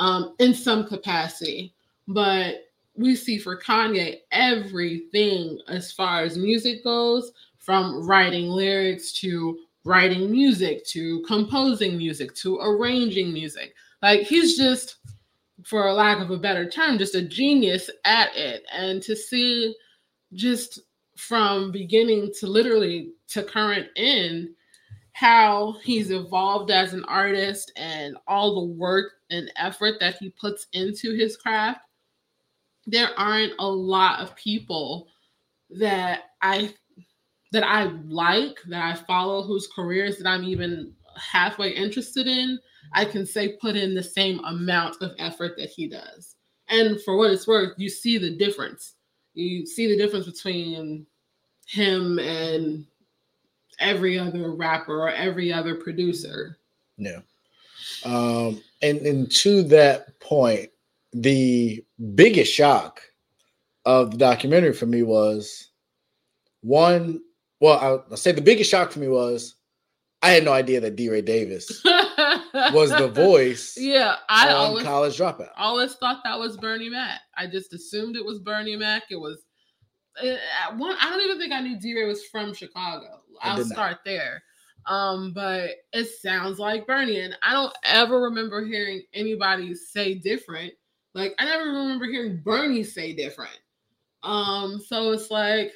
um, 0.00 0.34
in 0.40 0.52
some 0.52 0.84
capacity. 0.86 1.72
But 2.08 2.70
we 2.96 3.14
see 3.14 3.38
for 3.38 3.56
Kanye 3.56 4.22
everything 4.32 5.60
as 5.68 5.92
far 5.92 6.22
as 6.22 6.36
music 6.36 6.82
goes, 6.82 7.32
from 7.58 8.06
writing 8.08 8.48
lyrics 8.48 9.12
to 9.12 9.58
writing 9.84 10.30
music 10.30 10.84
to 10.86 11.20
composing 11.22 11.96
music 11.96 12.34
to 12.34 12.58
arranging 12.58 13.32
music. 13.32 13.74
Like 14.02 14.22
he's 14.22 14.56
just, 14.56 14.96
for 15.64 15.92
lack 15.92 16.18
of 16.20 16.30
a 16.30 16.38
better 16.38 16.68
term, 16.68 16.98
just 16.98 17.14
a 17.14 17.22
genius 17.22 17.90
at 18.04 18.34
it. 18.34 18.64
And 18.72 19.02
to 19.02 19.14
see 19.14 19.76
just 20.32 20.80
from 21.16 21.70
beginning 21.70 22.32
to 22.40 22.46
literally 22.46 23.12
to 23.28 23.42
current 23.42 23.88
end 23.96 24.48
how 25.20 25.76
he's 25.82 26.10
evolved 26.10 26.70
as 26.70 26.94
an 26.94 27.04
artist 27.04 27.70
and 27.76 28.16
all 28.26 28.54
the 28.54 28.74
work 28.74 29.12
and 29.30 29.52
effort 29.56 30.00
that 30.00 30.16
he 30.16 30.30
puts 30.30 30.66
into 30.72 31.14
his 31.14 31.36
craft 31.36 31.80
there 32.86 33.10
aren't 33.18 33.52
a 33.58 33.68
lot 33.68 34.20
of 34.20 34.34
people 34.34 35.08
that 35.68 36.22
i 36.40 36.72
that 37.52 37.62
i 37.64 37.84
like 38.06 38.58
that 38.66 38.82
i 38.82 38.94
follow 38.94 39.42
whose 39.42 39.68
careers 39.76 40.16
that 40.16 40.26
i'm 40.26 40.44
even 40.44 40.90
halfway 41.16 41.68
interested 41.70 42.26
in 42.26 42.58
i 42.94 43.04
can 43.04 43.26
say 43.26 43.58
put 43.60 43.76
in 43.76 43.94
the 43.94 44.02
same 44.02 44.38
amount 44.44 44.96
of 45.02 45.12
effort 45.18 45.52
that 45.58 45.68
he 45.68 45.86
does. 45.86 46.36
And 46.68 47.00
for 47.02 47.16
what 47.16 47.30
it's 47.30 47.46
worth 47.46 47.74
you 47.76 47.88
see 47.88 48.16
the 48.16 48.36
difference. 48.36 48.94
You 49.34 49.66
see 49.66 49.86
the 49.86 49.96
difference 49.96 50.26
between 50.26 51.06
him 51.66 52.18
and 52.18 52.86
every 53.80 54.18
other 54.18 54.52
rapper 54.52 55.02
or 55.02 55.10
every 55.10 55.52
other 55.52 55.74
producer. 55.74 56.56
Yeah. 56.96 57.20
Um, 58.04 58.62
and 58.82 58.98
and 59.00 59.30
to 59.32 59.62
that 59.64 60.20
point, 60.20 60.70
the 61.12 61.84
biggest 62.14 62.52
shock 62.52 63.00
of 63.84 64.12
the 64.12 64.16
documentary 64.18 64.72
for 64.72 64.86
me 64.86 65.02
was 65.02 65.70
one. 66.62 67.20
Well, 67.60 68.04
I'll, 68.10 68.16
say 68.16 68.32
the 68.32 68.40
biggest 68.40 68.70
shock 68.70 68.90
for 68.90 69.00
me 69.00 69.08
was 69.08 69.56
I 70.22 70.30
had 70.30 70.44
no 70.44 70.52
idea 70.52 70.80
that 70.80 70.96
DeRay 70.96 71.22
Davis 71.22 71.82
was 72.72 72.90
the 72.90 73.08
voice 73.08 73.76
Yeah, 73.78 74.16
I 74.28 74.50
always 74.50 74.84
College 74.84 75.18
Dropout. 75.18 75.50
always 75.56 75.94
thought 75.94 76.20
that 76.24 76.38
was 76.38 76.56
Bernie 76.56 76.88
Mac. 76.88 77.20
I 77.36 77.46
just 77.46 77.72
assumed 77.74 78.16
it 78.16 78.24
was 78.24 78.38
Bernie 78.38 78.76
Mac. 78.76 79.04
It 79.10 79.16
was 79.16 79.42
uh, 80.22 80.36
at 80.66 80.76
one. 80.76 80.96
I 81.00 81.10
don't 81.10 81.20
even 81.20 81.38
think 81.38 81.52
I 81.52 81.60
knew 81.60 81.78
DeRay 81.78 82.06
was 82.06 82.24
from 82.24 82.54
Chicago. 82.54 83.19
I'll 83.42 83.64
start 83.64 83.98
there. 84.04 84.42
Um, 84.86 85.32
but 85.32 85.70
it 85.92 86.06
sounds 86.06 86.58
like 86.58 86.86
Bernie, 86.86 87.20
and 87.20 87.36
I 87.42 87.52
don't 87.52 87.74
ever 87.84 88.20
remember 88.22 88.64
hearing 88.64 89.02
anybody 89.12 89.74
say 89.74 90.14
different. 90.14 90.72
Like 91.14 91.34
I 91.38 91.44
never 91.44 91.64
remember 91.64 92.06
hearing 92.06 92.40
Bernie 92.42 92.84
say 92.84 93.12
different. 93.14 93.58
Um, 94.22 94.80
so 94.84 95.12
it's 95.12 95.30
like, 95.30 95.72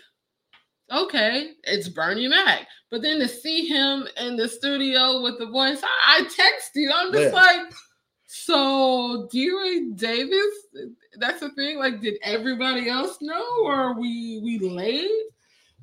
okay, 0.90 1.52
it's 1.64 1.88
Bernie 1.88 2.28
Mac. 2.28 2.66
But 2.90 3.02
then 3.02 3.18
to 3.18 3.28
see 3.28 3.66
him 3.66 4.06
in 4.18 4.36
the 4.36 4.48
studio 4.48 5.20
with 5.22 5.38
the 5.38 5.46
voice, 5.46 5.82
I, 5.82 6.20
I 6.20 6.22
text 6.24 6.70
you. 6.74 6.90
I'm 6.94 7.12
just 7.12 7.32
Yeah. 7.32 7.40
like, 7.40 7.72
so 8.26 9.28
DeRay 9.32 9.90
Davis, 9.96 10.54
that's 11.18 11.40
the 11.40 11.50
thing. 11.50 11.78
Like, 11.78 12.00
did 12.00 12.18
everybody 12.22 12.88
else 12.88 13.18
know, 13.20 13.44
or 13.64 13.74
are 13.74 14.00
we 14.00 14.40
we 14.42 14.58
late? 14.58 15.10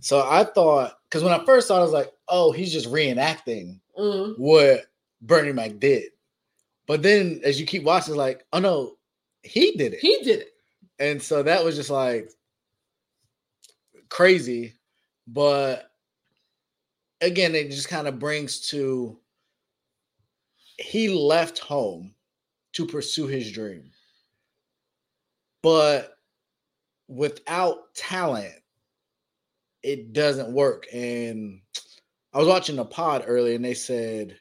So 0.01 0.27
I 0.27 0.43
thought, 0.43 0.97
because 1.07 1.23
when 1.23 1.31
I 1.33 1.45
first 1.45 1.67
saw 1.67 1.77
it, 1.77 1.79
I 1.79 1.83
was 1.83 1.91
like, 1.93 2.11
oh, 2.27 2.51
he's 2.51 2.73
just 2.73 2.89
reenacting 2.91 3.79
Uh, 3.97 4.29
what 4.37 4.85
Bernie 5.21 5.53
Mac 5.53 5.77
did. 5.79 6.05
But 6.87 7.03
then 7.03 7.39
as 7.43 7.59
you 7.59 7.65
keep 7.65 7.83
watching, 7.83 8.13
it's 8.13 8.17
like, 8.17 8.45
oh 8.51 8.59
no, 8.59 8.97
he 9.43 9.71
did 9.73 9.93
it. 9.93 9.99
he 9.99 10.17
did 10.23 10.41
it. 10.41 10.53
and 10.99 11.21
so 11.21 11.43
that 11.43 11.63
was 11.63 11.75
just 11.75 11.89
like 11.89 12.29
crazy. 14.09 14.73
But 15.27 15.91
again, 17.21 17.53
it 17.55 17.69
just 17.69 17.87
kind 17.87 18.07
of 18.07 18.19
brings 18.19 18.59
to 18.69 19.17
he 20.77 21.09
left 21.09 21.59
home 21.59 22.13
to 22.73 22.87
pursue 22.87 23.27
his 23.27 23.51
dream. 23.51 23.91
But 25.61 26.17
without 27.07 27.93
talent, 27.93 28.53
it 29.83 30.13
doesn't 30.13 30.53
work. 30.53 30.85
And 30.93 31.61
I 32.33 32.39
was 32.39 32.47
watching 32.47 32.79
a 32.79 32.85
pod 32.85 33.23
earlier 33.25 33.55
and 33.55 33.65
they 33.65 33.73
said 33.73 34.37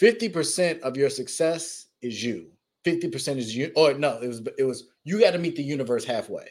50% 0.00 0.80
of 0.80 0.96
your 0.96 1.10
success 1.10 1.86
is 2.02 2.22
you. 2.22 2.50
50% 2.84 3.36
is 3.36 3.54
you 3.54 3.72
or 3.76 3.94
no, 3.94 4.18
it 4.20 4.28
was 4.28 4.42
it 4.56 4.64
was 4.64 4.88
you 5.04 5.20
got 5.20 5.32
to 5.32 5.38
meet 5.38 5.56
the 5.56 5.62
universe 5.62 6.04
halfway. 6.04 6.48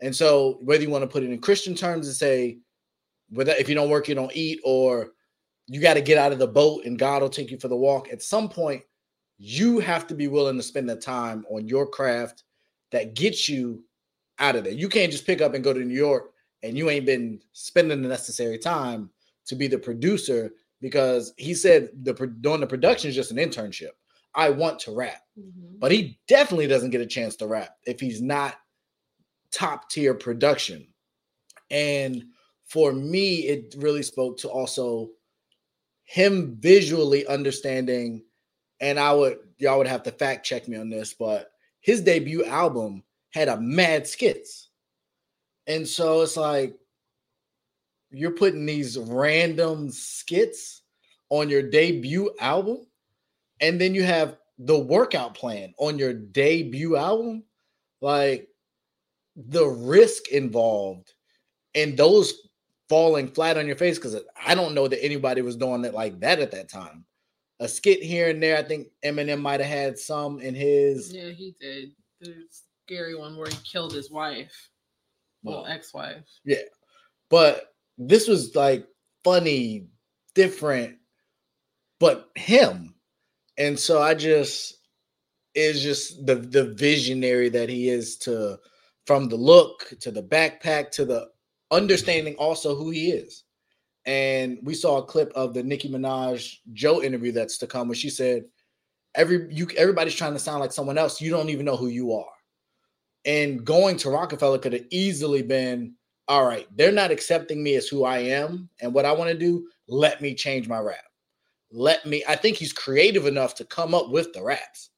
And 0.00 0.14
so 0.14 0.58
whether 0.62 0.82
you 0.82 0.90
want 0.90 1.02
to 1.02 1.08
put 1.08 1.22
it 1.22 1.30
in 1.30 1.40
Christian 1.40 1.74
terms 1.74 2.06
and 2.06 2.16
say 2.16 2.58
whether 3.30 3.52
if 3.52 3.68
you 3.68 3.74
don't 3.74 3.90
work, 3.90 4.08
you 4.08 4.14
don't 4.14 4.34
eat, 4.34 4.60
or 4.64 5.10
you 5.66 5.80
got 5.80 5.94
to 5.94 6.00
get 6.00 6.18
out 6.18 6.32
of 6.32 6.38
the 6.38 6.46
boat 6.46 6.84
and 6.84 6.98
God 6.98 7.22
will 7.22 7.28
take 7.28 7.50
you 7.50 7.58
for 7.58 7.68
the 7.68 7.76
walk. 7.76 8.10
At 8.10 8.22
some 8.22 8.48
point, 8.48 8.82
you 9.38 9.78
have 9.78 10.06
to 10.08 10.14
be 10.14 10.28
willing 10.28 10.56
to 10.56 10.62
spend 10.62 10.88
the 10.88 10.96
time 10.96 11.44
on 11.50 11.68
your 11.68 11.86
craft 11.86 12.44
that 12.92 13.14
gets 13.14 13.48
you 13.48 13.84
out 14.38 14.56
of 14.56 14.64
there. 14.64 14.72
You 14.72 14.88
can't 14.88 15.12
just 15.12 15.26
pick 15.26 15.40
up 15.40 15.54
and 15.54 15.62
go 15.62 15.72
to 15.72 15.80
New 15.80 15.94
York 15.94 16.32
and 16.62 16.76
you 16.76 16.90
ain't 16.90 17.06
been 17.06 17.40
spending 17.52 18.02
the 18.02 18.08
necessary 18.08 18.58
time 18.58 19.10
to 19.46 19.56
be 19.56 19.66
the 19.66 19.78
producer 19.78 20.52
because 20.80 21.32
he 21.36 21.54
said 21.54 21.90
the 22.02 22.12
doing 22.40 22.60
the 22.60 22.66
production 22.66 23.08
is 23.08 23.16
just 23.16 23.30
an 23.30 23.36
internship. 23.36 23.90
I 24.34 24.50
want 24.50 24.78
to 24.80 24.94
rap, 24.94 25.22
mm-hmm. 25.38 25.78
but 25.78 25.90
he 25.90 26.20
definitely 26.28 26.68
doesn't 26.68 26.90
get 26.90 27.00
a 27.00 27.06
chance 27.06 27.36
to 27.36 27.46
rap 27.46 27.76
if 27.84 28.00
he's 28.00 28.22
not 28.22 28.56
top 29.50 29.90
tier 29.90 30.14
production. 30.14 30.86
And 31.70 32.24
for 32.66 32.92
me, 32.92 33.40
it 33.46 33.74
really 33.78 34.02
spoke 34.02 34.38
to 34.38 34.48
also 34.48 35.10
him 36.04 36.56
visually 36.60 37.26
understanding. 37.26 38.24
And 38.80 38.98
I 38.98 39.12
would, 39.12 39.38
y'all 39.58 39.78
would 39.78 39.86
have 39.86 40.04
to 40.04 40.12
fact 40.12 40.46
check 40.46 40.68
me 40.68 40.76
on 40.76 40.88
this, 40.88 41.14
but 41.14 41.50
his 41.80 42.00
debut 42.00 42.44
album 42.44 43.02
had 43.30 43.48
a 43.48 43.60
mad 43.60 44.06
skits. 44.06 44.69
And 45.66 45.86
so 45.86 46.22
it's 46.22 46.36
like 46.36 46.76
you're 48.10 48.32
putting 48.32 48.66
these 48.66 48.98
random 48.98 49.90
skits 49.90 50.82
on 51.28 51.48
your 51.48 51.62
debut 51.62 52.34
album, 52.40 52.86
and 53.60 53.80
then 53.80 53.94
you 53.94 54.02
have 54.02 54.36
the 54.58 54.78
workout 54.78 55.34
plan 55.34 55.72
on 55.78 55.98
your 55.98 56.12
debut 56.12 56.96
album. 56.96 57.44
Like 58.00 58.48
the 59.36 59.66
risk 59.66 60.28
involved 60.28 61.12
and 61.74 61.96
those 61.96 62.48
falling 62.88 63.28
flat 63.28 63.56
on 63.56 63.66
your 63.66 63.76
face 63.76 63.98
because 63.98 64.16
I 64.44 64.54
don't 64.54 64.74
know 64.74 64.88
that 64.88 65.04
anybody 65.04 65.42
was 65.42 65.56
doing 65.56 65.84
it 65.84 65.94
like 65.94 66.18
that 66.20 66.40
at 66.40 66.50
that 66.50 66.68
time. 66.68 67.04
A 67.60 67.68
skit 67.68 68.02
here 68.02 68.30
and 68.30 68.42
there, 68.42 68.56
I 68.56 68.62
think 68.62 68.88
Eminem 69.04 69.40
might 69.40 69.60
have 69.60 69.68
had 69.68 69.98
some 69.98 70.40
in 70.40 70.54
his. 70.54 71.12
Yeah, 71.12 71.28
he 71.28 71.54
did. 71.60 71.92
The 72.20 72.34
scary 72.86 73.14
one 73.14 73.36
where 73.36 73.48
he 73.48 73.56
killed 73.70 73.92
his 73.92 74.10
wife, 74.10 74.70
well, 75.42 75.66
ex-wife. 75.66 76.24
Yeah, 76.44 76.62
but 77.28 77.74
this 77.98 78.28
was 78.28 78.54
like 78.54 78.86
funny, 79.24 79.86
different, 80.34 80.96
but 81.98 82.30
him. 82.34 82.94
And 83.58 83.78
so 83.78 84.00
I 84.00 84.14
just 84.14 84.76
is 85.54 85.82
just 85.82 86.24
the 86.26 86.36
the 86.36 86.64
visionary 86.64 87.48
that 87.48 87.68
he 87.68 87.88
is 87.88 88.16
to 88.18 88.58
from 89.06 89.28
the 89.28 89.36
look 89.36 89.92
to 90.00 90.10
the 90.10 90.22
backpack 90.22 90.90
to 90.92 91.04
the 91.04 91.28
understanding 91.70 92.34
also 92.36 92.74
who 92.74 92.90
he 92.90 93.10
is. 93.10 93.44
And 94.06 94.58
we 94.62 94.74
saw 94.74 94.98
a 94.98 95.04
clip 95.04 95.30
of 95.34 95.52
the 95.52 95.62
Nicki 95.62 95.88
Minaj 95.88 96.56
Joe 96.72 97.02
interview 97.02 97.32
that's 97.32 97.58
to 97.58 97.66
come 97.66 97.88
where 97.88 97.94
she 97.94 98.10
said, 98.10 98.44
Every 99.14 99.52
you 99.52 99.68
everybody's 99.76 100.14
trying 100.14 100.32
to 100.34 100.38
sound 100.38 100.60
like 100.60 100.72
someone 100.72 100.96
else. 100.96 101.20
You 101.20 101.30
don't 101.30 101.50
even 101.50 101.66
know 101.66 101.76
who 101.76 101.88
you 101.88 102.12
are. 102.12 102.32
And 103.24 103.64
going 103.64 103.96
to 103.98 104.10
Roc-A-Fella 104.10 104.60
could 104.60 104.72
have 104.72 104.86
easily 104.90 105.42
been 105.42 105.94
all 106.30 106.46
right, 106.46 106.68
they're 106.76 106.92
not 106.92 107.10
accepting 107.10 107.60
me 107.60 107.74
as 107.74 107.88
who 107.88 108.04
I 108.04 108.18
am 108.18 108.68
and 108.80 108.94
what 108.94 109.04
I 109.04 109.10
want 109.10 109.30
to 109.30 109.36
do. 109.36 109.66
Let 109.88 110.20
me 110.20 110.32
change 110.32 110.68
my 110.68 110.78
rap. 110.78 111.02
Let 111.72 112.06
me, 112.06 112.22
I 112.28 112.36
think 112.36 112.56
he's 112.56 112.72
creative 112.72 113.26
enough 113.26 113.56
to 113.56 113.64
come 113.64 113.96
up 113.96 114.10
with 114.10 114.32
the 114.32 114.40
raps. 114.40 114.90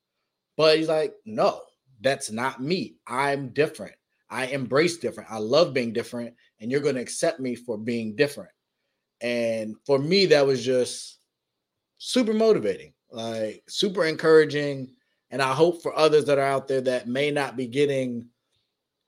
But 0.59 0.77
he's 0.77 0.91
like, 0.91 1.15
no, 1.25 1.63
that's 2.03 2.31
not 2.31 2.61
me. 2.61 2.97
I'm 3.07 3.49
different. 3.49 3.95
I 4.29 4.49
embrace 4.49 4.99
different. 4.99 5.31
I 5.33 5.39
love 5.39 5.73
being 5.73 5.95
different. 5.95 6.35
And 6.61 6.71
you're 6.71 6.83
going 6.83 6.97
to 6.97 7.01
accept 7.01 7.41
me 7.41 7.55
for 7.55 7.79
being 7.79 8.15
different. 8.15 8.51
And 9.23 9.75
for 9.87 9.99
me, 9.99 10.27
that 10.27 10.47
was 10.47 10.63
just 10.63 11.21
super 11.97 12.35
motivating, 12.35 12.93
like 13.11 13.63
super 13.69 14.05
encouraging. 14.05 14.95
And 15.33 15.43
I 15.43 15.55
hope 15.55 15.83
for 15.83 15.99
others 15.99 16.27
that 16.27 16.39
are 16.39 16.47
out 16.47 16.69
there 16.69 16.83
that 16.83 17.09
may 17.09 17.31
not 17.31 17.57
be 17.57 17.67
getting 17.67 18.29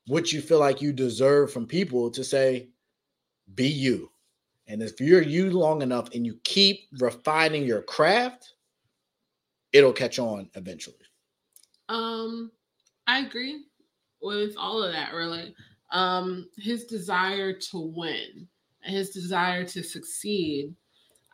what 0.06 0.32
you 0.32 0.40
feel 0.40 0.58
like 0.58 0.82
you 0.82 0.92
deserve 0.92 1.52
from 1.52 1.66
people 1.66 2.10
to 2.10 2.24
say, 2.24 2.70
be 3.54 3.68
you. 3.68 4.10
And 4.66 4.82
if 4.82 4.98
you're 5.00 5.22
you 5.22 5.50
long 5.50 5.82
enough 5.82 6.08
and 6.14 6.26
you 6.26 6.38
keep 6.44 6.88
refining 6.98 7.64
your 7.64 7.82
craft, 7.82 8.54
it'll 9.72 9.92
catch 9.92 10.18
on 10.18 10.48
eventually. 10.54 10.96
Um, 11.90 12.50
I 13.06 13.20
agree 13.20 13.64
with 14.22 14.56
all 14.56 14.82
of 14.82 14.92
that. 14.92 15.12
Really, 15.12 15.54
um, 15.92 16.48
his 16.56 16.84
desire 16.84 17.52
to 17.52 17.78
win, 17.78 18.48
his 18.82 19.10
desire 19.10 19.64
to 19.64 19.82
succeed. 19.82 20.74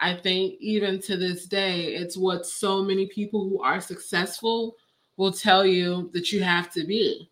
I 0.01 0.15
think 0.17 0.55
even 0.61 1.01
to 1.03 1.17
this 1.17 1.47
day, 1.47 1.95
it's 1.95 2.17
what 2.17 2.47
so 2.47 2.83
many 2.83 3.07
people 3.07 3.49
who 3.49 3.63
are 3.63 3.81
successful 3.81 4.75
will 5.21 5.31
tell 5.31 5.67
you 5.67 6.09
that 6.15 6.33
you 6.33 6.43
have 6.43 6.73
to 6.73 6.83
be. 6.83 7.29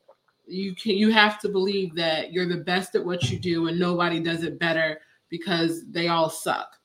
You 0.47 0.75
can 0.75 0.95
you 0.95 1.11
have 1.11 1.41
to 1.41 1.49
believe 1.49 1.95
that 1.95 2.35
you're 2.35 2.47
the 2.47 2.59
best 2.59 2.95
at 2.95 3.03
what 3.03 3.31
you 3.31 3.39
do 3.39 3.69
and 3.69 3.79
nobody 3.79 4.21
does 4.21 4.43
it 4.43 4.59
better 4.59 5.01
because 5.31 5.89
they 5.91 6.09
all 6.09 6.29
suck. 6.29 6.77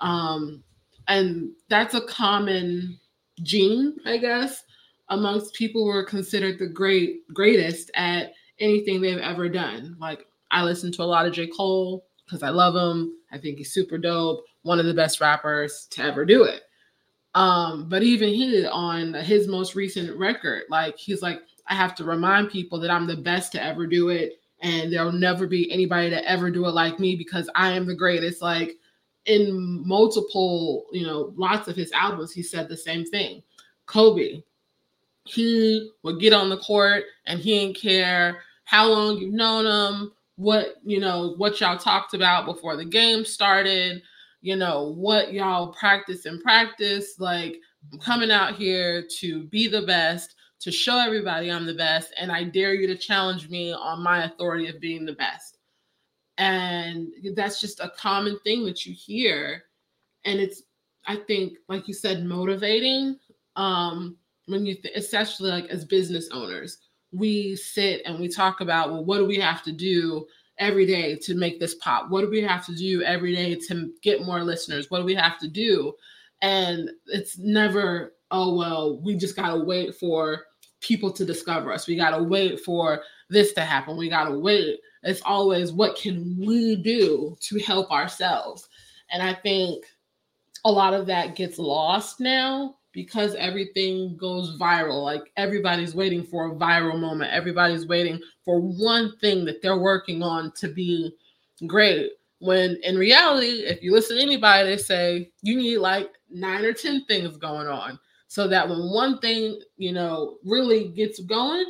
Um, 0.00 0.62
and 1.08 1.52
that's 1.70 1.94
a 1.94 2.02
common 2.02 3.00
gene, 3.42 3.96
I 4.04 4.18
guess, 4.18 4.64
amongst 5.08 5.54
people 5.54 5.84
who 5.84 5.90
are 5.90 6.04
considered 6.04 6.58
the 6.58 6.66
great 6.66 7.26
greatest 7.32 7.90
at 7.94 8.34
anything 8.60 9.00
they've 9.00 9.16
ever 9.16 9.48
done. 9.48 9.96
Like 9.98 10.26
I 10.50 10.64
listen 10.64 10.92
to 10.92 11.02
a 11.02 11.04
lot 11.04 11.24
of 11.24 11.32
J. 11.32 11.46
Cole 11.46 12.04
because 12.26 12.42
I 12.42 12.50
love 12.50 12.76
him. 12.76 13.14
I 13.32 13.38
think 13.38 13.56
he's 13.56 13.72
super 13.72 13.96
dope, 13.96 14.44
one 14.64 14.78
of 14.78 14.84
the 14.84 14.92
best 14.92 15.18
rappers 15.18 15.86
to 15.92 16.02
ever 16.02 16.26
do 16.26 16.44
it. 16.44 16.64
Um, 17.34 17.88
but 17.88 18.02
even 18.02 18.28
he 18.28 18.66
on 18.66 19.14
his 19.14 19.48
most 19.48 19.74
recent 19.74 20.16
record, 20.18 20.64
like 20.68 20.98
he's 20.98 21.22
like, 21.22 21.42
I 21.66 21.74
have 21.74 21.94
to 21.96 22.04
remind 22.04 22.50
people 22.50 22.78
that 22.80 22.90
I'm 22.90 23.06
the 23.06 23.16
best 23.16 23.52
to 23.52 23.62
ever 23.62 23.86
do 23.86 24.10
it, 24.10 24.40
and 24.60 24.92
there'll 24.92 25.12
never 25.12 25.46
be 25.46 25.70
anybody 25.72 26.10
to 26.10 26.28
ever 26.28 26.50
do 26.50 26.66
it 26.66 26.72
like 26.72 26.98
me 26.98 27.16
because 27.16 27.48
I 27.54 27.72
am 27.72 27.86
the 27.86 27.94
greatest. 27.94 28.42
Like 28.42 28.76
in 29.26 29.86
multiple, 29.86 30.86
you 30.92 31.06
know, 31.06 31.32
lots 31.36 31.68
of 31.68 31.76
his 31.76 31.92
albums, 31.92 32.32
he 32.32 32.42
said 32.42 32.68
the 32.68 32.76
same 32.76 33.04
thing. 33.04 33.42
Kobe, 33.86 34.42
he 35.24 35.90
would 36.02 36.20
get 36.20 36.32
on 36.32 36.48
the 36.48 36.58
court 36.58 37.04
and 37.26 37.40
he 37.40 37.58
didn't 37.60 37.76
care 37.76 38.42
how 38.64 38.88
long 38.88 39.18
you've 39.18 39.34
known 39.34 39.66
him, 39.66 40.12
what 40.36 40.76
you 40.84 41.00
know, 41.00 41.34
what 41.36 41.60
y'all 41.60 41.78
talked 41.78 42.14
about 42.14 42.46
before 42.46 42.76
the 42.76 42.84
game 42.84 43.24
started, 43.24 44.02
you 44.42 44.56
know, 44.56 44.92
what 44.96 45.32
y'all 45.32 45.72
practice 45.72 46.26
and 46.26 46.42
practice. 46.42 47.14
Like, 47.18 47.56
I'm 47.92 47.98
coming 48.00 48.30
out 48.30 48.56
here 48.56 49.06
to 49.20 49.44
be 49.44 49.68
the 49.68 49.82
best, 49.82 50.34
to 50.60 50.70
show 50.70 50.98
everybody 50.98 51.50
I'm 51.50 51.64
the 51.64 51.74
best, 51.74 52.12
and 52.18 52.30
I 52.30 52.44
dare 52.44 52.74
you 52.74 52.86
to 52.88 52.96
challenge 52.96 53.48
me 53.48 53.72
on 53.72 54.02
my 54.02 54.24
authority 54.24 54.68
of 54.68 54.80
being 54.80 55.06
the 55.06 55.14
best. 55.14 55.58
And 56.38 57.08
that's 57.34 57.60
just 57.60 57.80
a 57.80 57.92
common 57.96 58.38
thing 58.40 58.64
that 58.64 58.84
you 58.84 58.92
hear. 58.92 59.64
And 60.24 60.40
it's, 60.40 60.62
I 61.06 61.16
think, 61.16 61.58
like 61.68 61.88
you 61.88 61.94
said, 61.94 62.24
motivating. 62.24 63.18
Um, 63.56 64.16
when 64.46 64.66
you, 64.66 64.74
th- 64.74 64.94
especially 64.96 65.50
like 65.50 65.66
as 65.66 65.84
business 65.84 66.28
owners, 66.32 66.78
we 67.12 67.54
sit 67.54 68.02
and 68.06 68.18
we 68.18 68.28
talk 68.28 68.60
about, 68.60 68.90
well, 68.90 69.04
what 69.04 69.18
do 69.18 69.26
we 69.26 69.38
have 69.38 69.62
to 69.64 69.72
do 69.72 70.26
every 70.62 70.86
day 70.86 71.16
to 71.16 71.34
make 71.34 71.58
this 71.58 71.74
pop? 71.74 72.08
What 72.08 72.22
do 72.22 72.30
we 72.30 72.40
have 72.42 72.64
to 72.66 72.74
do 72.74 73.02
every 73.02 73.34
day 73.34 73.56
to 73.68 73.92
get 74.02 74.24
more 74.24 74.42
listeners? 74.44 74.90
What 74.90 75.00
do 75.00 75.04
we 75.04 75.14
have 75.14 75.38
to 75.40 75.48
do? 75.48 75.92
And 76.40 76.90
it's 77.06 77.36
never, 77.36 78.14
oh, 78.30 78.56
well, 78.56 79.00
we 79.02 79.16
just 79.16 79.36
got 79.36 79.52
to 79.52 79.64
wait 79.64 79.94
for 79.96 80.44
people 80.80 81.12
to 81.12 81.24
discover 81.24 81.72
us. 81.72 81.86
We 81.86 81.96
got 81.96 82.16
to 82.16 82.22
wait 82.22 82.60
for 82.60 83.02
this 83.28 83.52
to 83.54 83.62
happen. 83.62 83.96
We 83.96 84.08
got 84.08 84.28
to 84.28 84.38
wait. 84.38 84.80
It's 85.02 85.22
always, 85.24 85.72
what 85.72 85.96
can 85.96 86.36
we 86.38 86.76
do 86.76 87.36
to 87.40 87.58
help 87.60 87.90
ourselves? 87.90 88.68
And 89.10 89.22
I 89.22 89.34
think 89.34 89.84
a 90.64 90.70
lot 90.70 90.94
of 90.94 91.06
that 91.06 91.34
gets 91.34 91.58
lost 91.58 92.20
now 92.20 92.76
because 92.92 93.34
everything 93.36 94.16
goes 94.16 94.58
viral. 94.58 95.02
Like 95.02 95.32
everybody's 95.36 95.94
waiting 95.94 96.22
for 96.22 96.46
a 96.46 96.54
viral 96.54 96.98
moment. 96.98 97.32
Everybody's 97.32 97.86
waiting 97.86 98.20
for 98.44 98.60
one 98.60 99.16
thing 99.18 99.44
that 99.46 99.62
they're 99.62 99.78
working 99.78 100.22
on 100.22 100.52
to 100.52 100.68
be 100.68 101.12
great. 101.66 102.12
When 102.38 102.78
in 102.82 102.96
reality, 102.96 103.64
if 103.64 103.82
you 103.82 103.92
listen 103.92 104.16
to 104.16 104.22
anybody, 104.22 104.68
they 104.68 104.76
say 104.76 105.30
you 105.42 105.56
need 105.56 105.78
like 105.78 106.10
nine 106.30 106.64
or 106.64 106.72
10 106.72 107.04
things 107.06 107.36
going 107.36 107.68
on 107.68 107.98
so 108.28 108.48
that 108.48 108.68
when 108.68 108.90
one 108.90 109.18
thing, 109.20 109.60
you 109.76 109.92
know, 109.92 110.38
really 110.44 110.88
gets 110.88 111.20
going, 111.20 111.66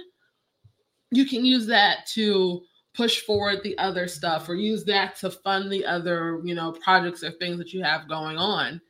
you 1.11 1.27
can 1.27 1.45
use 1.45 1.67
that 1.67 2.07
to 2.15 2.63
push 2.95 3.21
forward 3.21 3.61
the 3.63 3.77
other 3.79 4.07
stuff 4.07 4.49
or 4.49 4.55
use 4.55 4.85
that 4.85 5.17
to 5.17 5.31
fund 5.31 5.71
the 5.71 5.85
other, 5.85 6.41
you 6.45 6.55
know, 6.55 6.73
projects 6.73 7.23
or 7.23 7.31
things 7.33 7.59
that 7.59 7.73
you 7.73 7.83
have 7.83 8.09
going 8.09 8.39
on 8.39 8.81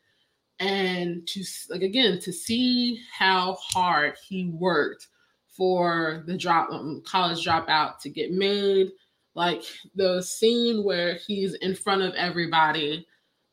and 0.62 1.26
to 1.26 1.44
like 1.70 1.82
again 1.82 2.20
to 2.20 2.32
see 2.32 3.00
how 3.12 3.54
hard 3.54 4.14
he 4.26 4.46
worked 4.54 5.08
for 5.48 6.22
the 6.26 6.38
drop 6.38 6.70
um, 6.70 7.02
college 7.04 7.44
dropout 7.44 7.98
to 7.98 8.08
get 8.08 8.30
made 8.30 8.92
like 9.34 9.64
the 9.96 10.22
scene 10.22 10.84
where 10.84 11.14
he's 11.14 11.54
in 11.54 11.74
front 11.74 12.00
of 12.02 12.14
everybody 12.14 13.04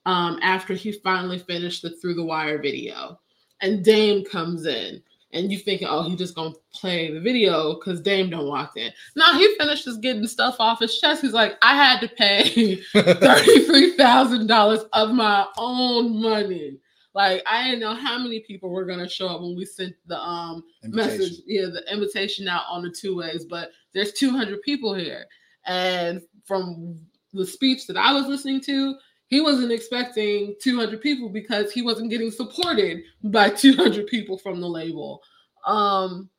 um, 0.05 0.37
after 0.43 0.75
he 0.75 0.91
finally 0.91 1.39
finished 1.39 1.81
the 1.81 1.89
through 1.89 2.13
the 2.13 2.23
wire 2.23 2.61
video 2.61 3.19
and 3.61 3.83
dame 3.83 4.23
comes 4.23 4.67
in 4.67 5.01
and 5.33 5.51
you 5.51 5.57
think 5.57 5.81
oh 5.85 6.03
he 6.03 6.15
just 6.15 6.35
gonna 6.35 6.53
play 6.73 7.11
the 7.11 7.19
video 7.19 7.73
because 7.73 8.01
dame 8.01 8.29
don't 8.29 8.47
walk 8.47 8.77
in. 8.77 8.91
Now 9.15 9.33
he 9.33 9.55
finishes 9.57 9.97
getting 9.97 10.27
stuff 10.27 10.57
off 10.59 10.79
his 10.79 10.99
chest. 10.99 11.23
He's 11.23 11.33
like 11.33 11.57
i 11.63 11.75
had 11.75 11.99
to 12.01 12.07
pay 12.07 12.77
$33000 12.93 14.87
of 14.93 15.11
my 15.11 15.47
own 15.57 16.21
money 16.21 16.77
like 17.19 17.43
I 17.45 17.65
didn't 17.65 17.81
know 17.81 17.93
how 17.93 18.17
many 18.17 18.39
people 18.39 18.69
were 18.69 18.85
gonna 18.85 19.09
show 19.09 19.27
up 19.27 19.41
when 19.41 19.53
we 19.53 19.65
sent 19.65 19.93
the 20.07 20.17
um 20.17 20.63
invitation. 20.85 21.19
message, 21.19 21.39
yeah, 21.45 21.65
the 21.65 21.83
invitation 21.91 22.47
out 22.47 22.63
on 22.69 22.81
the 22.81 22.89
two 22.89 23.17
ways. 23.17 23.43
But 23.43 23.71
there's 23.93 24.13
200 24.13 24.61
people 24.61 24.93
here, 24.93 25.25
and 25.65 26.21
from 26.45 26.97
the 27.33 27.45
speech 27.45 27.87
that 27.87 27.97
I 27.97 28.13
was 28.13 28.27
listening 28.27 28.61
to, 28.61 28.95
he 29.27 29.41
wasn't 29.41 29.73
expecting 29.73 30.55
200 30.61 31.01
people 31.01 31.27
because 31.27 31.73
he 31.73 31.81
wasn't 31.81 32.09
getting 32.09 32.31
supported 32.31 33.01
by 33.25 33.49
200 33.65 34.07
people 34.07 34.37
from 34.37 34.61
the 34.61 34.69
label. 34.69 35.21
Um, 35.67 36.29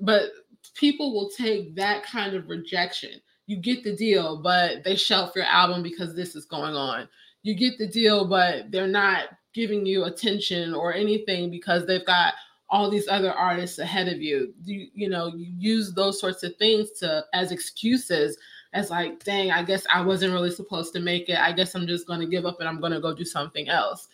but 0.00 0.32
people 0.74 1.14
will 1.14 1.30
take 1.30 1.74
that 1.76 2.04
kind 2.04 2.34
of 2.34 2.50
rejection. 2.50 3.22
You 3.46 3.56
get 3.56 3.84
the 3.84 3.96
deal, 3.96 4.42
but 4.42 4.84
they 4.84 4.96
shelf 4.96 5.32
your 5.34 5.46
album 5.46 5.82
because 5.82 6.14
this 6.14 6.36
is 6.36 6.44
going 6.44 6.74
on. 6.74 7.08
You 7.42 7.54
get 7.54 7.78
the 7.78 7.86
deal, 7.86 8.26
but 8.26 8.70
they're 8.70 8.86
not 8.86 9.30
giving 9.56 9.86
you 9.86 10.04
attention 10.04 10.74
or 10.74 10.92
anything 10.92 11.50
because 11.50 11.86
they've 11.86 12.04
got 12.04 12.34
all 12.68 12.90
these 12.90 13.08
other 13.08 13.32
artists 13.32 13.78
ahead 13.78 14.06
of 14.06 14.20
you. 14.20 14.52
You 14.64 14.88
you 14.92 15.08
know, 15.08 15.28
you 15.34 15.46
use 15.58 15.94
those 15.94 16.20
sorts 16.20 16.42
of 16.42 16.54
things 16.56 16.90
to 17.00 17.24
as 17.32 17.52
excuses 17.52 18.36
as 18.74 18.90
like, 18.90 19.24
dang, 19.24 19.50
I 19.50 19.62
guess 19.62 19.86
I 19.92 20.02
wasn't 20.02 20.34
really 20.34 20.50
supposed 20.50 20.92
to 20.92 21.00
make 21.00 21.30
it. 21.30 21.38
I 21.38 21.52
guess 21.52 21.74
I'm 21.74 21.86
just 21.86 22.06
going 22.06 22.20
to 22.20 22.26
give 22.26 22.44
up 22.44 22.60
and 22.60 22.68
I'm 22.68 22.80
going 22.80 22.92
to 22.92 23.00
go 23.00 23.14
do 23.14 23.24
something 23.24 23.70
else. 23.70 24.08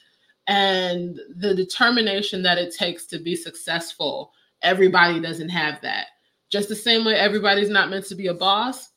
And 0.46 1.18
the 1.36 1.54
determination 1.54 2.42
that 2.44 2.58
it 2.58 2.72
takes 2.72 3.06
to 3.06 3.18
be 3.18 3.34
successful, 3.34 4.32
everybody 4.62 5.18
doesn't 5.18 5.48
have 5.48 5.80
that. 5.82 6.06
Just 6.50 6.68
the 6.68 6.76
same 6.76 7.04
way 7.04 7.14
everybody's 7.14 7.70
not 7.70 7.90
meant 7.90 8.04
to 8.06 8.14
be 8.14 8.28
a 8.28 8.34
boss, 8.34 8.90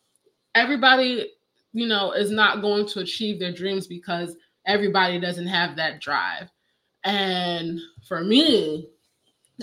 everybody, 0.53 1.31
you 1.73 1.87
know, 1.87 2.11
is 2.11 2.29
not 2.29 2.61
going 2.61 2.85
to 2.87 2.99
achieve 2.99 3.39
their 3.39 3.53
dreams 3.53 3.87
because 3.87 4.35
everybody 4.65 5.19
doesn't 5.19 5.47
have 5.47 5.75
that 5.75 6.01
drive. 6.01 6.49
And 7.03 7.79
for 8.07 8.23
me, 8.23 8.89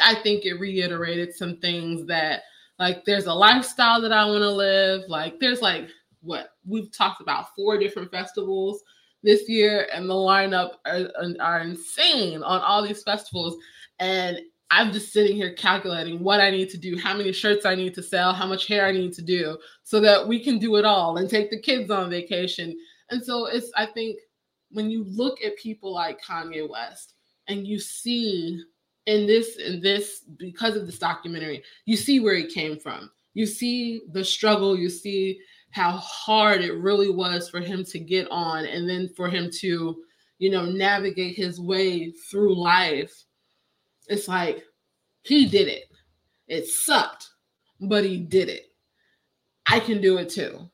I 0.00 0.14
think 0.22 0.44
it 0.44 0.60
reiterated 0.60 1.34
some 1.34 1.58
things 1.58 2.06
that 2.06 2.42
like 2.78 3.04
there's 3.04 3.26
a 3.26 3.34
lifestyle 3.34 4.00
that 4.00 4.12
I 4.12 4.24
want 4.24 4.42
to 4.42 4.50
live. 4.50 5.02
Like 5.08 5.38
there's 5.38 5.60
like 5.60 5.88
what 6.20 6.50
we've 6.66 6.90
talked 6.92 7.20
about 7.20 7.54
four 7.54 7.78
different 7.78 8.10
festivals 8.10 8.82
this 9.22 9.48
year, 9.48 9.88
and 9.92 10.08
the 10.08 10.14
lineup 10.14 10.72
are, 10.84 11.08
are 11.40 11.60
insane 11.60 12.42
on 12.42 12.60
all 12.60 12.82
these 12.82 13.02
festivals. 13.02 13.56
And 13.98 14.40
I'm 14.70 14.90
just 14.90 15.12
sitting 15.12 15.36
here 15.36 15.52
calculating 15.52 16.20
what 16.20 16.40
I 16.40 16.50
need 16.50 16.70
to 16.70 16.78
do, 16.78 16.96
how 16.98 17.16
many 17.16 17.30
shirts 17.30 17.66
I 17.66 17.74
need 17.74 17.94
to 17.94 18.02
sell, 18.02 18.32
how 18.32 18.46
much 18.46 18.66
hair 18.66 18.86
I 18.86 18.92
need 18.92 19.12
to 19.12 19.22
do, 19.22 19.58
so 19.82 20.00
that 20.00 20.26
we 20.26 20.42
can 20.42 20.58
do 20.58 20.76
it 20.76 20.84
all 20.84 21.18
and 21.18 21.28
take 21.28 21.50
the 21.50 21.60
kids 21.60 21.90
on 21.90 22.08
vacation. 22.10 22.76
And 23.10 23.22
so 23.22 23.46
it's 23.46 23.70
I 23.76 23.86
think 23.86 24.18
when 24.72 24.90
you 24.90 25.04
look 25.04 25.42
at 25.42 25.56
people 25.56 25.92
like 25.92 26.22
Kanye 26.22 26.68
West 26.68 27.14
and 27.48 27.66
you 27.66 27.78
see 27.78 28.62
in 29.06 29.26
this 29.26 29.56
in 29.56 29.80
this 29.80 30.24
because 30.38 30.76
of 30.76 30.86
this 30.86 30.98
documentary, 30.98 31.62
you 31.86 31.96
see 31.96 32.20
where 32.20 32.34
he 32.34 32.46
came 32.46 32.78
from. 32.78 33.10
You 33.34 33.46
see 33.46 34.02
the 34.12 34.24
struggle, 34.24 34.76
you 34.76 34.88
see 34.88 35.40
how 35.70 35.92
hard 35.92 36.60
it 36.60 36.74
really 36.74 37.10
was 37.10 37.48
for 37.48 37.60
him 37.60 37.84
to 37.84 37.98
get 37.98 38.28
on 38.30 38.66
and 38.66 38.88
then 38.88 39.08
for 39.08 39.28
him 39.28 39.50
to, 39.60 39.96
you 40.38 40.50
know, 40.50 40.66
navigate 40.66 41.34
his 41.34 41.58
way 41.58 42.10
through 42.30 42.54
life. 42.54 43.24
It's 44.08 44.28
like 44.28 44.62
he 45.22 45.46
did 45.46 45.68
it. 45.68 45.84
It 46.46 46.66
sucked, 46.66 47.30
but 47.80 48.04
he 48.04 48.18
did 48.18 48.50
it. 48.50 48.66
I 49.66 49.80
can 49.80 50.02
do 50.02 50.18
it 50.18 50.28
too. 50.28 50.68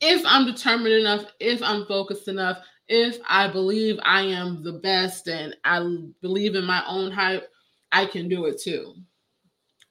If 0.00 0.22
I'm 0.26 0.46
determined 0.46 0.94
enough, 0.94 1.26
if 1.38 1.62
I'm 1.62 1.86
focused 1.86 2.26
enough, 2.26 2.58
if 2.90 3.18
I 3.28 3.46
believe 3.46 4.00
I 4.02 4.22
am 4.22 4.64
the 4.64 4.72
best 4.72 5.28
and 5.28 5.56
I 5.64 5.78
believe 6.20 6.56
in 6.56 6.64
my 6.64 6.82
own 6.88 7.12
hype, 7.12 7.48
I 7.92 8.04
can 8.04 8.28
do 8.28 8.46
it 8.46 8.60
too. 8.60 8.94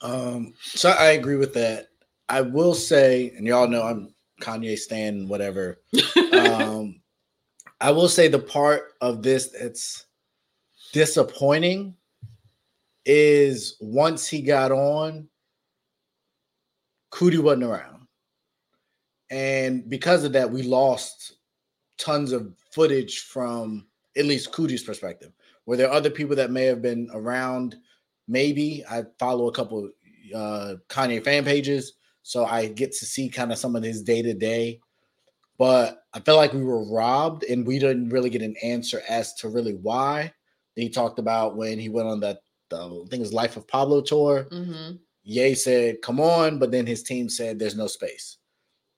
Um, 0.02 0.54
so 0.62 0.90
I 0.90 1.12
agree 1.12 1.38
with 1.38 1.54
that. 1.54 1.88
I 2.28 2.42
will 2.42 2.74
say, 2.74 3.32
and 3.38 3.48
y'all 3.48 3.70
know 3.70 3.84
I'm 3.84 4.14
Kanye 4.42 4.78
Stan, 4.78 5.30
whatever. 5.30 5.82
um, 6.34 7.02
I 7.82 7.92
will 7.92 8.10
say 8.10 8.28
the 8.28 8.40
part 8.40 8.96
of 9.00 9.24
this 9.24 9.48
that's 9.48 10.06
disappointing 10.92 11.96
is 13.06 13.78
once 13.80 14.28
he 14.28 14.42
got 14.42 14.74
on, 14.74 15.30
Coodie 17.14 17.42
wasn't 17.42 17.64
around. 17.64 18.08
And 19.32 19.90
because 19.90 20.26
of 20.26 20.34
that, 20.34 20.52
we 20.52 20.64
lost 20.64 21.39
tons 22.00 22.32
of 22.32 22.52
footage 22.72 23.26
from 23.26 23.86
at 24.18 24.26
least 24.26 24.52
Coodie's 24.52 24.84
perspective. 24.84 25.32
Were 25.66 25.78
there 25.78 25.92
other 25.92 26.10
people 26.10 26.36
that 26.36 26.52
may 26.52 26.66
have 26.66 26.82
been 26.82 27.10
around? 27.14 27.76
Maybe 28.28 28.84
I 28.90 29.04
follow 29.20 29.48
a 29.48 29.52
couple 29.52 29.90
uh, 30.34 30.76
Kanye 30.88 31.24
fan 31.24 31.44
pages, 31.46 31.94
so 32.24 32.46
I 32.46 32.68
get 32.68 32.92
to 32.94 33.06
see 33.06 33.30
kind 33.30 33.52
of 33.52 33.58
some 33.58 33.76
of 33.76 33.84
his 33.84 34.02
day 34.02 34.22
to 34.22 34.34
day. 34.34 34.80
But 35.58 36.04
I 36.14 36.22
feel 36.22 36.38
like 36.38 36.54
we 36.54 36.64
were 36.64 36.90
robbed, 36.90 37.44
and 37.44 37.68
we 37.68 37.80
didn't 37.80 38.10
really 38.10 38.30
get 38.30 38.42
an 38.42 38.56
answer 38.64 39.02
as 39.08 39.34
to 39.36 39.50
really 39.50 39.74
why. 39.74 40.34
He 40.76 40.90
talked 40.90 41.20
about 41.20 41.58
when 41.58 41.78
he 41.78 41.90
went 41.90 42.08
on 42.08 42.22
that 42.22 42.40
the 42.70 42.78
I 42.78 43.10
think 43.10 43.22
his 43.22 43.34
Life 43.34 43.58
of 43.58 43.68
Pablo 43.68 44.02
tour. 44.02 44.48
Mm-hmm. 44.52 44.96
Ye 45.24 45.54
said, 45.54 46.02
"Come 46.02 46.20
on," 46.20 46.60
but 46.60 46.72
then 46.72 46.86
his 46.86 47.04
team 47.04 47.30
said, 47.30 47.60
"There's 47.60 47.76
no 47.76 47.88
space." 47.88 48.38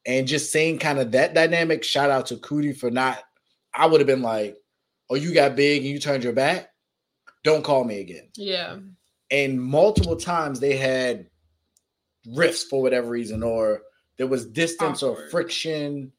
And 0.06 0.28
just 0.28 0.52
seeing 0.52 0.80
kind 0.80 1.00
of 1.00 1.12
that 1.12 1.34
dynamic. 1.34 1.84
Shout 1.84 2.10
out 2.10 2.26
to 2.28 2.38
Coodie 2.38 2.76
for 2.76 2.90
not 2.90 3.20
I 3.74 3.86
would 3.86 4.02
have 4.02 4.08
been 4.08 4.22
like, 4.22 4.58
"Oh, 5.10 5.16
you 5.16 5.34
got 5.34 5.56
big 5.56 5.84
and 5.84 5.92
you 5.92 6.00
turned 6.00 6.24
your 6.24 6.34
back. 6.34 6.70
Don't 7.44 7.64
call 7.64 7.84
me 7.84 8.00
again." 8.00 8.30
Yeah. 8.36 8.78
And 9.30 9.62
multiple 9.62 10.16
times 10.18 10.60
they 10.60 10.76
had 10.76 11.28
rifts 12.28 12.64
for 12.64 12.82
whatever 12.82 13.10
reason, 13.10 13.44
or 13.44 13.84
there 14.18 14.28
was 14.28 14.46
distance 14.48 15.04
Awkward. 15.04 15.28
or 15.28 15.30
friction. 15.30 16.12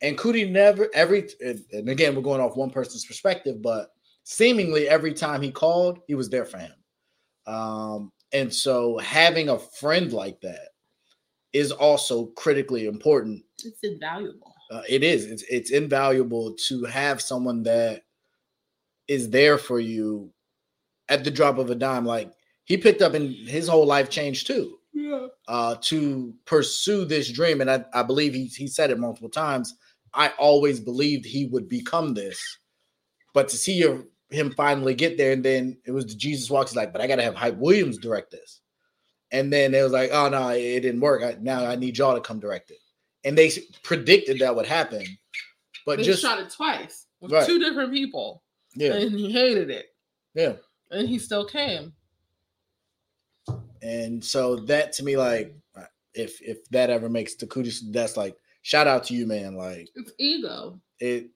And 0.00 0.18
Coodie 0.18 0.50
never 0.50 0.88
every 0.94 1.28
and 1.40 1.88
again 1.88 2.14
we're 2.14 2.22
going 2.22 2.40
off 2.40 2.56
one 2.56 2.70
person's 2.70 3.04
perspective, 3.04 3.62
but 3.62 3.90
seemingly 4.24 4.88
every 4.88 5.12
time 5.12 5.42
he 5.42 5.50
called, 5.50 5.98
he 6.06 6.14
was 6.14 6.30
there 6.30 6.44
for 6.44 6.58
him. 6.58 6.72
Um, 7.46 8.12
and 8.32 8.52
so 8.52 8.98
having 8.98 9.48
a 9.48 9.58
friend 9.58 10.12
like 10.12 10.40
that 10.40 10.68
is 11.54 11.72
also 11.72 12.26
critically 12.36 12.86
important. 12.86 13.42
It's 13.64 13.82
invaluable. 13.82 14.52
Uh, 14.70 14.82
it 14.86 15.02
is. 15.02 15.24
It's 15.24 15.44
it's 15.48 15.70
invaluable 15.70 16.54
to 16.68 16.84
have 16.84 17.22
someone 17.22 17.62
that 17.62 18.02
is 19.08 19.30
there 19.30 19.56
for 19.56 19.80
you 19.80 20.30
at 21.08 21.24
the 21.24 21.30
drop 21.30 21.56
of 21.56 21.70
a 21.70 21.74
dime. 21.74 22.04
Like 22.04 22.30
he 22.64 22.76
picked 22.76 23.00
up 23.00 23.14
and 23.14 23.32
his 23.48 23.68
whole 23.68 23.86
life 23.86 24.10
changed 24.10 24.46
too. 24.46 24.78
Yeah. 24.96 25.26
uh, 25.48 25.74
to 25.80 26.32
pursue 26.44 27.04
this 27.04 27.28
dream. 27.30 27.60
And 27.60 27.68
I, 27.68 27.84
I 27.92 28.04
believe 28.04 28.32
he, 28.32 28.44
he 28.44 28.68
said 28.68 28.92
it 28.92 28.98
multiple 28.98 29.28
times. 29.28 29.74
I 30.14 30.28
always 30.38 30.78
believed 30.78 31.26
he 31.26 31.46
would 31.46 31.68
become 31.68 32.14
this. 32.14 32.40
But 33.32 33.48
to 33.48 33.56
see 33.56 33.72
your, 33.72 34.04
him 34.30 34.52
finally 34.52 34.94
get 34.94 35.18
there, 35.18 35.32
and 35.32 35.44
then 35.44 35.76
it 35.84 35.90
was 35.90 36.06
the 36.06 36.14
Jesus 36.14 36.48
walks, 36.48 36.76
like, 36.76 36.92
but 36.92 37.02
I 37.02 37.08
got 37.08 37.16
to 37.16 37.24
have 37.24 37.34
Hype 37.34 37.56
Williams 37.56 37.98
direct 37.98 38.30
this. 38.30 38.60
And 39.34 39.52
then 39.52 39.74
it 39.74 39.82
was 39.82 39.90
like, 39.90 40.10
oh, 40.12 40.28
no, 40.28 40.50
it 40.50 40.80
didn't 40.80 41.00
work. 41.00 41.24
I, 41.24 41.36
now 41.40 41.66
I 41.66 41.74
need 41.74 41.98
y'all 41.98 42.14
to 42.14 42.20
come 42.20 42.38
direct 42.38 42.70
it. 42.70 42.78
And 43.24 43.36
they 43.36 43.50
predicted 43.82 44.38
that 44.38 44.54
would 44.54 44.64
happen. 44.64 45.04
But 45.84 45.98
They 45.98 46.04
just, 46.04 46.22
shot 46.22 46.38
it 46.38 46.50
twice 46.50 47.06
with 47.20 47.32
Right. 47.32 47.44
two 47.44 47.58
different 47.58 47.92
people, 47.92 48.42
yeah, 48.74 48.94
and 48.94 49.10
he 49.10 49.30
hated 49.32 49.70
it, 49.70 49.86
yeah. 50.34 50.54
and 50.90 51.08
he 51.08 51.18
still 51.18 51.44
came. 51.44 51.92
And 53.82 54.24
so 54.24 54.56
that 54.56 54.92
to 54.94 55.04
me, 55.04 55.16
like, 55.16 55.54
if 56.14 56.40
if 56.40 56.64
that 56.70 56.90
ever 56.90 57.08
makes 57.08 57.34
the 57.34 57.46
Coodie, 57.46 57.92
that's 57.92 58.16
like, 58.16 58.36
shout 58.62 58.86
out 58.86 59.04
to 59.04 59.14
you, 59.14 59.26
man. 59.26 59.56
Like, 59.56 59.88
It's 59.94 60.12
ego 60.18 60.80
it, 61.00 61.28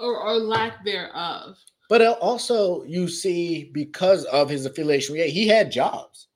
or, 0.00 0.16
or 0.16 0.34
lack 0.36 0.84
thereof. 0.84 1.56
But 1.90 2.00
uh, 2.00 2.12
also, 2.20 2.84
you 2.84 3.08
see, 3.08 3.70
because 3.74 4.24
of 4.26 4.48
his 4.48 4.64
affiliation, 4.66 5.16
yeah, 5.16 5.24
he 5.24 5.46
had 5.46 5.70
jobs. 5.70 6.28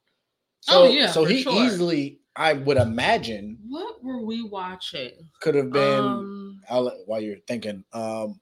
So, 0.69 0.85
Oh, 0.85 0.91
yeah, 0.91 1.11
so 1.13 1.25
he 1.25 1.43
sure. 1.43 1.55
easily, 1.55 2.21
I 2.37 2.53
would 2.53 2.77
imagine, 2.77 3.59
What 3.69 4.03
were 4.03 4.21
we 4.23 4.43
watching? 4.43 5.13
could 5.41 5.55
have 5.55 5.73
been. 5.73 6.05
Um, 6.05 6.61
while 7.07 7.21
you're 7.23 7.39
thinking, 7.47 7.83
um, 7.95 8.39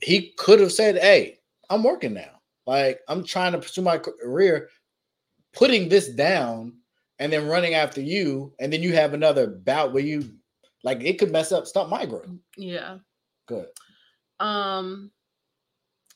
he 0.00 0.32
could 0.38 0.60
have 0.60 0.72
said, 0.72 0.96
"Hey, 0.98 1.38
I'm 1.68 1.82
working 1.82 2.14
now. 2.14 2.40
Like 2.66 3.00
I'm 3.08 3.24
trying 3.24 3.52
to 3.52 3.58
pursue 3.58 3.82
my 3.82 3.98
career, 3.98 4.68
putting 5.52 5.88
this 5.88 6.08
down, 6.14 6.78
and 7.18 7.32
then 7.32 7.48
running 7.48 7.74
after 7.74 8.00
you, 8.00 8.54
and 8.60 8.72
then 8.72 8.82
you 8.82 8.92
have 8.94 9.14
another 9.14 9.48
bout 9.48 9.92
where 9.92 10.04
you, 10.04 10.30
like, 10.84 11.02
it 11.02 11.18
could 11.18 11.32
mess 11.32 11.52
up, 11.52 11.66
stunt 11.66 11.90
my 11.90 12.06
growth. 12.06 12.30
yeah. 12.56 12.98
Good. 13.46 13.66
Um, 14.38 15.10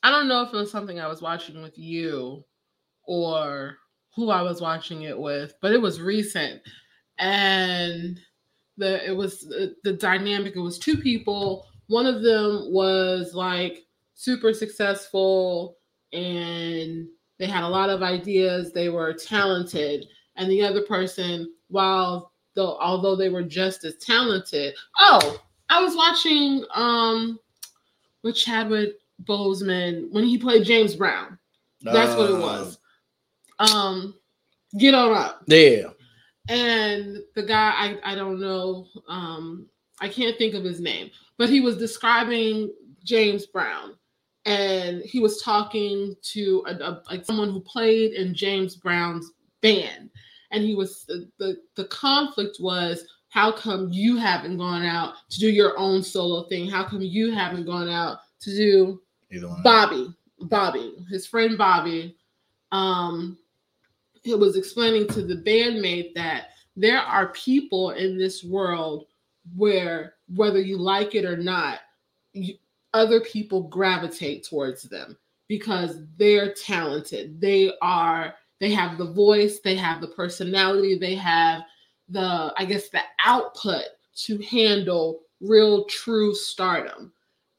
I 0.03 0.11
don't 0.11 0.27
know 0.27 0.43
if 0.43 0.53
it 0.53 0.57
was 0.57 0.71
something 0.71 0.99
I 0.99 1.07
was 1.07 1.21
watching 1.21 1.61
with 1.61 1.77
you 1.77 2.45
or 3.03 3.77
who 4.15 4.29
I 4.29 4.41
was 4.41 4.61
watching 4.61 5.03
it 5.03 5.17
with, 5.17 5.53
but 5.61 5.71
it 5.73 5.81
was 5.81 5.99
recent, 6.01 6.61
and 7.19 8.19
the 8.77 9.05
it 9.07 9.15
was 9.15 9.41
the, 9.41 9.75
the 9.83 9.93
dynamic. 9.93 10.55
It 10.55 10.59
was 10.61 10.79
two 10.79 10.97
people. 10.97 11.65
One 11.87 12.05
of 12.05 12.21
them 12.23 12.71
was 12.73 13.33
like 13.33 13.85
super 14.13 14.53
successful, 14.53 15.77
and 16.13 17.07
they 17.37 17.45
had 17.45 17.63
a 17.63 17.67
lot 17.69 17.89
of 17.89 18.01
ideas. 18.03 18.71
They 18.71 18.89
were 18.89 19.13
talented, 19.13 20.05
and 20.35 20.49
the 20.49 20.63
other 20.63 20.81
person, 20.83 21.51
while 21.69 22.31
though 22.55 22.77
although 22.79 23.15
they 23.15 23.29
were 23.29 23.43
just 23.43 23.83
as 23.83 23.97
talented, 23.97 24.73
oh, 24.99 25.41
I 25.69 25.81
was 25.81 25.95
watching 25.95 26.63
um 26.73 27.39
with 28.23 28.35
Chadwick 28.35 28.93
Boseman 29.25 30.11
when 30.11 30.23
he 30.23 30.37
played 30.37 30.65
James 30.65 30.95
Brown. 30.95 31.37
That's 31.81 32.17
what 32.17 32.29
it 32.29 32.35
Uh, 32.35 32.39
was. 32.39 32.77
Um, 33.59 34.15
get 34.79 34.93
on 34.93 35.13
up. 35.13 35.43
Yeah. 35.47 35.89
And 36.47 37.19
the 37.35 37.43
guy, 37.43 37.71
I 38.03 38.11
I 38.11 38.15
don't 38.15 38.39
know, 38.39 38.87
um, 39.07 39.67
I 39.99 40.07
can't 40.09 40.37
think 40.37 40.53
of 40.53 40.63
his 40.63 40.79
name, 40.79 41.09
but 41.37 41.49
he 41.49 41.59
was 41.61 41.77
describing 41.77 42.71
James 43.03 43.47
Brown, 43.47 43.95
and 44.45 45.01
he 45.01 45.19
was 45.19 45.41
talking 45.41 46.15
to 46.21 46.63
a, 46.67 46.73
a- 46.75 47.01
like 47.09 47.25
someone 47.25 47.49
who 47.49 47.61
played 47.61 48.13
in 48.13 48.35
James 48.35 48.75
Brown's 48.75 49.31
band, 49.61 50.11
and 50.51 50.63
he 50.63 50.75
was 50.75 51.05
the 51.05 51.57
the, 51.75 51.85
conflict 51.85 52.57
was. 52.59 53.05
How 53.29 53.51
come 53.51 53.89
you 53.91 54.15
haven't 54.15 54.57
gone 54.57 54.85
out 54.85 55.15
to 55.31 55.39
do 55.41 55.49
your 55.49 55.77
own 55.77 56.01
solo 56.01 56.43
thing? 56.43 56.69
How 56.69 56.85
come 56.87 57.01
you 57.01 57.33
haven't 57.33 57.65
gone 57.65 57.89
out 57.89 58.19
to 58.39 58.55
do 58.55 59.01
Either 59.29 59.49
one. 59.49 59.61
Bobby, 59.61 60.07
Bobby, 60.39 60.93
his 61.09 61.27
friend 61.27 61.57
Bobby, 61.57 62.15
um, 62.71 63.37
was 64.33 64.55
explaining 64.55 65.07
to 65.09 65.21
the 65.21 65.35
bandmate 65.35 66.13
that 66.15 66.49
there 66.75 66.99
are 66.99 67.27
people 67.33 67.91
in 67.91 68.17
this 68.17 68.43
world 68.43 69.05
where, 69.55 70.15
whether 70.35 70.59
you 70.59 70.77
like 70.77 71.15
it 71.15 71.25
or 71.25 71.37
not, 71.37 71.79
you, 72.33 72.55
other 72.93 73.21
people 73.21 73.63
gravitate 73.63 74.43
towards 74.43 74.83
them 74.83 75.17
because 75.47 75.99
they're 76.17 76.53
talented. 76.53 77.39
They 77.39 77.71
are, 77.81 78.33
they 78.59 78.71
have 78.71 78.97
the 78.97 79.11
voice, 79.11 79.59
they 79.59 79.75
have 79.75 80.01
the 80.01 80.07
personality, 80.07 80.97
they 80.97 81.15
have 81.15 81.63
the, 82.09 82.53
I 82.57 82.65
guess, 82.65 82.89
the 82.89 83.01
output 83.23 83.83
to 84.15 84.37
handle 84.39 85.21
real, 85.41 85.85
true 85.85 86.33
stardom. 86.33 87.11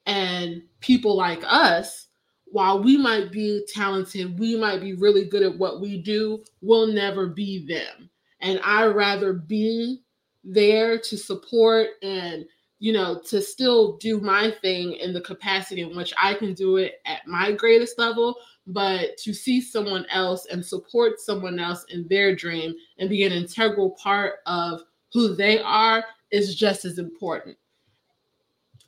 And 0.06 0.62
people 0.80 1.16
like 1.16 1.42
us, 1.44 2.05
while 2.47 2.82
we 2.82 2.97
might 2.97 3.32
be 3.32 3.66
talented, 3.68 4.38
we 4.38 4.57
might 4.57 4.80
be 4.80 4.94
really 4.94 5.24
good 5.24 5.42
at 5.42 5.59
what 5.59 5.80
we 5.80 6.01
do, 6.01 6.42
we'll 6.61 6.86
never 6.86 7.26
be 7.26 7.66
them. 7.66 8.09
And 8.40 8.61
I 8.64 8.86
rather 8.86 9.32
be 9.32 10.03
there 10.44 10.99
to 10.99 11.16
support 11.16 11.88
and 12.03 12.47
you 12.78 12.92
know 12.92 13.20
to 13.26 13.40
still 13.40 13.97
do 13.97 14.20
my 14.20 14.55
thing 14.62 14.92
in 14.92 15.12
the 15.12 15.20
capacity 15.20 15.82
in 15.82 15.97
which 15.97 16.14
I 16.22 16.34
can 16.34 16.55
do 16.55 16.76
it 16.76 17.01
at 17.05 17.26
my 17.26 17.53
greatest 17.53 17.99
level, 17.99 18.36
but 18.66 19.16
to 19.18 19.32
see 19.32 19.61
someone 19.61 20.07
else 20.11 20.47
and 20.47 20.64
support 20.64 21.18
someone 21.18 21.59
else 21.59 21.84
in 21.88 22.07
their 22.09 22.34
dream 22.34 22.74
and 22.99 23.09
be 23.09 23.24
an 23.24 23.32
integral 23.32 23.90
part 24.03 24.34
of 24.47 24.82
who 25.12 25.34
they 25.34 25.59
are 25.61 26.05
is 26.30 26.55
just 26.55 26.84
as 26.84 26.99
important 26.99 27.57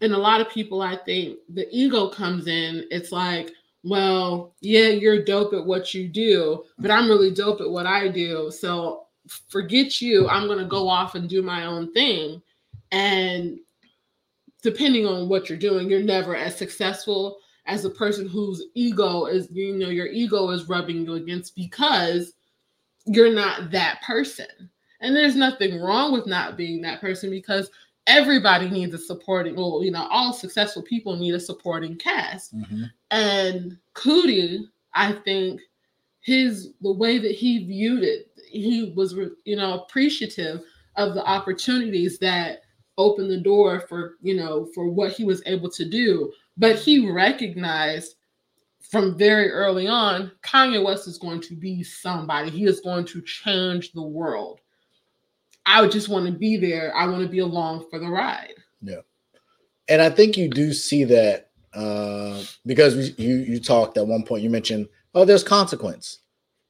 and 0.00 0.12
a 0.12 0.18
lot 0.18 0.40
of 0.40 0.48
people 0.48 0.80
i 0.82 0.96
think 0.96 1.38
the 1.54 1.68
ego 1.70 2.08
comes 2.08 2.46
in. 2.46 2.84
It's 2.90 3.12
like 3.12 3.52
well 3.84 4.54
yeah 4.60 4.88
you're 4.88 5.24
dope 5.24 5.52
at 5.54 5.64
what 5.64 5.94
you 5.94 6.08
do 6.08 6.64
but 6.78 6.90
i'm 6.90 7.08
really 7.08 7.32
dope 7.32 7.60
at 7.60 7.70
what 7.70 7.86
i 7.86 8.08
do. 8.08 8.50
So 8.50 9.06
forget 9.48 10.00
you. 10.00 10.28
I'm 10.28 10.46
going 10.46 10.58
to 10.58 10.64
go 10.64 10.88
off 10.88 11.14
and 11.14 11.28
do 11.28 11.42
my 11.42 11.66
own 11.66 11.92
thing. 11.92 12.40
And 12.92 13.58
depending 14.62 15.06
on 15.06 15.28
what 15.28 15.48
you're 15.48 15.58
doing 15.58 15.88
you're 15.88 16.02
never 16.02 16.34
as 16.34 16.56
successful 16.56 17.38
as 17.66 17.84
a 17.84 17.90
person 17.90 18.26
whose 18.26 18.64
ego 18.74 19.26
is 19.26 19.48
you 19.52 19.76
know 19.76 19.90
your 19.90 20.06
ego 20.06 20.50
is 20.50 20.68
rubbing 20.68 21.04
you 21.04 21.14
against 21.14 21.54
because 21.54 22.32
you're 23.08 23.32
not 23.32 23.70
that 23.70 24.00
person. 24.02 24.46
And 25.00 25.14
there's 25.14 25.36
nothing 25.36 25.80
wrong 25.80 26.12
with 26.12 26.26
not 26.26 26.56
being 26.56 26.82
that 26.82 27.00
person 27.00 27.30
because 27.30 27.70
everybody 28.08 28.68
needs 28.68 28.94
a 28.94 28.98
supporting 28.98 29.54
well 29.54 29.84
you 29.84 29.90
know 29.92 30.08
all 30.10 30.32
successful 30.32 30.82
people 30.82 31.14
need 31.16 31.34
a 31.34 31.40
supporting 31.40 31.96
cast. 31.96 32.56
Mhm. 32.56 32.90
and 33.10 33.78
Coodie 33.94 34.64
i 34.94 35.12
think 35.12 35.60
his 36.20 36.72
the 36.80 36.92
way 36.92 37.18
that 37.18 37.32
he 37.32 37.64
viewed 37.64 38.02
it 38.02 38.30
he 38.50 38.92
was 38.96 39.14
you 39.44 39.56
know 39.56 39.80
appreciative 39.80 40.62
of 40.96 41.14
the 41.14 41.24
opportunities 41.24 42.18
that 42.18 42.62
opened 42.96 43.30
the 43.30 43.40
door 43.40 43.80
for 43.80 44.16
you 44.20 44.34
know 44.34 44.66
for 44.74 44.88
what 44.88 45.12
he 45.12 45.24
was 45.24 45.42
able 45.46 45.70
to 45.70 45.88
do. 45.88 46.32
But 46.56 46.76
he 46.76 47.08
recognized 47.08 48.16
from 48.80 49.16
very 49.16 49.50
early 49.50 49.86
on 49.86 50.32
kanye 50.42 50.82
west 50.84 51.06
is 51.06 51.18
going 51.18 51.40
to 51.42 51.54
be 51.54 51.82
somebody. 51.84 52.50
He 52.50 52.64
is 52.64 52.80
going 52.80 53.04
to 53.06 53.22
change 53.22 53.92
the 53.92 54.02
world 54.02 54.60
i 55.68 55.80
would 55.80 55.90
just 55.92 56.08
want 56.08 56.26
to 56.26 56.32
be 56.32 56.56
there 56.56 56.94
i 56.96 57.06
want 57.06 57.22
to 57.22 57.28
be 57.28 57.38
along 57.40 57.84
for 57.90 57.98
the 57.98 58.08
ride 58.08 58.54
Yeah. 58.82 59.02
and 59.88 60.02
I 60.02 60.10
think 60.10 60.36
you 60.36 60.48
do 60.48 60.72
see 60.72 61.04
that 61.04 61.50
uh, 61.74 62.42
because 62.66 62.96
we, 62.96 63.14
you 63.24 63.36
you 63.36 63.60
talked 63.60 63.96
at 63.98 64.06
one 64.06 64.22
point. 64.24 64.42
You 64.42 64.50
mentioned, 64.50 64.88
oh, 65.14 65.24
there's 65.26 65.44
consequence, 65.44 66.20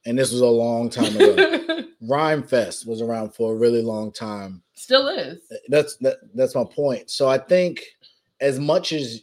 and 0.05 0.18
this 0.18 0.32
was 0.32 0.40
a 0.40 0.46
long 0.46 0.90
time 0.90 1.14
ago. 1.16 1.84
Rhymefest 2.03 2.86
was 2.86 3.01
around 3.01 3.34
for 3.34 3.53
a 3.53 3.57
really 3.57 3.80
long 3.82 4.11
time. 4.12 4.62
still 4.74 5.07
is 5.09 5.38
That's 5.68 5.96
that, 5.99 6.16
that's 6.34 6.55
my 6.57 6.64
point. 6.64 7.11
So 7.11 7.28
I 7.28 7.38
think 7.38 7.82
as 8.40 8.59
much 8.59 8.92
as 8.92 9.22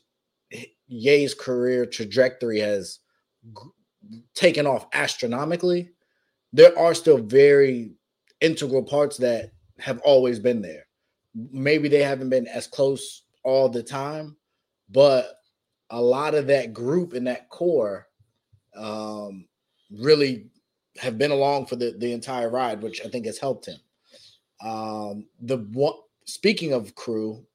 Ye's 0.87 1.33
career 1.33 1.85
trajectory 1.85 2.59
has 2.59 2.99
g- 3.43 4.21
taken 4.33 4.65
off 4.67 4.87
astronomically, 4.93 5.89
there 6.53 6.77
are 6.77 6.93
still 6.93 7.17
very 7.17 7.91
integral 8.41 8.83
parts 8.83 9.17
that 9.17 9.51
have 9.79 9.99
always 9.99 10.39
been 10.39 10.61
there. 10.61 10.87
Maybe 11.33 11.89
they 11.89 12.03
haven't 12.03 12.29
been 12.29 12.47
as 12.47 12.67
close 12.67 13.23
all 13.43 13.69
the 13.69 13.83
time, 13.83 14.35
but 14.89 15.39
a 15.89 16.01
lot 16.01 16.33
of 16.33 16.47
that 16.47 16.73
group 16.73 17.13
and 17.13 17.27
that 17.27 17.49
core 17.49 18.07
um, 18.75 19.47
really 19.91 20.47
have 20.97 21.17
been 21.17 21.31
along 21.31 21.65
for 21.65 21.75
the, 21.75 21.95
the 21.97 22.11
entire 22.13 22.49
ride, 22.49 22.81
which 22.81 23.01
I 23.05 23.09
think 23.09 23.25
has 23.25 23.37
helped 23.37 23.65
him. 23.65 23.79
Um, 24.61 25.27
the 25.41 25.57
one 25.57 25.95
speaking 26.25 26.73
of 26.73 26.95
crew, 26.95 27.45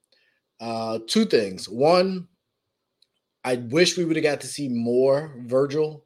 uh, 0.61 0.99
two 1.07 1.25
things. 1.25 1.69
One, 1.69 2.29
I 3.45 3.57
wish 3.57 3.97
we 3.97 4.05
would 4.05 4.17
have 4.17 4.23
got 4.23 4.41
to 4.43 4.47
see 4.47 4.69
more 4.69 5.35
Virgil 5.47 6.05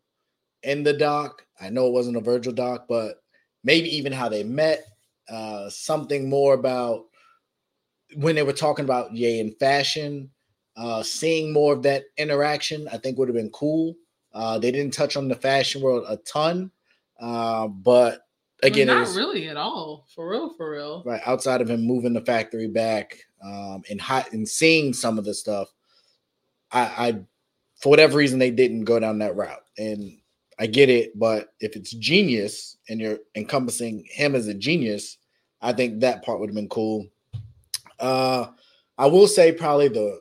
in 0.62 0.82
the 0.82 0.92
doc. 0.92 1.44
I 1.60 1.68
know 1.68 1.86
it 1.86 1.92
wasn't 1.92 2.16
a 2.16 2.20
Virgil 2.20 2.52
doc, 2.52 2.86
but 2.88 3.22
maybe 3.64 3.94
even 3.96 4.12
how 4.12 4.28
they 4.28 4.44
met, 4.44 4.84
uh, 5.28 5.68
something 5.70 6.28
more 6.28 6.54
about 6.54 7.04
when 8.16 8.34
they 8.34 8.42
were 8.42 8.52
talking 8.52 8.84
about 8.84 9.12
Ye 9.12 9.40
and 9.40 9.56
fashion, 9.58 10.30
uh, 10.76 11.02
seeing 11.02 11.52
more 11.52 11.72
of 11.72 11.82
that 11.82 12.04
interaction, 12.16 12.88
I 12.92 12.98
think 12.98 13.18
would 13.18 13.28
have 13.28 13.36
been 13.36 13.50
cool. 13.50 13.94
Uh, 14.32 14.58
they 14.58 14.70
didn't 14.70 14.92
touch 14.92 15.16
on 15.16 15.28
the 15.28 15.34
fashion 15.36 15.80
world 15.80 16.04
a 16.08 16.16
ton, 16.18 16.70
uh, 17.20 17.68
but 17.68 18.26
again, 18.62 18.88
not 18.88 19.00
was, 19.00 19.16
really 19.16 19.48
at 19.48 19.56
all. 19.56 20.06
For 20.14 20.28
real, 20.28 20.52
for 20.54 20.70
real. 20.70 21.02
Right 21.04 21.20
outside 21.24 21.60
of 21.60 21.70
him 21.70 21.82
moving 21.82 22.12
the 22.12 22.20
factory 22.20 22.66
back 22.66 23.16
um, 23.44 23.82
and 23.88 24.00
hot 24.00 24.32
and 24.32 24.48
seeing 24.48 24.92
some 24.92 25.18
of 25.18 25.24
the 25.24 25.34
stuff, 25.34 25.68
I, 26.72 26.80
I 26.80 27.20
for 27.76 27.90
whatever 27.90 28.18
reason 28.18 28.38
they 28.38 28.50
didn't 28.50 28.84
go 28.84 28.98
down 28.98 29.18
that 29.18 29.36
route, 29.36 29.64
and 29.78 30.18
I 30.58 30.66
get 30.66 30.88
it. 30.88 31.18
But 31.18 31.54
if 31.60 31.76
it's 31.76 31.92
genius 31.92 32.76
and 32.88 33.00
you're 33.00 33.18
encompassing 33.34 34.04
him 34.10 34.34
as 34.34 34.46
a 34.46 34.54
genius, 34.54 35.18
I 35.60 35.72
think 35.72 36.00
that 36.00 36.24
part 36.24 36.40
would 36.40 36.50
have 36.50 36.56
been 36.56 36.68
cool. 36.68 37.06
Uh, 37.98 38.48
I 38.98 39.06
will 39.06 39.26
say 39.26 39.52
probably 39.52 39.88
the 39.88 40.20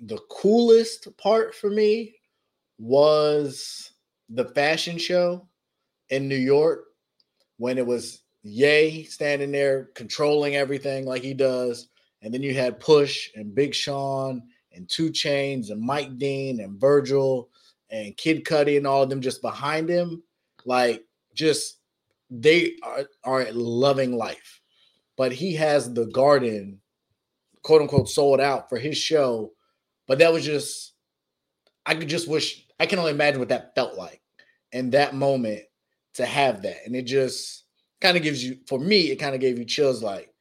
the 0.00 0.18
coolest 0.28 1.08
part 1.16 1.54
for 1.54 1.70
me 1.70 2.14
was 2.78 3.92
the 4.28 4.46
fashion 4.46 4.98
show 4.98 5.46
in 6.10 6.28
New 6.28 6.36
York 6.36 6.84
when 7.58 7.78
it 7.78 7.86
was 7.86 8.20
Ye 8.42 9.04
standing 9.04 9.52
there 9.52 9.90
controlling 9.94 10.56
everything 10.56 11.06
like 11.06 11.22
he 11.22 11.32
does. 11.32 11.88
And 12.20 12.32
then 12.32 12.42
you 12.42 12.54
had 12.54 12.78
Push 12.78 13.30
and 13.34 13.54
Big 13.54 13.74
Sean 13.74 14.42
and 14.72 14.88
2 14.88 15.10
Chainz 15.10 15.70
and 15.70 15.80
Mike 15.80 16.18
Dean 16.18 16.60
and 16.60 16.78
Virgil 16.78 17.48
and 17.94 18.16
Kid 18.16 18.44
Cudi 18.44 18.76
and 18.76 18.86
all 18.86 19.02
of 19.02 19.08
them 19.08 19.20
just 19.20 19.40
behind 19.40 19.88
him. 19.88 20.22
Like 20.64 21.04
just 21.34 21.78
they 22.30 22.76
are, 22.82 23.04
are 23.22 23.52
loving 23.52 24.16
life. 24.16 24.60
But 25.16 25.32
he 25.32 25.54
has 25.54 25.92
the 25.92 26.06
garden, 26.06 26.80
quote 27.62 27.82
unquote, 27.82 28.08
sold 28.08 28.40
out 28.40 28.68
for 28.68 28.78
his 28.78 28.98
show. 28.98 29.52
But 30.08 30.18
that 30.18 30.32
was 30.32 30.44
just, 30.44 30.94
I 31.86 31.94
could 31.94 32.08
just 32.08 32.28
wish, 32.28 32.66
I 32.80 32.86
can 32.86 32.98
only 32.98 33.12
imagine 33.12 33.38
what 33.38 33.50
that 33.50 33.74
felt 33.74 33.96
like 33.96 34.20
in 34.72 34.90
that 34.90 35.14
moment 35.14 35.62
to 36.14 36.26
have 36.26 36.62
that. 36.62 36.84
And 36.84 36.96
it 36.96 37.02
just 37.02 37.64
kind 38.00 38.16
of 38.16 38.22
gives 38.22 38.44
you, 38.44 38.58
for 38.66 38.78
me, 38.78 39.10
it 39.10 39.16
kind 39.16 39.34
of 39.34 39.40
gave 39.40 39.58
you 39.58 39.64
chills 39.64 40.02
like 40.02 40.34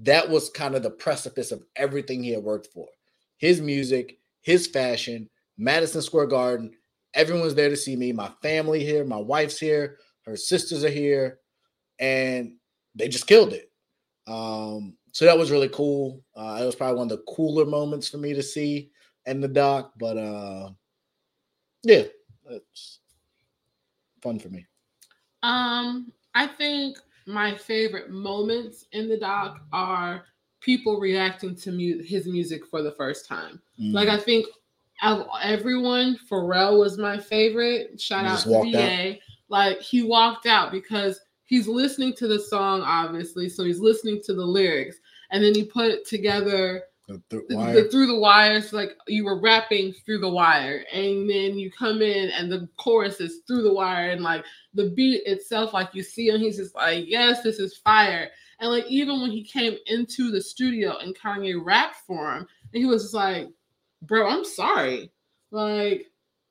that 0.00 0.28
was 0.28 0.50
kind 0.50 0.74
of 0.74 0.82
the 0.82 0.90
precipice 0.90 1.52
of 1.52 1.64
everything 1.76 2.22
he 2.22 2.32
had 2.32 2.42
worked 2.42 2.68
for 2.72 2.86
his 3.36 3.60
music, 3.60 4.18
his 4.42 4.66
fashion, 4.66 5.28
Madison 5.56 6.02
Square 6.02 6.26
Garden. 6.26 6.72
Everyone's 7.14 7.54
there 7.54 7.70
to 7.70 7.76
see 7.76 7.96
me. 7.96 8.12
My 8.12 8.30
family 8.42 8.84
here, 8.84 9.04
my 9.04 9.16
wife's 9.16 9.58
here, 9.58 9.98
her 10.26 10.36
sisters 10.36 10.84
are 10.84 10.90
here, 10.90 11.38
and 11.98 12.56
they 12.94 13.08
just 13.08 13.26
killed 13.26 13.52
it. 13.52 13.70
Um, 14.26 14.96
so 15.12 15.24
that 15.24 15.38
was 15.38 15.50
really 15.50 15.70
cool. 15.70 16.22
Uh, 16.36 16.58
it 16.60 16.66
was 16.66 16.74
probably 16.74 16.98
one 16.98 17.10
of 17.10 17.18
the 17.18 17.24
cooler 17.34 17.64
moments 17.64 18.08
for 18.08 18.18
me 18.18 18.34
to 18.34 18.42
see 18.42 18.90
in 19.26 19.40
the 19.40 19.48
doc, 19.48 19.92
but 19.98 20.16
uh, 20.16 20.70
yeah, 21.82 22.04
it's 22.50 23.00
fun 24.22 24.38
for 24.38 24.48
me. 24.48 24.66
Um, 25.42 26.12
I 26.34 26.46
think 26.46 26.98
my 27.26 27.56
favorite 27.56 28.10
moments 28.10 28.86
in 28.92 29.08
the 29.08 29.18
doc 29.18 29.60
are 29.72 30.24
people 30.60 30.98
reacting 30.98 31.54
to 31.54 31.72
mu- 31.72 32.02
his 32.02 32.26
music 32.26 32.66
for 32.66 32.82
the 32.82 32.92
first 32.92 33.26
time. 33.26 33.60
Mm. 33.80 33.92
Like 33.92 34.08
I 34.08 34.18
think 34.18 34.46
of 35.02 35.26
everyone, 35.42 36.18
Pharrell 36.30 36.78
was 36.78 36.98
my 36.98 37.18
favorite. 37.18 38.00
Shout 38.00 38.24
out 38.24 38.40
to 38.40 38.70
VA. 38.70 39.10
Out. 39.10 39.16
Like 39.48 39.80
he 39.80 40.02
walked 40.02 40.46
out 40.46 40.72
because 40.72 41.20
he's 41.44 41.66
listening 41.66 42.14
to 42.14 42.28
the 42.28 42.38
song, 42.38 42.82
obviously, 42.82 43.48
so 43.48 43.64
he's 43.64 43.80
listening 43.80 44.20
to 44.24 44.34
the 44.34 44.44
lyrics, 44.44 44.96
and 45.30 45.42
then 45.42 45.54
he 45.54 45.64
put 45.64 45.86
it 45.86 46.06
together 46.06 46.82
the, 47.08 47.22
the, 47.30 47.72
the, 47.72 47.88
through 47.90 48.06
the 48.06 48.18
wires, 48.18 48.74
like 48.74 48.90
you 49.06 49.24
were 49.24 49.40
rapping 49.40 49.92
through 49.92 50.18
the 50.18 50.28
wire, 50.28 50.84
and 50.92 51.28
then 51.28 51.58
you 51.58 51.70
come 51.70 52.02
in 52.02 52.30
and 52.30 52.52
the 52.52 52.68
chorus 52.76 53.18
is 53.18 53.40
through 53.46 53.62
the 53.62 53.72
wire, 53.72 54.10
and 54.10 54.22
like 54.22 54.44
the 54.74 54.90
beat 54.90 55.22
itself, 55.24 55.72
like 55.72 55.88
you 55.94 56.02
see 56.02 56.28
him, 56.28 56.40
he's 56.40 56.58
just 56.58 56.74
like, 56.74 57.06
yes, 57.08 57.42
this 57.42 57.58
is 57.58 57.78
fire. 57.78 58.28
And 58.60 58.70
like 58.70 58.84
even 58.88 59.22
when 59.22 59.30
he 59.30 59.42
came 59.42 59.78
into 59.86 60.30
the 60.30 60.40
studio 60.40 60.98
and 60.98 61.18
Kanye 61.18 61.58
rapped 61.62 61.96
for 62.06 62.34
him, 62.34 62.46
and 62.74 62.82
he 62.82 62.84
was 62.84 63.04
just 63.04 63.14
like, 63.14 63.48
bro, 64.02 64.28
I'm 64.28 64.44
sorry. 64.44 65.10
Like, 65.50 66.06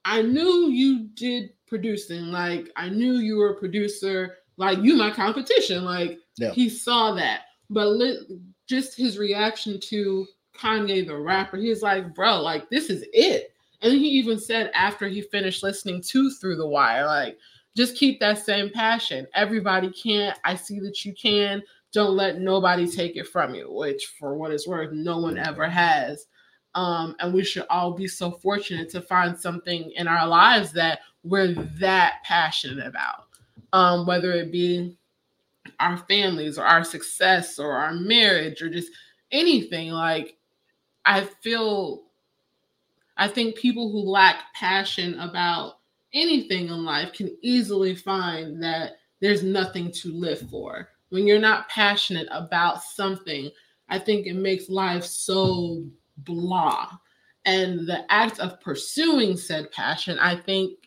I 0.06 0.22
knew 0.22 0.70
you 0.70 1.08
did 1.14 1.52
producing. 1.68 2.26
Like, 2.26 2.72
I 2.76 2.90
knew 2.90 3.14
you 3.14 3.38
were 3.38 3.52
a 3.52 3.60
producer. 3.60 4.38
Like, 4.58 4.80
you 4.80 4.96
my 4.96 5.12
competition. 5.12 5.86
Like, 5.86 6.20
yeah. 6.38 6.52
he 6.52 6.70
saw 6.70 7.14
that. 7.14 7.42
But 7.70 7.88
li- 7.90 8.40
just 8.68 8.98
his 8.98 9.18
reaction 9.18 9.80
to 9.80 10.28
Kanye 10.58 11.06
the 11.06 11.16
rapper. 11.16 11.58
He's 11.58 11.82
like, 11.82 12.14
bro, 12.14 12.42
like 12.42 12.70
this 12.70 12.90
is 12.90 13.06
it. 13.14 13.54
And 13.82 13.94
he 13.94 14.08
even 14.08 14.40
said 14.40 14.72
after 14.74 15.08
he 15.08 15.22
finished 15.22 15.64
listening 15.64 16.02
to 16.08 16.32
Through 16.32 16.56
the 16.56 16.68
Wire, 16.68 17.06
like, 17.06 17.38
just 17.76 17.96
keep 17.96 18.20
that 18.20 18.40
same 18.40 18.72
passion. 18.72 19.28
Everybody 19.36 19.92
can't. 19.92 20.38
I 20.44 20.56
see 20.56 20.80
that 20.80 21.06
you 21.06 21.14
can. 21.14 21.62
Don't 21.94 22.16
let 22.16 22.40
nobody 22.40 22.88
take 22.88 23.16
it 23.16 23.28
from 23.28 23.54
you, 23.54 23.72
which 23.72 24.14
for 24.20 24.36
what 24.36 24.52
it's 24.52 24.68
worth, 24.68 24.92
no 24.92 25.20
one 25.20 25.38
ever 25.38 25.70
has. 25.70 26.26
Um, 26.78 27.16
and 27.20 27.34
we 27.34 27.44
should 27.44 27.66
all 27.72 27.94
be 27.94 28.08
so 28.08 28.30
fortunate 28.30 28.88
to 28.90 29.02
find 29.02 29.36
something 29.36 29.92
in 29.96 30.08
our 30.08 30.28
lives 30.28 30.72
that 30.74 31.00
we're 31.24 31.54
that 31.80 32.24
passionate 32.24 32.86
about. 32.86 33.26
Um, 33.74 34.06
whether 34.06 34.32
it 34.32 34.52
be 34.52 34.96
our 35.80 35.98
families 35.98 36.60
or 36.60 36.66
our 36.66 36.84
success 36.84 37.58
or 37.58 37.72
our 37.72 37.94
marriage 37.94 38.62
or 38.62 38.70
just 38.70 38.92
anything 39.32 39.90
like 39.90 40.38
I 41.04 41.24
feel 41.42 42.04
I 43.18 43.28
think 43.28 43.56
people 43.56 43.92
who 43.92 43.98
lack 43.98 44.54
passion 44.54 45.20
about 45.20 45.80
anything 46.14 46.68
in 46.68 46.86
life 46.86 47.12
can 47.12 47.36
easily 47.42 47.96
find 47.96 48.62
that 48.62 48.98
there's 49.20 49.42
nothing 49.42 49.92
to 49.94 50.12
live 50.12 50.48
for. 50.52 50.90
When 51.10 51.26
you're 51.26 51.40
not 51.40 51.70
passionate 51.70 52.28
about 52.30 52.84
something, 52.84 53.50
I 53.90 53.98
think 53.98 54.28
it 54.28 54.36
makes 54.36 54.70
life 54.70 55.04
so 55.04 55.84
blah. 56.18 56.90
And 57.46 57.88
the 57.88 58.06
act 58.12 58.40
of 58.40 58.60
pursuing 58.60 59.38
said 59.38 59.72
passion, 59.72 60.20
I 60.20 60.36
think, 60.36 60.78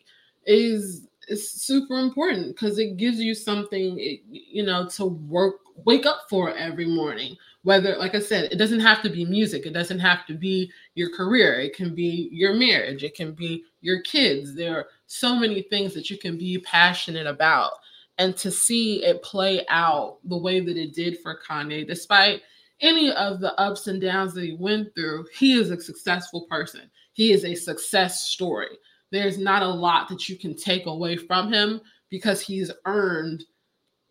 is 0.45 1.07
is 1.27 1.51
super 1.51 1.99
important 1.99 2.47
because 2.47 2.77
it 2.77 2.97
gives 2.97 3.19
you 3.19 3.33
something, 3.33 3.97
you 4.29 4.63
know, 4.63 4.87
to 4.89 5.05
work, 5.05 5.55
wake 5.85 6.05
up 6.05 6.21
for 6.29 6.53
every 6.55 6.87
morning. 6.87 7.35
Whether 7.63 7.95
like 7.97 8.15
i 8.15 8.19
said 8.19 8.51
it 8.51 8.57
doesn't 8.57 8.79
have 8.79 9.03
to 9.03 9.09
be 9.09 9.23
music 9.23 9.67
it 9.67 9.73
doesn't 9.73 9.99
have 9.99 10.25
to 10.25 10.33
be 10.33 10.71
your 10.95 11.15
career 11.15 11.59
it 11.59 11.75
can 11.75 11.93
be 11.93 12.27
your 12.31 12.55
marriage 12.55 13.03
it 13.03 13.13
can 13.13 13.33
be 13.33 13.63
your 13.81 14.01
kids. 14.01 14.55
There 14.55 14.77
are 14.77 14.87
so 15.05 15.35
many 15.35 15.61
things 15.63 15.93
that 15.93 16.09
you 16.09 16.17
can 16.17 16.37
be 16.37 16.57
passionate 16.59 17.27
about. 17.27 17.73
And 18.17 18.35
to 18.37 18.51
see 18.51 19.03
it 19.03 19.23
play 19.23 19.65
out 19.69 20.17
the 20.23 20.37
way 20.37 20.59
that 20.59 20.77
it 20.77 20.93
did 20.93 21.19
for 21.19 21.39
kanye 21.47 21.85
despite 21.85 22.41
any 22.81 23.11
of 23.11 23.39
the 23.39 23.53
ups 23.59 23.87
and 23.87 24.01
downs 24.01 24.33
that 24.33 24.43
he 24.43 24.55
went 24.59 24.93
through 24.95 25.25
he 25.33 25.53
is 25.53 25.71
a 25.71 25.79
successful 25.79 26.45
person 26.49 26.89
he 27.13 27.31
is 27.31 27.45
a 27.45 27.55
success 27.55 28.23
story 28.23 28.77
there's 29.11 29.37
not 29.37 29.61
a 29.61 29.67
lot 29.67 30.07
that 30.07 30.29
you 30.29 30.37
can 30.37 30.55
take 30.55 30.85
away 30.85 31.17
from 31.17 31.51
him 31.51 31.81
because 32.09 32.41
he's 32.41 32.71
earned 32.85 33.43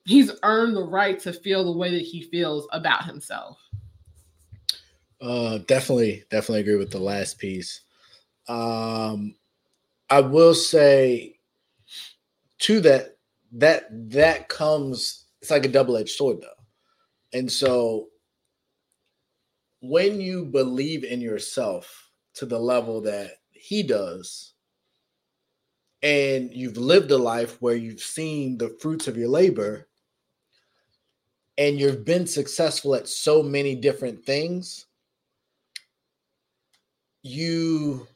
he's 0.04 0.32
earned 0.42 0.76
the 0.76 0.82
right 0.82 1.18
to 1.20 1.32
feel 1.32 1.64
the 1.64 1.78
way 1.78 1.90
that 1.90 2.02
he 2.02 2.22
feels 2.22 2.66
about 2.72 3.04
himself. 3.04 3.58
Uh, 5.20 5.58
definitely, 5.66 6.24
definitely 6.30 6.60
agree 6.60 6.76
with 6.76 6.90
the 6.90 6.98
last 6.98 7.38
piece. 7.38 7.82
Um, 8.48 9.36
I 10.08 10.20
will 10.20 10.54
say 10.54 11.38
to 12.60 12.80
that 12.80 13.16
that 13.52 13.84
that 14.10 14.48
comes 14.48 15.26
it's 15.40 15.50
like 15.50 15.64
a 15.64 15.68
double-edged 15.68 16.10
sword 16.10 16.38
though. 16.40 17.38
And 17.38 17.50
so 17.50 18.08
when 19.80 20.20
you 20.20 20.44
believe 20.44 21.04
in 21.04 21.20
yourself 21.20 22.10
to 22.34 22.46
the 22.46 22.58
level 22.58 23.00
that 23.00 23.32
he 23.50 23.82
does 23.82 24.54
and 26.02 26.52
you've 26.52 26.76
lived 26.76 27.10
a 27.10 27.18
life 27.18 27.60
where 27.60 27.74
you've 27.74 28.00
seen 28.00 28.56
the 28.56 28.76
fruits 28.80 29.08
of 29.08 29.16
your 29.16 29.28
labor 29.28 29.88
and 31.58 31.78
you've 31.78 32.04
been 32.04 32.26
successful 32.26 32.94
at 32.94 33.08
so 33.08 33.42
many 33.42 33.74
different 33.74 34.24
things, 34.24 34.86
you 37.22 38.06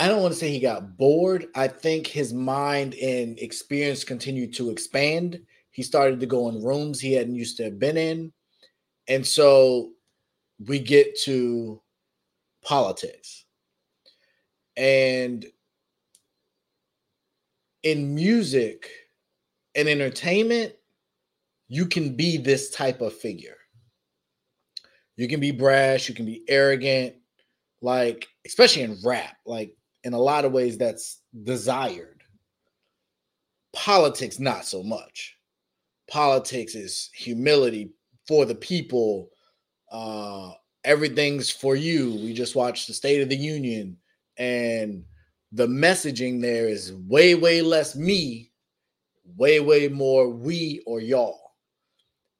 I 0.00 0.08
don't 0.08 0.20
want 0.20 0.34
to 0.34 0.38
say 0.38 0.50
he 0.50 0.58
got 0.58 0.96
bored. 0.96 1.46
I 1.54 1.68
think 1.68 2.08
his 2.08 2.32
mind 2.34 2.94
and 2.94 3.38
experience 3.38 4.02
continued 4.02 4.52
to 4.54 4.70
expand. 4.70 5.40
He 5.70 5.84
started 5.84 6.18
to 6.18 6.26
go 6.26 6.48
in 6.48 6.64
rooms 6.64 7.00
he 7.00 7.12
hadn't 7.12 7.36
used 7.36 7.56
to 7.58 7.64
have 7.64 7.78
been 7.78 7.96
in. 7.96 8.32
And 9.06 9.24
so 9.24 9.93
we 10.58 10.78
get 10.78 11.18
to 11.20 11.80
politics. 12.62 13.44
And 14.76 15.46
in 17.82 18.14
music, 18.14 18.90
and 19.74 19.88
entertainment, 19.88 20.74
you 21.68 21.86
can 21.86 22.14
be 22.16 22.36
this 22.36 22.70
type 22.70 23.00
of 23.00 23.12
figure. 23.12 23.56
You 25.16 25.28
can 25.28 25.40
be 25.40 25.50
brash, 25.50 26.08
you 26.08 26.14
can 26.14 26.26
be 26.26 26.44
arrogant, 26.48 27.14
like, 27.80 28.26
especially 28.46 28.82
in 28.82 28.98
rap, 29.04 29.36
like, 29.46 29.76
in 30.04 30.12
a 30.12 30.18
lot 30.18 30.44
of 30.44 30.52
ways, 30.52 30.76
that's 30.76 31.20
desired. 31.44 32.22
Politics, 33.72 34.38
not 34.38 34.64
so 34.64 34.82
much. 34.82 35.36
Politics 36.10 36.74
is 36.74 37.10
humility 37.14 37.90
for 38.28 38.44
the 38.44 38.54
people. 38.54 39.30
Uh, 39.94 40.50
everything's 40.82 41.50
for 41.50 41.76
you. 41.76 42.10
We 42.16 42.32
just 42.32 42.56
watched 42.56 42.88
the 42.88 42.92
State 42.92 43.22
of 43.22 43.28
the 43.28 43.36
Union, 43.36 43.96
and 44.36 45.04
the 45.52 45.68
messaging 45.68 46.40
there 46.40 46.68
is 46.68 46.92
way, 46.92 47.36
way 47.36 47.62
less 47.62 47.94
me, 47.94 48.50
way, 49.36 49.60
way 49.60 49.86
more 49.86 50.28
we 50.28 50.82
or 50.84 51.00
y'all. 51.00 51.52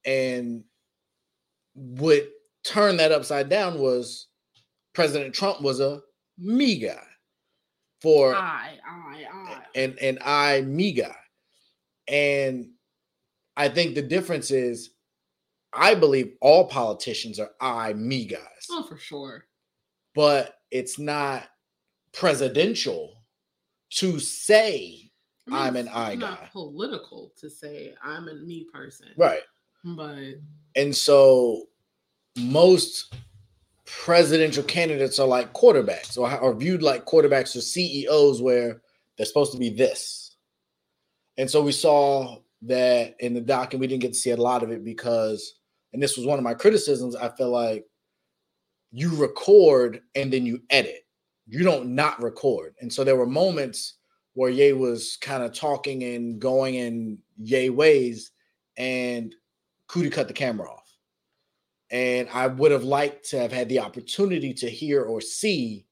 And 0.04 0.64
what 1.74 2.28
turned 2.64 2.98
that 2.98 3.12
upside 3.12 3.48
down 3.48 3.78
was 3.78 4.26
President 4.92 5.32
Trump 5.32 5.60
was 5.60 5.78
a 5.78 6.00
me 6.36 6.78
guy 6.78 7.06
for 8.02 8.34
I, 8.34 8.78
I, 8.84 9.24
I. 9.32 9.62
and 9.76 9.96
and 10.00 10.18
I 10.24 10.62
me 10.62 10.90
guy. 10.90 11.14
And 12.08 12.70
I 13.56 13.68
think 13.68 13.94
the 13.94 14.02
difference 14.02 14.50
is 14.50 14.90
I 15.76 15.94
believe 15.94 16.34
all 16.40 16.66
politicians 16.68 17.38
are 17.40 17.50
I 17.60 17.92
me 17.94 18.24
guys, 18.26 18.40
Oh, 18.70 18.82
for 18.84 18.96
sure. 18.98 19.46
but 20.14 20.54
it's 20.70 20.98
not 20.98 21.48
presidential 22.12 23.14
to 23.90 24.18
say 24.18 25.10
I 25.46 25.50
mean, 25.50 25.60
I'm 25.60 25.76
an 25.76 25.86
it's 25.88 25.96
I 25.96 26.14
not 26.14 26.40
guy. 26.40 26.48
political 26.52 27.32
to 27.38 27.50
say 27.50 27.94
I'm 28.02 28.28
a 28.28 28.34
me 28.34 28.66
person. 28.72 29.08
right. 29.16 29.42
But 29.84 30.16
And 30.76 30.94
so 30.96 31.64
most 32.38 33.14
presidential 33.84 34.62
candidates 34.64 35.18
are 35.18 35.26
like 35.26 35.52
quarterbacks 35.52 36.16
or 36.16 36.26
are 36.28 36.54
viewed 36.54 36.82
like 36.82 37.04
quarterbacks 37.04 37.54
or 37.54 37.60
CEOs 37.60 38.40
where 38.40 38.80
they're 39.16 39.26
supposed 39.26 39.52
to 39.52 39.58
be 39.58 39.68
this. 39.68 40.36
And 41.36 41.50
so 41.50 41.62
we 41.62 41.72
saw 41.72 42.38
that 42.62 43.14
in 43.20 43.34
the 43.34 43.40
doc, 43.42 43.74
and 43.74 43.80
we 43.80 43.86
didn't 43.86 44.00
get 44.02 44.14
to 44.14 44.18
see 44.18 44.30
a 44.30 44.36
lot 44.36 44.62
of 44.62 44.70
it 44.70 44.84
because, 44.84 45.54
and 45.94 46.02
this 46.02 46.16
was 46.16 46.26
one 46.26 46.38
of 46.38 46.44
my 46.44 46.54
criticisms, 46.54 47.14
I 47.14 47.28
feel 47.30 47.50
like 47.50 47.86
you 48.90 49.14
record 49.14 50.02
and 50.16 50.32
then 50.32 50.44
you 50.44 50.60
edit. 50.70 51.06
You 51.46 51.62
don't 51.62 51.94
not 51.94 52.20
record. 52.20 52.74
And 52.80 52.92
so 52.92 53.04
there 53.04 53.16
were 53.16 53.26
moments 53.26 53.94
where 54.32 54.50
Ye 54.50 54.72
was 54.72 55.16
kind 55.20 55.44
of 55.44 55.54
talking 55.54 56.02
and 56.02 56.40
going 56.40 56.74
in 56.74 57.18
Ye 57.38 57.70
ways, 57.70 58.32
and 58.76 59.32
Coodie 59.88 60.10
cut 60.10 60.26
the 60.26 60.34
camera 60.34 60.68
off. 60.68 60.90
And 61.90 62.28
I 62.30 62.48
would 62.48 62.72
have 62.72 62.82
liked 62.82 63.30
to 63.30 63.38
have 63.38 63.52
had 63.52 63.68
the 63.68 63.78
opportunity 63.78 64.52
to 64.54 64.68
hear 64.68 65.04
or 65.04 65.20
see 65.20 65.86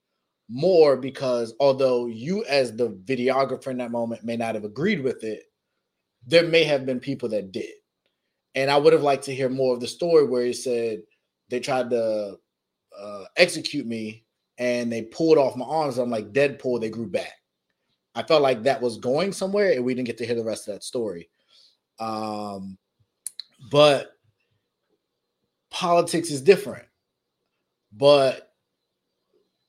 more 0.49 0.97
because 0.97 1.55
although 1.61 2.07
you, 2.07 2.45
as 2.47 2.75
the 2.75 2.91
videographer 3.05 3.69
in 3.69 3.79
that 3.79 3.93
moment, 3.93 4.25
may 4.25 4.37
not 4.37 4.57
have 4.57 4.65
agreed 4.65 5.03
with 5.05 5.23
it, 5.23 5.45
there 6.27 6.49
may 6.49 6.65
have 6.65 6.85
been 6.87 6.99
people 6.99 7.29
that 7.29 7.53
did. 7.53 7.73
And 8.55 8.71
I 8.71 8.77
would 8.77 8.93
have 8.93 9.03
liked 9.03 9.25
to 9.25 9.35
hear 9.35 9.49
more 9.49 9.75
of 9.75 9.81
the 9.81 9.89
story 9.89 10.27
where 10.27 10.45
he 10.45 10.53
said 10.53 11.03
they 11.49 11.61
tried 11.61 11.91
to 11.91 12.37
uh, 12.99 13.25
execute 13.37 13.87
me 13.87 14.25
and 14.59 14.93
they 14.93 15.03
pulled 15.03 15.39
off 15.39 15.57
my 15.57 15.65
arms. 15.65 15.99
I'm 15.99 16.11
like 16.11 16.33
Deadpool, 16.33 16.81
they 16.81 16.91
grew 16.91 17.09
back. 17.09 17.33
I 18.15 18.23
felt 18.23 18.43
like 18.43 18.63
that 18.63 18.83
was 18.83 18.99
going 18.99 19.33
somewhere, 19.33 19.73
and 19.73 19.85
we 19.85 19.95
didn't 19.95 20.07
get 20.07 20.19
to 20.19 20.27
hear 20.27 20.35
the 20.35 20.45
rest 20.45 20.69
of 20.69 20.75
that 20.75 20.85
story. 20.85 21.31
Um, 21.99 22.77
but 23.71 24.13
politics 25.71 26.31
is 26.31 26.43
different. 26.43 26.85
But 27.93 28.53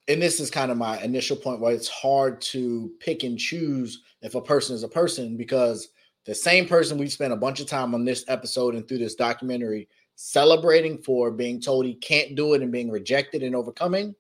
and 0.08 0.22
this 0.22 0.40
is 0.40 0.52
kind 0.52 0.72
of 0.72 0.78
my 0.78 1.02
initial 1.02 1.38
point 1.38 1.62
where 1.62 1.74
it's 1.74 1.88
hard 1.88 2.42
to 2.42 2.92
pick 3.00 3.24
and 3.24 3.40
choose 3.40 4.02
if 4.22 4.36
a 4.36 4.42
person 4.42 4.76
is 4.76 4.84
a 4.84 4.90
person 4.90 5.38
because 5.38 5.90
the 6.26 6.36
same 6.36 6.68
person 6.68 6.98
we 6.98 7.10
spent 7.10 7.34
a 7.34 7.38
bunch 7.38 7.60
of 7.60 7.68
time 7.68 7.94
on 7.94 8.06
this 8.06 8.24
episode 8.28 8.76
and 8.76 8.88
through 8.88 9.00
this 9.00 9.16
documentary 9.16 9.90
celebrating 10.16 10.98
for 10.98 11.32
being 11.32 11.60
told 11.60 11.86
he 11.86 11.96
can't 11.96 12.36
do 12.36 12.54
it 12.54 12.62
and 12.62 12.72
being 12.72 12.90
rejected 12.90 13.44
and 13.44 13.56
overcoming 13.56 14.16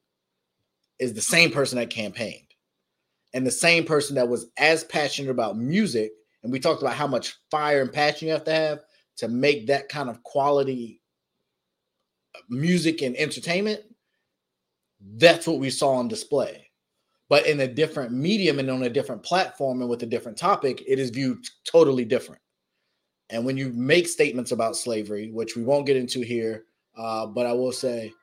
is 0.99 1.13
the 1.13 1.21
same 1.21 1.51
person 1.51 1.77
that 1.77 1.89
campaigned. 1.89 2.47
And 3.33 3.47
the 3.47 3.51
same 3.51 3.83
person 3.85 4.15
that 4.15 4.27
was 4.27 4.47
as 4.57 4.83
passionate 4.83 5.31
about 5.31 5.57
music 5.57 6.11
and 6.43 6.51
we 6.51 6.59
talked 6.59 6.81
about 6.81 6.95
how 6.95 7.07
much 7.07 7.37
fire 7.49 7.81
and 7.81 7.91
passion 7.91 8.27
you 8.27 8.33
have 8.33 8.43
to 8.43 8.51
have 8.51 8.79
to 9.17 9.27
make 9.27 9.67
that 9.67 9.89
kind 9.89 10.09
of 10.09 10.21
quality 10.23 11.01
music 12.49 13.01
and 13.01 13.15
entertainment 13.15 13.81
that's 15.17 15.47
what 15.47 15.59
we 15.59 15.69
saw 15.69 15.93
on 15.93 16.07
display 16.07 16.62
but 17.29 17.45
in 17.47 17.61
a 17.61 17.67
different 17.67 18.11
medium 18.11 18.59
and 18.59 18.69
on 18.69 18.83
a 18.83 18.89
different 18.89 19.23
platform 19.23 19.81
and 19.81 19.89
with 19.89 20.03
a 20.03 20.07
different 20.07 20.37
topic 20.37 20.83
it 20.87 20.99
is 20.99 21.09
viewed 21.09 21.45
totally 21.65 22.05
different. 22.05 22.41
And 23.29 23.45
when 23.45 23.57
you 23.57 23.71
make 23.73 24.07
statements 24.07 24.51
about 24.51 24.75
slavery 24.75 25.31
which 25.31 25.55
we 25.55 25.63
won't 25.63 25.85
get 25.85 25.97
into 25.97 26.21
here 26.21 26.65
uh, 26.95 27.25
but 27.25 27.47
i 27.47 27.53
will 27.53 27.71
say 27.71 28.13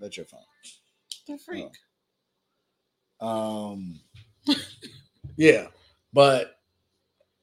that's 0.00 0.16
your 0.16 0.26
phone. 0.26 0.40
The 1.26 1.38
freak. 1.38 1.68
um, 3.20 4.00
yeah, 5.36 5.66
but 6.12 6.56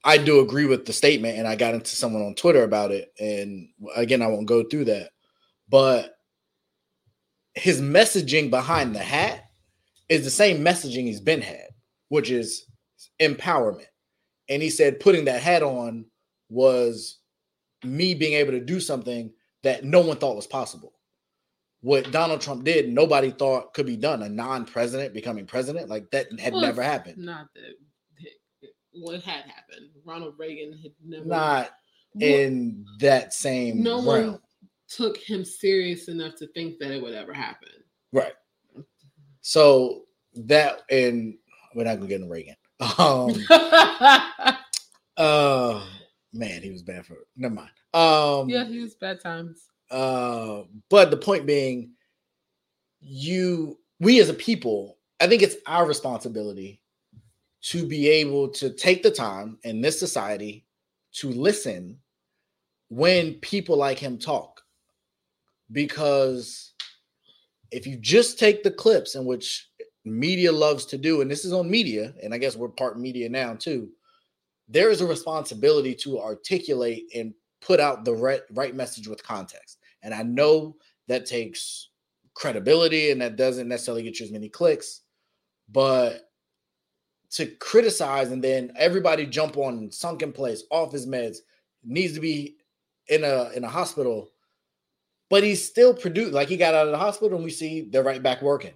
I 0.03 0.17
do 0.17 0.39
agree 0.39 0.65
with 0.65 0.85
the 0.85 0.93
statement, 0.93 1.37
and 1.37 1.47
I 1.47 1.55
got 1.55 1.75
into 1.75 1.95
someone 1.95 2.23
on 2.23 2.33
Twitter 2.33 2.63
about 2.63 2.91
it, 2.91 3.13
and 3.19 3.69
again, 3.95 4.21
I 4.21 4.27
won't 4.27 4.47
go 4.47 4.63
through 4.63 4.85
that, 4.85 5.11
but 5.69 6.17
his 7.53 7.81
messaging 7.81 8.49
behind 8.49 8.95
the 8.95 8.99
hat 8.99 9.46
is 10.09 10.23
the 10.23 10.29
same 10.29 10.63
messaging 10.63 11.05
he's 11.05 11.21
been 11.21 11.41
had, 11.41 11.67
which 12.09 12.31
is 12.31 12.65
empowerment. 13.21 13.85
And 14.49 14.61
he 14.61 14.69
said 14.69 14.99
putting 14.99 15.25
that 15.25 15.41
hat 15.41 15.63
on 15.63 16.05
was 16.49 17.19
me 17.83 18.13
being 18.13 18.33
able 18.33 18.51
to 18.51 18.61
do 18.61 18.79
something 18.79 19.31
that 19.63 19.83
no 19.83 20.01
one 20.01 20.17
thought 20.17 20.35
was 20.35 20.47
possible 20.47 20.93
what 21.81 22.11
Donald 22.11 22.41
Trump 22.41 22.63
did, 22.63 22.91
nobody 22.91 23.31
thought 23.31 23.73
could 23.73 23.85
be 23.85 23.97
done. 23.97 24.23
A 24.23 24.29
non-president 24.29 25.13
becoming 25.13 25.45
president, 25.45 25.89
like 25.89 26.09
that 26.11 26.27
had 26.39 26.53
Well, 26.53 26.61
never 26.61 26.81
happened. 26.81 27.17
Not 27.17 27.47
that 27.55 28.71
what 28.93 29.21
had 29.21 29.45
happened. 29.45 29.89
Ronald 30.03 30.35
Reagan 30.37 30.77
had 30.77 30.91
never 31.05 31.25
Not 31.25 31.69
Well, 32.13 32.29
in 32.29 32.85
that 32.99 33.33
same 33.33 33.83
no 33.83 33.97
realm. 33.97 34.31
one 34.31 34.39
took 34.89 35.17
him 35.17 35.45
serious 35.45 36.07
enough 36.07 36.35
to 36.35 36.47
think 36.47 36.79
that 36.79 36.91
it 36.91 37.01
would 37.01 37.13
ever 37.13 37.33
happen. 37.33 37.69
Right. 38.11 38.33
So 39.47 40.03
that 40.35 40.81
and 40.89 41.37
we're 41.73 41.85
not 41.85 41.95
gonna 41.95 42.07
get 42.07 42.21
into 42.21 42.29
Reagan. 42.29 42.55
Um 42.99 43.33
uh 45.17 45.83
man, 46.33 46.61
he 46.61 46.69
was 46.69 46.83
bad 46.83 47.05
for 47.05 47.15
never 47.37 47.55
mind. 47.55 47.71
Um 47.93 48.49
yeah, 48.49 48.65
he 48.65 48.79
was 48.79 48.95
bad 48.95 49.21
times. 49.21 49.69
Uh, 49.89 50.63
but 50.89 51.11
the 51.11 51.17
point 51.17 51.45
being, 51.45 51.91
you, 52.99 53.79
we 54.01 54.19
as 54.19 54.27
a 54.27 54.33
people, 54.33 54.97
I 55.21 55.27
think 55.27 55.41
it's 55.41 55.55
our 55.65 55.87
responsibility 55.87 56.81
to 57.61 57.85
be 57.85 58.09
able 58.09 58.49
to 58.49 58.69
take 58.69 59.01
the 59.01 59.11
time 59.11 59.59
in 59.63 59.79
this 59.79 59.97
society 59.97 60.65
to 61.13 61.29
listen 61.29 61.99
when 62.89 63.35
people 63.35 63.77
like 63.77 63.97
him 63.97 64.17
talk. 64.17 64.61
Because 65.71 66.73
if 67.71 67.85
you 67.87 67.97
just 67.97 68.39
take 68.39 68.63
the 68.63 68.71
clips 68.71 69.15
in 69.15 69.25
which 69.25 69.69
media 70.05 70.51
loves 70.51 70.85
to 70.85 70.97
do, 70.97 71.21
and 71.21 71.29
this 71.29 71.45
is 71.45 71.53
on 71.53 71.69
media, 71.69 72.13
and 72.23 72.33
I 72.33 72.37
guess 72.37 72.55
we're 72.55 72.69
part 72.69 72.99
media 72.99 73.29
now 73.29 73.55
too, 73.55 73.89
there 74.67 74.89
is 74.89 75.01
a 75.01 75.05
responsibility 75.05 75.95
to 75.95 76.19
articulate 76.19 77.05
and 77.15 77.33
put 77.61 77.79
out 77.79 78.05
the 78.05 78.13
right, 78.13 78.41
right 78.51 78.75
message 78.75 79.07
with 79.07 79.23
context. 79.23 79.77
And 80.03 80.13
I 80.13 80.23
know 80.23 80.75
that 81.07 81.25
takes 81.25 81.89
credibility 82.33 83.11
and 83.11 83.21
that 83.21 83.35
doesn't 83.35 83.67
necessarily 83.67 84.03
get 84.03 84.19
you 84.19 84.25
as 84.25 84.31
many 84.31 84.49
clicks, 84.49 85.01
but 85.69 86.29
to 87.31 87.45
criticize 87.45 88.31
and 88.31 88.43
then 88.43 88.71
everybody 88.77 89.25
jump 89.25 89.57
on 89.57 89.91
sunken 89.91 90.31
place, 90.31 90.63
off 90.71 90.91
his 90.91 91.07
meds, 91.07 91.37
needs 91.83 92.13
to 92.13 92.19
be 92.19 92.57
in 93.09 93.23
a 93.23 93.49
in 93.55 93.63
a 93.63 93.69
hospital, 93.69 94.29
but 95.29 95.43
he's 95.43 95.65
still 95.65 95.93
produced 95.93 96.33
like 96.33 96.47
he 96.47 96.57
got 96.57 96.73
out 96.73 96.87
of 96.87 96.91
the 96.91 96.97
hospital 96.97 97.35
and 97.35 97.45
we 97.45 97.51
see 97.51 97.81
they're 97.89 98.03
right 98.03 98.23
back 98.23 98.41
working 98.41 98.73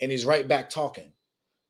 and 0.00 0.10
he's 0.10 0.24
right 0.26 0.46
back 0.46 0.70
talking. 0.70 1.12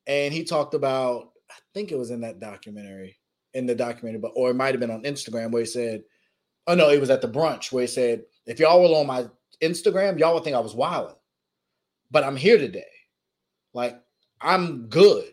And 0.07 0.33
he 0.35 0.45
talked 0.45 0.75
about, 0.75 1.33
I 1.51 1.55
think 1.75 1.93
it 1.93 1.99
was 1.99 2.11
in 2.11 2.21
that 2.23 2.41
documentary, 2.41 3.19
in 3.55 3.67
the 3.67 3.75
documentary, 3.75 4.21
but 4.21 4.33
or 4.35 4.51
it 4.51 4.55
might 4.55 4.73
have 4.75 4.81
been 4.81 4.91
on 4.91 5.03
Instagram 5.05 5.51
where 5.51 5.63
he 5.63 5.67
said, 5.67 6.03
Oh 6.67 6.75
no, 6.75 6.91
it 6.91 7.01
was 7.01 7.11
at 7.11 7.23
the 7.23 7.29
brunch 7.29 7.73
where 7.73 7.83
he 7.83 7.87
said, 7.89 8.25
if 8.47 8.59
y'all 8.61 8.81
were 8.83 8.97
on 8.99 9.07
my 9.07 9.27
Instagram, 9.63 10.19
y'all 10.19 10.35
would 10.35 10.45
think 10.45 10.57
I 10.57 10.61
was 10.61 10.75
wilding. 10.75 11.17
But 12.11 12.25
I'm 12.25 12.37
here 12.37 12.59
today. 12.59 12.85
Like 13.75 14.01
I'm 14.41 14.87
good. 14.89 15.33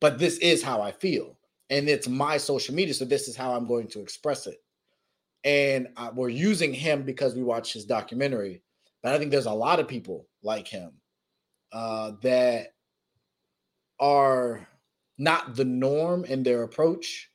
But 0.00 0.18
this 0.18 0.38
is 0.38 0.62
how 0.62 0.82
I 0.82 0.90
feel. 0.92 1.36
and 1.70 1.88
it's 1.88 2.06
my 2.08 2.36
social 2.36 2.74
media. 2.74 2.92
So 2.92 3.04
this 3.04 3.28
is 3.28 3.36
how 3.36 3.54
I'm 3.54 3.66
going 3.66 3.88
to 3.88 4.00
express 4.00 4.46
it. 4.46 4.62
And 5.44 5.88
we're 6.14 6.28
using 6.28 6.72
him 6.72 7.02
because 7.02 7.34
we 7.34 7.42
watched 7.42 7.72
his 7.72 7.84
documentary. 7.84 8.62
But 9.02 9.14
I 9.14 9.18
think 9.18 9.30
there's 9.30 9.46
a 9.46 9.52
lot 9.52 9.80
of 9.80 9.88
people 9.88 10.28
like 10.42 10.68
him 10.68 10.92
uh, 11.72 12.12
that 12.22 12.74
are 13.98 14.66
not 15.18 15.56
the 15.56 15.64
norm 15.64 16.24
in 16.24 16.42
their 16.42 16.62
approach. 16.62 17.30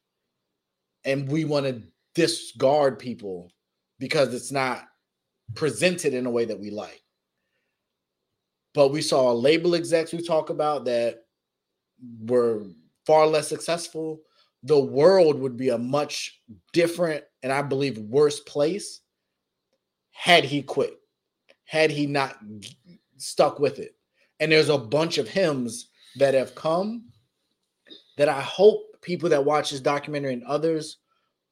And 1.03 1.30
we 1.30 1.45
want 1.45 1.66
to 1.66 1.82
discard 2.16 2.99
people 2.99 3.51
because 3.99 4.34
it's 4.34 4.51
not 4.51 4.86
presented 5.55 6.14
in 6.14 6.26
a 6.26 6.32
way 6.32 6.45
that 6.45 6.60
we 6.60 6.70
like. 6.70 7.01
But 8.74 8.91
we 8.91 9.01
saw 9.01 9.32
label 9.32 9.76
execs 9.76 10.14
we 10.14 10.22
talk 10.22 10.49
about 10.49 10.86
that 10.86 11.24
were 12.22 12.64
far 13.05 13.26
less 13.26 13.47
successful. 13.47 14.22
The 14.64 14.80
world 14.80 15.39
would 15.39 15.55
be 15.58 15.70
a 15.70 15.78
much 15.78 16.41
different 16.74 17.24
and 17.43 17.51
I 17.51 17.62
believe 17.62 17.97
worse 17.97 18.39
place 18.39 19.01
had 20.12 20.43
he 20.43 20.62
quit, 20.62 20.99
had 21.66 21.91
he 21.91 22.08
not 22.08 22.38
stuck 23.18 23.60
with 23.60 23.80
it. 23.80 23.95
And 24.39 24.51
there's 24.51 24.70
a 24.70 24.78
bunch 24.78 25.18
of 25.18 25.28
hymns 25.28 25.89
that 26.18 26.34
have 26.34 26.55
come 26.55 27.10
that 28.18 28.30
I 28.30 28.41
hope 28.41 28.82
people 29.01 29.30
that 29.30 29.45
watch 29.45 29.70
this 29.72 29.80
documentary 29.80 30.34
and 30.34 30.43
others 30.43 30.97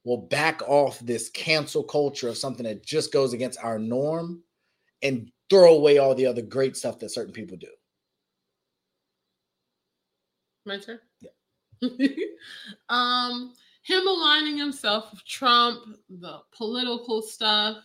will 0.03 0.17
back 0.17 0.61
off 0.67 0.99
this 0.99 1.29
cancel 1.29 1.83
culture 1.83 2.27
of 2.27 2.37
something 2.37 2.65
that 2.65 2.85
just 2.85 3.13
goes 3.13 3.33
against 3.33 3.59
our 3.63 3.79
norm 3.79 4.43
and 5.01 5.31
throw 5.49 5.75
away 5.75 5.97
all 5.97 6.15
the 6.15 6.25
other 6.25 6.41
great 6.41 6.75
stuff 6.75 6.99
that 6.99 7.09
certain 7.09 7.33
people 7.33 7.57
do. 7.57 7.67
My 10.65 10.79
turn? 10.79 10.99
Yeah. 11.21 11.29
um, 12.89 13.53
him 13.83 14.07
aligning 14.07 14.57
himself 14.57 15.11
with 15.11 15.25
Trump, 15.25 15.97
the 16.09 16.39
political 16.55 17.21
stuff, 17.21 17.77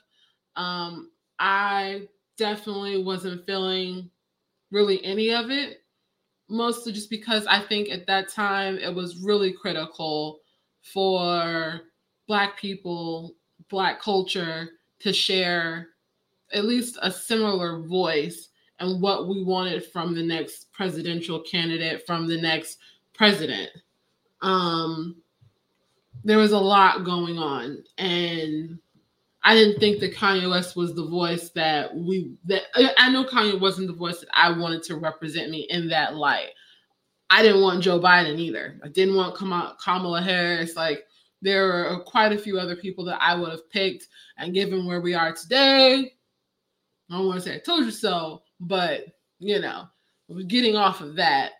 um, 0.56 1.10
I 1.38 2.08
definitely 2.36 3.02
wasn't 3.02 3.46
feeling 3.46 4.10
really 4.70 5.04
any 5.04 5.32
of 5.34 5.50
it. 5.50 5.82
Mostly 6.48 6.92
just 6.92 7.10
because 7.10 7.46
I 7.46 7.60
think 7.60 7.90
at 7.90 8.06
that 8.06 8.28
time 8.28 8.76
it 8.78 8.92
was 8.94 9.18
really 9.18 9.52
critical 9.52 10.40
for 10.82 11.82
Black 12.26 12.58
people, 12.58 13.34
Black 13.68 14.00
culture 14.00 14.70
to 15.00 15.12
share 15.12 15.88
at 16.52 16.64
least 16.64 16.98
a 17.02 17.10
similar 17.10 17.80
voice 17.80 18.48
and 18.80 19.00
what 19.00 19.28
we 19.28 19.44
wanted 19.44 19.84
from 19.84 20.14
the 20.14 20.22
next 20.22 20.72
presidential 20.72 21.40
candidate, 21.40 22.06
from 22.06 22.26
the 22.26 22.40
next 22.40 22.78
president. 23.14 23.70
Um, 24.42 25.16
there 26.24 26.38
was 26.38 26.52
a 26.52 26.58
lot 26.58 27.04
going 27.04 27.38
on, 27.38 27.82
and 27.98 28.78
I 29.42 29.54
didn't 29.54 29.80
think 29.80 30.00
that 30.00 30.14
Kanye 30.14 30.50
West 30.50 30.76
was 30.76 30.94
the 30.94 31.06
voice 31.06 31.50
that 31.50 31.94
we 31.94 32.34
that 32.44 32.64
I 32.98 33.10
know 33.10 33.24
Kanye 33.24 33.58
wasn't 33.58 33.88
the 33.88 33.94
voice 33.94 34.20
that 34.20 34.28
I 34.34 34.50
wanted 34.50 34.82
to 34.84 34.96
represent 34.96 35.50
me 35.50 35.66
in 35.70 35.88
that 35.88 36.14
light. 36.14 36.50
I 37.30 37.42
didn't 37.42 37.62
want 37.62 37.82
Joe 37.82 38.00
Biden 38.00 38.38
either. 38.38 38.78
I 38.84 38.88
didn't 38.88 39.14
want 39.14 39.36
Kamala 39.36 40.20
Harris. 40.20 40.76
Like 40.76 41.04
there 41.40 41.72
are 41.72 42.00
quite 42.00 42.32
a 42.32 42.38
few 42.38 42.58
other 42.58 42.76
people 42.76 43.04
that 43.06 43.22
I 43.22 43.34
would 43.34 43.50
have 43.50 43.70
picked, 43.70 44.08
and 44.36 44.52
given 44.52 44.86
where 44.86 45.00
we 45.00 45.14
are 45.14 45.32
today, 45.32 46.12
I 47.10 47.16
don't 47.16 47.26
want 47.26 47.42
to 47.42 47.48
say 47.48 47.56
I 47.56 47.60
told 47.60 47.84
you 47.84 47.90
so, 47.90 48.42
but 48.58 49.06
you 49.38 49.58
know, 49.58 49.88
getting 50.48 50.76
off 50.76 51.00
of 51.00 51.16
that. 51.16 51.52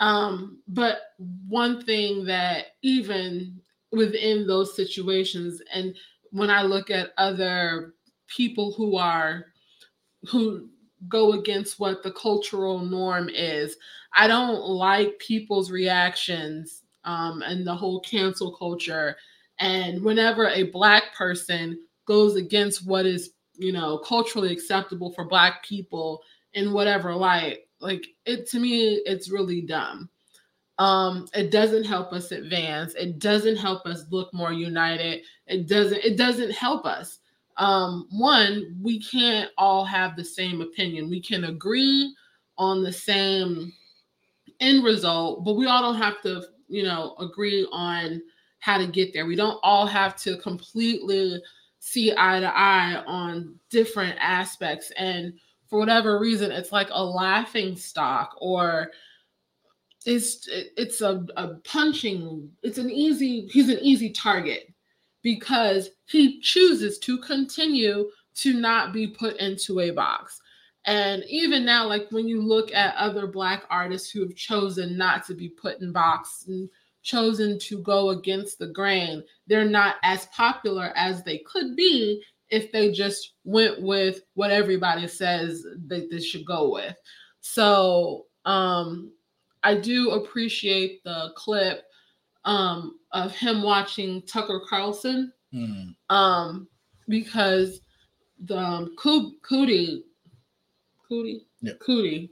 Um, 0.00 0.58
but 0.66 0.98
one 1.46 1.84
thing 1.84 2.24
that 2.24 2.66
even 2.82 3.60
within 3.92 4.46
those 4.46 4.74
situations, 4.74 5.60
and 5.72 5.94
when 6.30 6.50
I 6.50 6.62
look 6.62 6.90
at 6.90 7.10
other 7.18 7.94
people 8.26 8.72
who 8.72 8.96
are 8.96 9.46
who 10.28 10.68
go 11.08 11.32
against 11.32 11.80
what 11.80 12.02
the 12.02 12.12
cultural 12.12 12.78
norm 12.78 13.28
is, 13.30 13.76
I 14.14 14.26
don't 14.26 14.60
like 14.60 15.18
people's 15.18 15.70
reactions 15.70 16.82
um, 17.04 17.42
and 17.42 17.66
the 17.66 17.74
whole 17.74 18.00
cancel 18.00 18.54
culture. 18.54 19.16
And 19.58 20.02
whenever 20.02 20.48
a 20.48 20.64
black 20.64 21.14
person 21.14 21.78
goes 22.06 22.36
against 22.36 22.86
what 22.86 23.06
is 23.06 23.30
you 23.60 23.72
know, 23.72 23.98
culturally 23.98 24.50
acceptable 24.52 25.12
for 25.12 25.26
black 25.26 25.62
people 25.62 26.22
in 26.54 26.72
whatever 26.72 27.14
light. 27.14 27.58
Like 27.80 28.06
it 28.26 28.48
to 28.50 28.60
me, 28.60 29.02
it's 29.06 29.30
really 29.30 29.62
dumb. 29.62 30.08
Um, 30.78 31.26
it 31.34 31.50
doesn't 31.50 31.84
help 31.84 32.12
us 32.12 32.32
advance. 32.32 32.94
It 32.94 33.18
doesn't 33.18 33.56
help 33.56 33.84
us 33.84 34.06
look 34.10 34.32
more 34.32 34.52
united. 34.52 35.22
It 35.46 35.68
doesn't, 35.68 36.02
it 36.02 36.16
doesn't 36.16 36.52
help 36.52 36.86
us. 36.86 37.18
Um, 37.58 38.08
one, 38.10 38.78
we 38.80 38.98
can't 38.98 39.50
all 39.58 39.84
have 39.84 40.16
the 40.16 40.24
same 40.24 40.62
opinion. 40.62 41.10
We 41.10 41.20
can 41.20 41.44
agree 41.44 42.14
on 42.56 42.82
the 42.82 42.92
same 42.92 43.72
end 44.60 44.82
result, 44.82 45.44
but 45.44 45.56
we 45.56 45.66
all 45.66 45.82
don't 45.82 46.00
have 46.00 46.22
to, 46.22 46.44
you 46.68 46.82
know, 46.82 47.14
agree 47.18 47.68
on 47.72 48.22
how 48.60 48.78
to 48.78 48.86
get 48.86 49.12
there. 49.12 49.26
We 49.26 49.36
don't 49.36 49.60
all 49.62 49.86
have 49.86 50.16
to 50.22 50.38
completely 50.38 51.42
see 51.80 52.12
eye 52.16 52.40
to 52.40 52.56
eye 52.56 53.02
on 53.06 53.58
different 53.70 54.16
aspects 54.20 54.92
and 54.96 55.34
for 55.70 55.78
whatever 55.78 56.18
reason 56.18 56.50
it's 56.50 56.72
like 56.72 56.88
a 56.90 57.02
laughing 57.02 57.76
stock 57.76 58.34
or 58.38 58.90
it's 60.04 60.48
it's 60.50 61.00
a, 61.00 61.24
a 61.36 61.48
punching 61.64 62.50
it's 62.62 62.78
an 62.78 62.90
easy 62.90 63.46
he's 63.52 63.68
an 63.68 63.78
easy 63.80 64.10
target 64.10 64.72
because 65.22 65.90
he 66.06 66.40
chooses 66.40 66.98
to 66.98 67.18
continue 67.18 68.10
to 68.34 68.54
not 68.54 68.92
be 68.92 69.06
put 69.06 69.36
into 69.36 69.80
a 69.80 69.90
box. 69.90 70.40
And 70.86 71.24
even 71.28 71.64
now 71.64 71.86
like 71.86 72.06
when 72.10 72.26
you 72.26 72.40
look 72.40 72.72
at 72.72 72.96
other 72.96 73.26
black 73.26 73.64
artists 73.68 74.10
who 74.10 74.20
have 74.20 74.34
chosen 74.34 74.96
not 74.96 75.26
to 75.26 75.34
be 75.34 75.48
put 75.48 75.80
in 75.80 75.92
box 75.92 76.44
and 76.48 76.68
chosen 77.02 77.58
to 77.58 77.78
go 77.82 78.10
against 78.10 78.58
the 78.58 78.68
grain, 78.68 79.22
they're 79.46 79.64
not 79.64 79.96
as 80.02 80.26
popular 80.26 80.92
as 80.96 81.22
they 81.22 81.38
could 81.38 81.76
be 81.76 82.22
if 82.50 82.72
they 82.72 82.90
just 82.90 83.34
went 83.44 83.80
with 83.80 84.20
what 84.34 84.50
everybody 84.50 85.06
says 85.06 85.64
that 85.86 86.10
this 86.10 86.24
should 86.24 86.44
go 86.44 86.72
with. 86.72 86.96
So 87.40 88.26
um, 88.44 89.12
I 89.62 89.76
do 89.76 90.10
appreciate 90.10 91.02
the 91.04 91.30
clip 91.36 91.84
um, 92.44 92.98
of 93.12 93.34
him 93.34 93.62
watching 93.62 94.22
Tucker 94.22 94.62
Carlson 94.68 95.32
mm. 95.54 95.94
um, 96.08 96.68
because 97.08 97.80
the 98.44 98.58
um, 98.58 98.94
Coodie, 98.96 100.02
Coodie, 101.10 101.40
yeah. 101.60 101.72
Coodie 101.86 102.30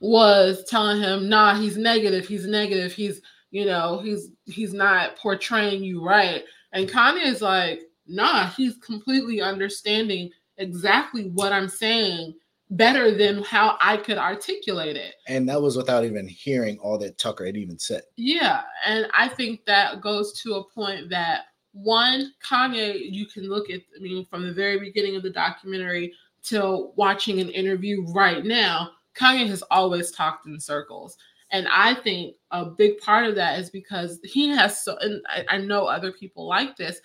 was 0.00 0.64
telling 0.64 1.00
him, 1.00 1.28
nah, 1.28 1.54
he's 1.54 1.76
negative, 1.76 2.26
he's 2.26 2.46
negative, 2.46 2.92
he's 2.92 3.20
you 3.52 3.66
know, 3.66 4.00
he's 4.02 4.30
he's 4.46 4.72
not 4.72 5.16
portraying 5.16 5.84
you 5.84 6.04
right. 6.04 6.42
And 6.72 6.88
Kanye 6.88 7.26
is 7.26 7.42
like, 7.42 7.82
nah, 8.06 8.48
he's 8.50 8.76
completely 8.78 9.40
understanding 9.40 10.30
exactly 10.58 11.28
what 11.30 11.52
I'm 11.52 11.68
saying 11.68 12.34
better 12.70 13.14
than 13.14 13.42
how 13.42 13.76
I 13.80 13.98
could 13.98 14.16
articulate 14.16 14.96
it. 14.96 15.14
And 15.28 15.48
that 15.48 15.60
was 15.60 15.76
without 15.76 16.04
even 16.04 16.26
hearing 16.26 16.78
all 16.78 16.98
that 16.98 17.18
Tucker 17.18 17.44
had 17.44 17.56
even 17.56 17.78
said. 17.78 18.02
Yeah. 18.16 18.62
And 18.86 19.06
I 19.14 19.28
think 19.28 19.64
that 19.66 20.00
goes 20.00 20.40
to 20.42 20.54
a 20.54 20.64
point 20.64 21.10
that 21.10 21.42
one, 21.72 22.32
Kanye, 22.46 22.98
you 22.98 23.26
can 23.26 23.48
look 23.48 23.70
at, 23.70 23.80
I 23.96 24.00
mean, 24.00 24.24
from 24.24 24.46
the 24.46 24.52
very 24.52 24.78
beginning 24.78 25.16
of 25.16 25.22
the 25.22 25.30
documentary 25.30 26.14
till 26.42 26.92
watching 26.96 27.40
an 27.40 27.50
interview 27.50 28.04
right 28.12 28.44
now, 28.44 28.90
Kanye 29.14 29.46
has 29.48 29.62
always 29.70 30.10
talked 30.10 30.46
in 30.46 30.58
circles. 30.58 31.16
And 31.50 31.68
I 31.68 31.94
think 31.94 32.36
a 32.50 32.64
big 32.64 32.98
part 32.98 33.26
of 33.26 33.34
that 33.34 33.58
is 33.58 33.68
because 33.68 34.18
he 34.24 34.48
has 34.48 34.82
so, 34.82 34.96
and 34.98 35.22
I, 35.28 35.44
I 35.56 35.58
know 35.58 35.84
other 35.84 36.12
people 36.12 36.48
like 36.48 36.76
this, 36.76 37.00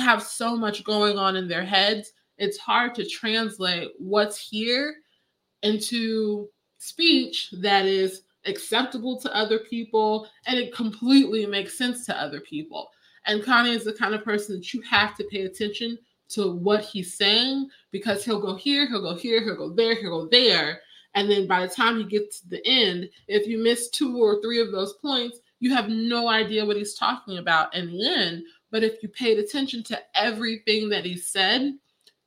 have 0.00 0.22
so 0.22 0.56
much 0.56 0.84
going 0.84 1.18
on 1.18 1.36
in 1.36 1.48
their 1.48 1.64
heads. 1.64 2.12
It's 2.38 2.58
hard 2.58 2.94
to 2.96 3.04
translate 3.04 3.90
what's 3.98 4.38
here 4.38 4.96
into 5.62 6.48
speech 6.78 7.52
that 7.60 7.86
is 7.86 8.22
acceptable 8.46 9.20
to 9.20 9.34
other 9.36 9.58
people 9.58 10.28
and 10.46 10.58
it 10.58 10.74
completely 10.74 11.46
makes 11.46 11.78
sense 11.78 12.04
to 12.06 12.20
other 12.20 12.40
people. 12.40 12.88
And 13.26 13.42
Kanye 13.42 13.76
is 13.76 13.84
the 13.84 13.92
kind 13.92 14.14
of 14.14 14.24
person 14.24 14.56
that 14.56 14.74
you 14.74 14.82
have 14.82 15.14
to 15.16 15.24
pay 15.24 15.42
attention 15.42 15.98
to 16.30 16.52
what 16.52 16.82
he's 16.82 17.16
saying 17.16 17.68
because 17.90 18.24
he'll 18.24 18.40
go 18.40 18.56
here, 18.56 18.88
he'll 18.88 19.02
go 19.02 19.14
here, 19.14 19.42
he'll 19.42 19.56
go 19.56 19.70
there, 19.70 19.94
he'll 19.94 20.24
go 20.24 20.28
there. 20.28 20.80
And 21.14 21.30
then 21.30 21.46
by 21.46 21.64
the 21.64 21.72
time 21.72 21.98
he 21.98 22.04
gets 22.04 22.40
to 22.40 22.48
the 22.48 22.66
end, 22.66 23.10
if 23.28 23.46
you 23.46 23.62
miss 23.62 23.90
two 23.90 24.16
or 24.18 24.40
three 24.40 24.60
of 24.60 24.72
those 24.72 24.94
points, 24.94 25.38
you 25.60 25.74
have 25.74 25.88
no 25.88 26.28
idea 26.28 26.64
what 26.64 26.76
he's 26.76 26.94
talking 26.94 27.38
about 27.38 27.74
in 27.76 27.92
the 27.92 28.04
end. 28.04 28.42
But 28.72 28.82
if 28.82 29.02
you 29.02 29.10
paid 29.10 29.38
attention 29.38 29.84
to 29.84 30.00
everything 30.16 30.88
that 30.88 31.04
he 31.04 31.16
said, 31.16 31.74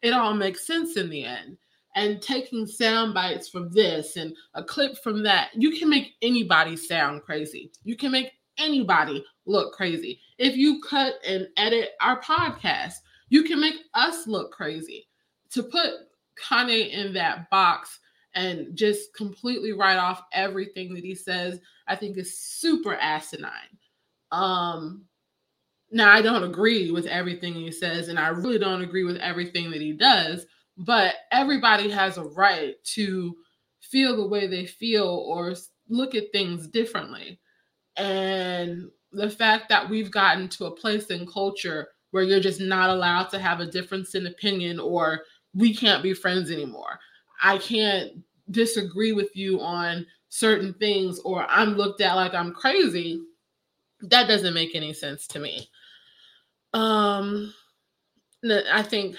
it 0.01 0.13
all 0.13 0.33
makes 0.33 0.65
sense 0.65 0.95
in 0.95 1.09
the 1.09 1.25
end. 1.25 1.57
And 1.95 2.21
taking 2.21 2.67
sound 2.67 3.13
bites 3.13 3.49
from 3.49 3.71
this 3.71 4.15
and 4.15 4.35
a 4.53 4.63
clip 4.63 4.97
from 4.99 5.23
that, 5.23 5.49
you 5.55 5.71
can 5.71 5.89
make 5.89 6.13
anybody 6.21 6.77
sound 6.77 7.23
crazy. 7.23 7.71
You 7.83 7.95
can 7.97 8.11
make 8.11 8.33
anybody 8.57 9.25
look 9.45 9.73
crazy. 9.73 10.19
If 10.37 10.55
you 10.55 10.81
cut 10.81 11.15
and 11.27 11.47
edit 11.57 11.91
our 11.99 12.21
podcast, 12.21 12.93
you 13.29 13.43
can 13.43 13.59
make 13.59 13.75
us 13.95 14.27
look 14.27 14.51
crazy. 14.51 15.07
To 15.51 15.63
put 15.63 15.91
Kanye 16.39 16.91
in 16.91 17.13
that 17.13 17.49
box 17.49 17.99
and 18.35 18.75
just 18.75 19.15
completely 19.15 19.71
write 19.71 19.97
off 19.97 20.21
everything 20.33 20.93
that 20.93 21.03
he 21.03 21.15
says, 21.15 21.59
I 21.87 21.95
think 21.95 22.17
is 22.17 22.37
super 22.37 22.95
asinine. 22.95 23.51
Um, 24.31 25.05
now 25.91 26.11
I 26.11 26.21
don't 26.21 26.43
agree 26.43 26.91
with 26.91 27.05
everything 27.05 27.53
he 27.53 27.71
says, 27.71 28.07
and 28.07 28.19
I 28.19 28.29
really 28.29 28.59
don't 28.59 28.81
agree 28.81 29.03
with 29.03 29.17
everything 29.17 29.71
that 29.71 29.81
he 29.81 29.93
does, 29.93 30.45
but 30.77 31.15
everybody 31.31 31.89
has 31.89 32.17
a 32.17 32.23
right 32.23 32.75
to 32.95 33.35
feel 33.81 34.15
the 34.17 34.27
way 34.27 34.47
they 34.47 34.65
feel 34.65 35.07
or 35.07 35.53
look 35.89 36.15
at 36.15 36.31
things 36.31 36.67
differently. 36.67 37.39
And 37.97 38.89
the 39.11 39.29
fact 39.29 39.69
that 39.69 39.89
we've 39.89 40.11
gotten 40.11 40.49
to 40.49 40.65
a 40.65 40.75
place 40.75 41.07
in 41.07 41.25
culture 41.27 41.87
where 42.11 42.23
you're 42.23 42.39
just 42.39 42.59
not 42.59 42.89
allowed 42.89 43.25
to 43.29 43.39
have 43.39 43.59
a 43.59 43.65
difference 43.65 44.15
in 44.15 44.27
opinion 44.27 44.79
or 44.79 45.21
we 45.53 45.73
can't 45.73 46.03
be 46.03 46.13
friends 46.13 46.51
anymore. 46.51 46.99
I 47.41 47.57
can't 47.57 48.11
disagree 48.51 49.13
with 49.13 49.35
you 49.35 49.59
on 49.61 50.05
certain 50.29 50.73
things 50.75 51.19
or 51.19 51.45
I'm 51.49 51.75
looked 51.75 52.01
at 52.01 52.15
like 52.15 52.33
I'm 52.33 52.53
crazy. 52.53 53.21
That 54.01 54.27
doesn't 54.27 54.53
make 54.53 54.75
any 54.75 54.93
sense 54.93 55.27
to 55.27 55.39
me. 55.39 55.69
Um 56.75 57.53
I 58.43 58.83
think 58.83 59.15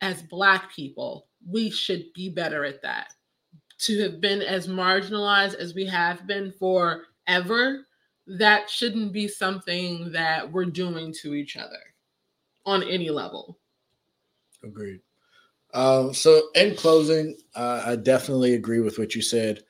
as 0.00 0.22
black 0.22 0.72
people, 0.72 1.26
we 1.46 1.70
should 1.70 2.12
be 2.14 2.28
better 2.28 2.64
at 2.64 2.82
that. 2.82 3.12
To 3.80 4.02
have 4.02 4.20
been 4.20 4.42
as 4.42 4.68
marginalized 4.68 5.54
as 5.54 5.74
we 5.74 5.86
have 5.86 6.26
been 6.26 6.52
forever, 6.52 7.86
that 8.26 8.68
shouldn't 8.68 9.12
be 9.12 9.26
something 9.26 10.12
that 10.12 10.50
we're 10.50 10.66
doing 10.66 11.14
to 11.22 11.34
each 11.34 11.56
other 11.56 11.80
on 12.66 12.82
any 12.82 13.10
level. 13.10 13.58
Agreed. 14.62 15.00
Um, 15.74 16.12
so, 16.12 16.48
in 16.54 16.74
closing, 16.74 17.36
uh, 17.54 17.82
I 17.86 17.96
definitely 17.96 18.54
agree 18.54 18.80
with 18.80 18.98
what 18.98 19.14
you 19.14 19.22
said. 19.22 19.64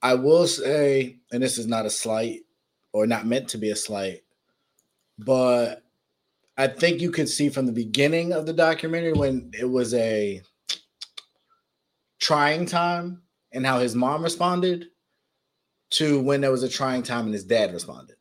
I 0.00 0.14
will 0.14 0.46
say, 0.46 1.18
and 1.32 1.42
this 1.42 1.58
is 1.58 1.66
not 1.66 1.86
a 1.86 1.90
slight 1.90 2.40
or 2.92 3.06
not 3.06 3.26
meant 3.26 3.48
to 3.48 3.58
be 3.58 3.70
a 3.70 3.76
slight, 3.76 4.22
but 5.18 5.81
I 6.62 6.68
think 6.68 7.00
you 7.00 7.10
could 7.10 7.28
see 7.28 7.48
from 7.48 7.66
the 7.66 7.72
beginning 7.72 8.32
of 8.32 8.46
the 8.46 8.52
documentary 8.52 9.14
when 9.14 9.50
it 9.52 9.64
was 9.64 9.92
a 9.94 10.42
trying 12.20 12.66
time 12.66 13.22
and 13.50 13.66
how 13.66 13.80
his 13.80 13.96
mom 13.96 14.22
responded 14.22 14.86
to 15.90 16.20
when 16.20 16.40
there 16.40 16.52
was 16.52 16.62
a 16.62 16.68
trying 16.68 17.02
time 17.02 17.24
and 17.24 17.34
his 17.34 17.42
dad 17.42 17.72
responded. 17.72 18.14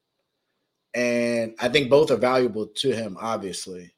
And 0.96 1.54
I 1.60 1.70
think 1.70 1.92
both 1.92 2.10
are 2.10 2.18
valuable 2.18 2.66
to 2.66 2.92
him, 2.92 3.16
obviously. 3.22 3.94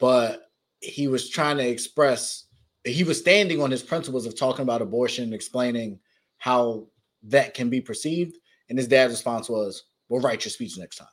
But 0.00 0.50
he 0.80 1.06
was 1.06 1.30
trying 1.30 1.58
to 1.58 1.68
express, 1.68 2.46
he 2.82 3.04
was 3.04 3.20
standing 3.20 3.62
on 3.62 3.70
his 3.70 3.84
principles 3.84 4.26
of 4.26 4.36
talking 4.36 4.64
about 4.64 4.82
abortion, 4.82 5.32
explaining 5.32 6.00
how 6.38 6.88
that 7.22 7.54
can 7.54 7.70
be 7.70 7.80
perceived. 7.80 8.36
And 8.68 8.76
his 8.76 8.88
dad's 8.88 9.12
response 9.12 9.48
was, 9.48 9.84
We'll 10.08 10.20
write 10.20 10.44
your 10.44 10.50
speech 10.50 10.76
next 10.76 10.96
time. 10.96 11.06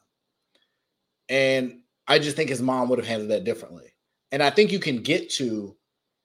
And 1.30 1.82
I 2.08 2.20
just 2.20 2.36
think 2.36 2.50
his 2.50 2.62
mom 2.62 2.90
would 2.90 3.00
have 3.00 3.08
handled 3.08 3.32
that 3.32 3.44
differently. 3.44 3.94
And 4.32 4.44
I 4.44 4.50
think 4.50 4.72
you 4.72 4.80
can 4.80 5.02
get 5.02 5.30
to 5.32 5.76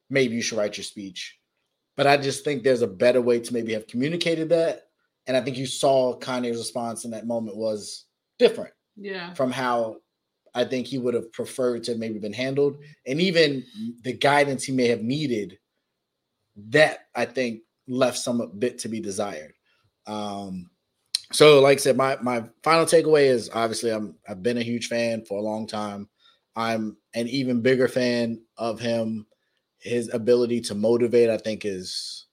maybe 0.08 0.34
you 0.34 0.42
should 0.42 0.58
write 0.58 0.76
your 0.76 0.84
speech, 0.84 1.38
but 1.96 2.06
I 2.06 2.16
just 2.16 2.44
think 2.44 2.62
there's 2.62 2.82
a 2.82 2.86
better 2.86 3.20
way 3.20 3.40
to 3.40 3.54
maybe 3.54 3.72
have 3.72 3.86
communicated 3.86 4.48
that. 4.50 4.88
And 5.26 5.36
I 5.36 5.40
think 5.40 5.56
you 5.56 5.66
saw 5.66 6.18
Kanye's 6.18 6.58
response 6.58 7.04
in 7.04 7.10
that 7.12 7.26
moment 7.26 7.56
was 7.56 8.06
different. 8.38 8.72
Yeah. 8.96 9.34
From 9.34 9.50
how 9.50 9.98
I 10.54 10.64
think 10.64 10.86
he 10.86 10.98
would 10.98 11.14
have 11.14 11.32
preferred 11.32 11.84
to 11.84 11.92
have 11.92 12.00
maybe 12.00 12.18
been 12.18 12.32
handled. 12.32 12.78
And 13.06 13.20
even 13.20 13.64
the 14.02 14.12
guidance 14.12 14.64
he 14.64 14.72
may 14.72 14.88
have 14.88 15.02
needed, 15.02 15.58
that 16.56 17.06
I 17.14 17.26
think 17.26 17.60
left 17.86 18.18
some 18.18 18.50
bit 18.58 18.78
to 18.80 18.88
be 18.88 19.00
desired. 19.00 19.54
Um, 20.06 20.69
so 21.32 21.60
like 21.60 21.78
I 21.78 21.80
said, 21.80 21.96
my 21.96 22.16
my 22.22 22.44
final 22.62 22.84
takeaway 22.84 23.24
is 23.24 23.50
obviously 23.52 23.90
I'm 23.90 24.16
I've 24.28 24.42
been 24.42 24.58
a 24.58 24.62
huge 24.62 24.88
fan 24.88 25.24
for 25.24 25.38
a 25.38 25.42
long 25.42 25.66
time. 25.66 26.08
I'm 26.56 26.96
an 27.14 27.28
even 27.28 27.62
bigger 27.62 27.88
fan 27.88 28.42
of 28.56 28.80
him. 28.80 29.26
His 29.78 30.12
ability 30.12 30.60
to 30.62 30.74
motivate, 30.74 31.30
I 31.30 31.38
think, 31.38 31.64
is 31.64 32.26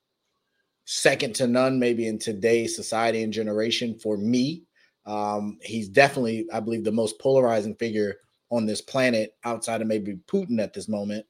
second 0.85 1.35
to 1.35 1.47
none, 1.47 1.79
maybe 1.79 2.07
in 2.07 2.19
today's 2.19 2.75
society 2.75 3.23
and 3.23 3.31
generation 3.31 3.97
for 3.99 4.17
me. 4.17 4.63
Um, 5.05 5.57
he's 5.61 5.87
definitely, 5.87 6.47
I 6.51 6.59
believe, 6.59 6.83
the 6.83 6.91
most 6.91 7.19
polarizing 7.19 7.75
figure 7.75 8.15
on 8.49 8.65
this 8.65 8.81
planet 8.81 9.35
outside 9.45 9.81
of 9.81 9.87
maybe 9.87 10.17
Putin 10.27 10.61
at 10.61 10.73
this 10.73 10.89
moment, 10.89 11.25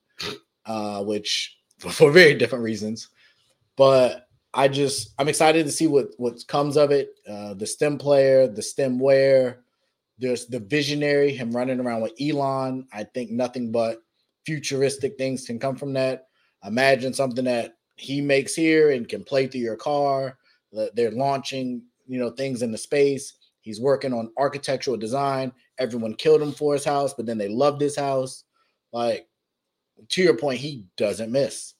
uh, 0.66 1.04
which 1.04 1.58
for 1.78 2.12
very 2.12 2.34
different 2.34 2.64
reasons. 2.64 3.10
But 3.76 4.27
I 4.54 4.68
just 4.68 5.14
I'm 5.20 5.28
excited 5.28 5.66
to 5.66 5.72
see 5.72 5.88
what 5.88 6.10
what 6.18 6.46
comes 6.48 6.78
of 6.78 6.92
it. 6.92 7.16
Uh, 7.28 7.54
the 7.54 7.66
STEM 7.68 7.98
player, 7.98 8.48
the 8.48 8.62
STEM 8.62 9.00
wear, 9.00 9.60
there's 10.20 10.48
the 10.48 10.60
visionary, 10.60 11.32
him 11.34 11.56
running 11.56 11.80
around 11.80 12.02
with 12.02 12.14
Elon. 12.20 12.88
I 12.92 13.04
think 13.04 13.32
nothing 13.32 13.72
but 13.72 14.02
futuristic 14.46 15.18
things 15.18 15.46
can 15.46 15.60
come 15.60 15.76
from 15.76 15.94
that. 15.94 16.28
Imagine 16.66 17.14
something 17.14 17.46
that 17.46 17.76
he 17.98 18.22
makes 18.22 18.56
here 18.56 18.92
and 18.92 19.08
can 19.08 19.24
play 19.24 19.48
through 19.48 19.62
your 19.62 19.76
car. 19.76 20.38
They're 20.94 21.12
launching, 21.12 21.84
you 22.08 22.20
know, 22.20 22.32
things 22.32 22.62
into 22.62 22.78
space. 22.78 23.34
He's 23.62 23.82
working 23.82 24.14
on 24.14 24.32
architectural 24.38 24.98
design. 24.98 25.52
Everyone 25.78 26.14
killed 26.14 26.42
him 26.42 26.52
for 26.52 26.74
his 26.74 26.86
house, 26.86 27.14
but 27.14 27.26
then 27.26 27.38
they 27.38 27.50
loved 27.50 27.82
his 27.82 27.96
house. 27.96 28.44
Like 28.92 29.28
to 30.10 30.22
your 30.22 30.38
point, 30.38 30.60
he 30.60 30.86
doesn't 30.96 31.32
miss. 31.32 31.74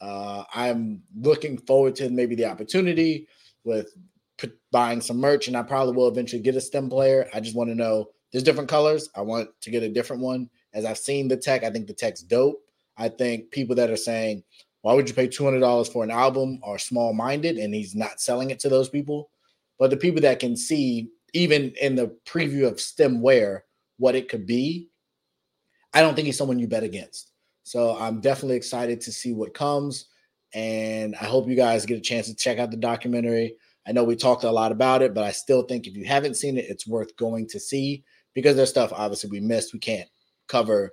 Uh, 0.00 0.44
I'm 0.54 1.02
looking 1.18 1.58
forward 1.58 1.94
to 1.96 2.08
maybe 2.10 2.34
the 2.34 2.46
opportunity 2.46 3.28
with 3.64 3.94
p- 4.38 4.50
buying 4.72 5.00
some 5.00 5.18
merch, 5.18 5.48
and 5.48 5.56
I 5.56 5.62
probably 5.62 5.94
will 5.94 6.08
eventually 6.08 6.42
get 6.42 6.56
a 6.56 6.60
STEM 6.60 6.88
player. 6.88 7.28
I 7.34 7.40
just 7.40 7.56
want 7.56 7.70
to 7.70 7.74
know 7.74 8.06
there's 8.32 8.44
different 8.44 8.70
colors. 8.70 9.08
I 9.14 9.20
want 9.22 9.50
to 9.60 9.70
get 9.70 9.82
a 9.82 9.88
different 9.88 10.22
one. 10.22 10.48
As 10.72 10.84
I've 10.84 10.98
seen 10.98 11.28
the 11.28 11.36
tech, 11.36 11.64
I 11.64 11.70
think 11.70 11.86
the 11.86 11.92
tech's 11.94 12.22
dope. 12.22 12.62
I 12.96 13.08
think 13.08 13.50
people 13.50 13.74
that 13.76 13.90
are 13.90 13.96
saying, 13.96 14.44
why 14.82 14.94
would 14.94 15.08
you 15.08 15.14
pay 15.14 15.28
$200 15.28 15.92
for 15.92 16.04
an 16.04 16.10
album 16.10 16.60
are 16.62 16.78
small 16.78 17.12
minded, 17.12 17.58
and 17.58 17.74
he's 17.74 17.94
not 17.94 18.20
selling 18.20 18.50
it 18.50 18.60
to 18.60 18.68
those 18.68 18.88
people. 18.88 19.30
But 19.78 19.90
the 19.90 19.96
people 19.96 20.20
that 20.22 20.38
can 20.40 20.56
see, 20.56 21.08
even 21.34 21.72
in 21.80 21.94
the 21.94 22.16
preview 22.26 22.66
of 22.66 22.80
STEM 22.80 23.20
wear, 23.20 23.64
what 23.98 24.14
it 24.14 24.28
could 24.28 24.46
be, 24.46 24.88
I 25.92 26.00
don't 26.00 26.14
think 26.14 26.26
he's 26.26 26.38
someone 26.38 26.58
you 26.58 26.68
bet 26.68 26.82
against. 26.82 27.29
So 27.62 27.96
I'm 27.98 28.20
definitely 28.20 28.56
excited 28.56 29.00
to 29.02 29.12
see 29.12 29.32
what 29.32 29.54
comes. 29.54 30.06
And 30.54 31.14
I 31.16 31.24
hope 31.24 31.48
you 31.48 31.54
guys 31.54 31.86
get 31.86 31.98
a 31.98 32.02
chance 32.02 32.26
to 32.26 32.34
check 32.34 32.58
out 32.58 32.70
the 32.70 32.76
documentary. 32.76 33.54
I 33.86 33.92
know 33.92 34.04
we 34.04 34.16
talked 34.16 34.44
a 34.44 34.50
lot 34.50 34.72
about 34.72 35.02
it, 35.02 35.14
but 35.14 35.24
I 35.24 35.30
still 35.30 35.62
think 35.62 35.86
if 35.86 35.96
you 35.96 36.04
haven't 36.04 36.36
seen 36.36 36.58
it, 36.58 36.66
it's 36.68 36.86
worth 36.86 37.16
going 37.16 37.46
to 37.48 37.60
see 37.60 38.04
because 38.34 38.56
there's 38.56 38.70
stuff 38.70 38.92
obviously 38.94 39.30
we 39.30 39.40
missed. 39.40 39.72
We 39.72 39.78
can't 39.78 40.08
cover 40.48 40.92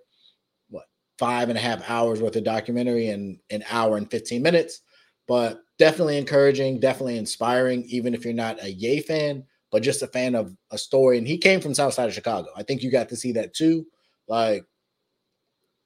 what 0.70 0.86
five 1.18 1.50
and 1.50 1.58
a 1.58 1.62
half 1.62 1.88
hours 1.90 2.22
worth 2.22 2.36
of 2.36 2.44
documentary 2.44 3.08
in 3.08 3.40
an 3.50 3.64
hour 3.70 3.98
and 3.98 4.10
15 4.10 4.42
minutes, 4.42 4.82
but 5.28 5.62
definitely 5.78 6.18
encouraging, 6.18 6.80
definitely 6.80 7.18
inspiring, 7.18 7.84
even 7.88 8.14
if 8.14 8.24
you're 8.24 8.34
not 8.34 8.64
a 8.64 8.72
Ye 8.72 9.02
fan, 9.02 9.44
but 9.72 9.84
just 9.84 10.02
a 10.02 10.08
fan 10.08 10.36
of 10.36 10.56
a 10.72 10.78
story. 10.78 11.18
And 11.18 11.28
he 11.28 11.38
came 11.38 11.60
from 11.60 11.74
South 11.74 11.94
Side 11.94 12.08
of 12.08 12.16
Chicago. 12.16 12.50
I 12.56 12.64
think 12.64 12.82
you 12.82 12.92
got 12.92 13.10
to 13.10 13.16
see 13.16 13.32
that 13.34 13.54
too. 13.54 13.86
Like 14.28 14.66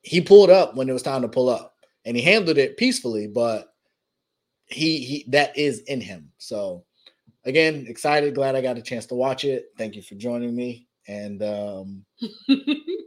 he 0.02 0.22
pulled 0.22 0.49
up 0.49 0.76
when 0.76 0.90
it 0.90 0.94
was 0.94 1.03
time 1.03 1.22
to 1.22 1.28
pull 1.28 1.49
up 1.49 1.76
and 2.06 2.15
he 2.15 2.23
handled 2.23 2.57
it 2.57 2.78
peacefully, 2.78 3.28
but 3.28 3.73
he 4.65 4.99
he 4.99 5.26
that 5.30 5.57
is 5.57 5.82
in 5.82 6.02
him. 6.02 6.32
So 6.38 6.84
again, 7.45 7.86
excited, 7.88 8.36
glad 8.36 8.56
I 8.56 8.61
got 8.61 8.78
a 8.78 8.82
chance 8.82 9.06
to 9.07 9.15
watch 9.15 9.44
it. 9.44 9.65
Thank 9.78 9.95
you 9.95 10.02
for 10.02 10.15
joining 10.15 10.56
me. 10.56 10.88
And 11.07 11.44
um 11.44 12.06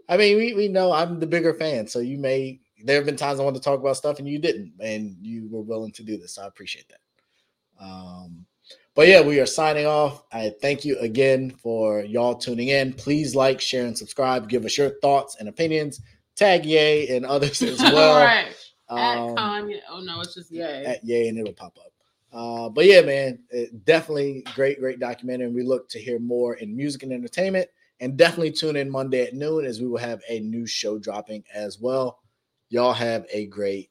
I 0.08 0.16
mean 0.16 0.36
we, 0.36 0.54
we 0.54 0.68
know 0.68 0.92
I'm 0.92 1.18
the 1.20 1.26
bigger 1.26 1.54
fan, 1.54 1.86
so 1.86 1.98
you 1.98 2.18
may 2.18 2.60
there 2.84 2.96
have 2.96 3.06
been 3.06 3.16
times 3.16 3.40
I 3.40 3.44
wanted 3.44 3.60
to 3.60 3.64
talk 3.64 3.80
about 3.80 3.96
stuff 3.96 4.18
and 4.18 4.28
you 4.28 4.38
didn't, 4.38 4.74
and 4.80 5.16
you 5.20 5.48
were 5.50 5.62
willing 5.62 5.92
to 5.92 6.02
do 6.02 6.16
this. 6.18 6.34
So 6.34 6.42
I 6.42 6.46
appreciate 6.46 6.88
that. 6.88 7.84
Um 7.84 8.46
but 8.94 9.08
yeah, 9.08 9.20
we 9.20 9.40
are 9.40 9.46
signing 9.46 9.86
off. 9.86 10.22
I 10.32 10.52
thank 10.62 10.84
you 10.84 10.96
again 11.00 11.50
for 11.50 12.02
y'all 12.02 12.36
tuning 12.36 12.68
in. 12.68 12.92
Please 12.92 13.34
like, 13.34 13.60
share, 13.60 13.86
and 13.86 13.98
subscribe. 13.98 14.48
Give 14.48 14.64
us 14.64 14.78
your 14.78 14.90
thoughts 15.00 15.36
and 15.40 15.48
opinions 15.48 16.00
tag 16.36 16.64
Ye 16.64 17.08
and 17.14 17.24
others 17.24 17.62
as 17.62 17.78
well. 17.82 18.24
right. 18.24 18.54
Um, 18.88 18.98
at 18.98 19.18
Kanye. 19.18 19.80
Oh 19.90 20.00
no, 20.00 20.20
it's 20.20 20.34
just 20.34 20.50
Ye. 20.52 20.62
At 20.62 21.04
Ye, 21.04 21.28
and 21.28 21.38
it'll 21.38 21.52
pop 21.52 21.76
up. 21.78 21.92
Uh, 22.32 22.68
but 22.68 22.84
yeah, 22.84 23.00
man, 23.00 23.38
definitely 23.84 24.44
great, 24.54 24.80
great 24.80 24.98
documentary. 24.98 25.46
And 25.46 25.54
we 25.54 25.62
look 25.62 25.88
to 25.90 26.00
hear 26.00 26.18
more 26.18 26.54
in 26.54 26.76
music 26.76 27.04
and 27.04 27.12
entertainment. 27.12 27.68
And 28.00 28.16
definitely 28.16 28.50
tune 28.50 28.74
in 28.76 28.90
Monday 28.90 29.22
at 29.22 29.34
noon 29.34 29.64
as 29.64 29.80
we 29.80 29.86
will 29.86 29.98
have 29.98 30.20
a 30.28 30.40
new 30.40 30.66
show 30.66 30.98
dropping 30.98 31.44
as 31.54 31.78
well. 31.80 32.18
Y'all 32.68 32.92
have 32.92 33.24
a 33.32 33.46
great. 33.46 33.90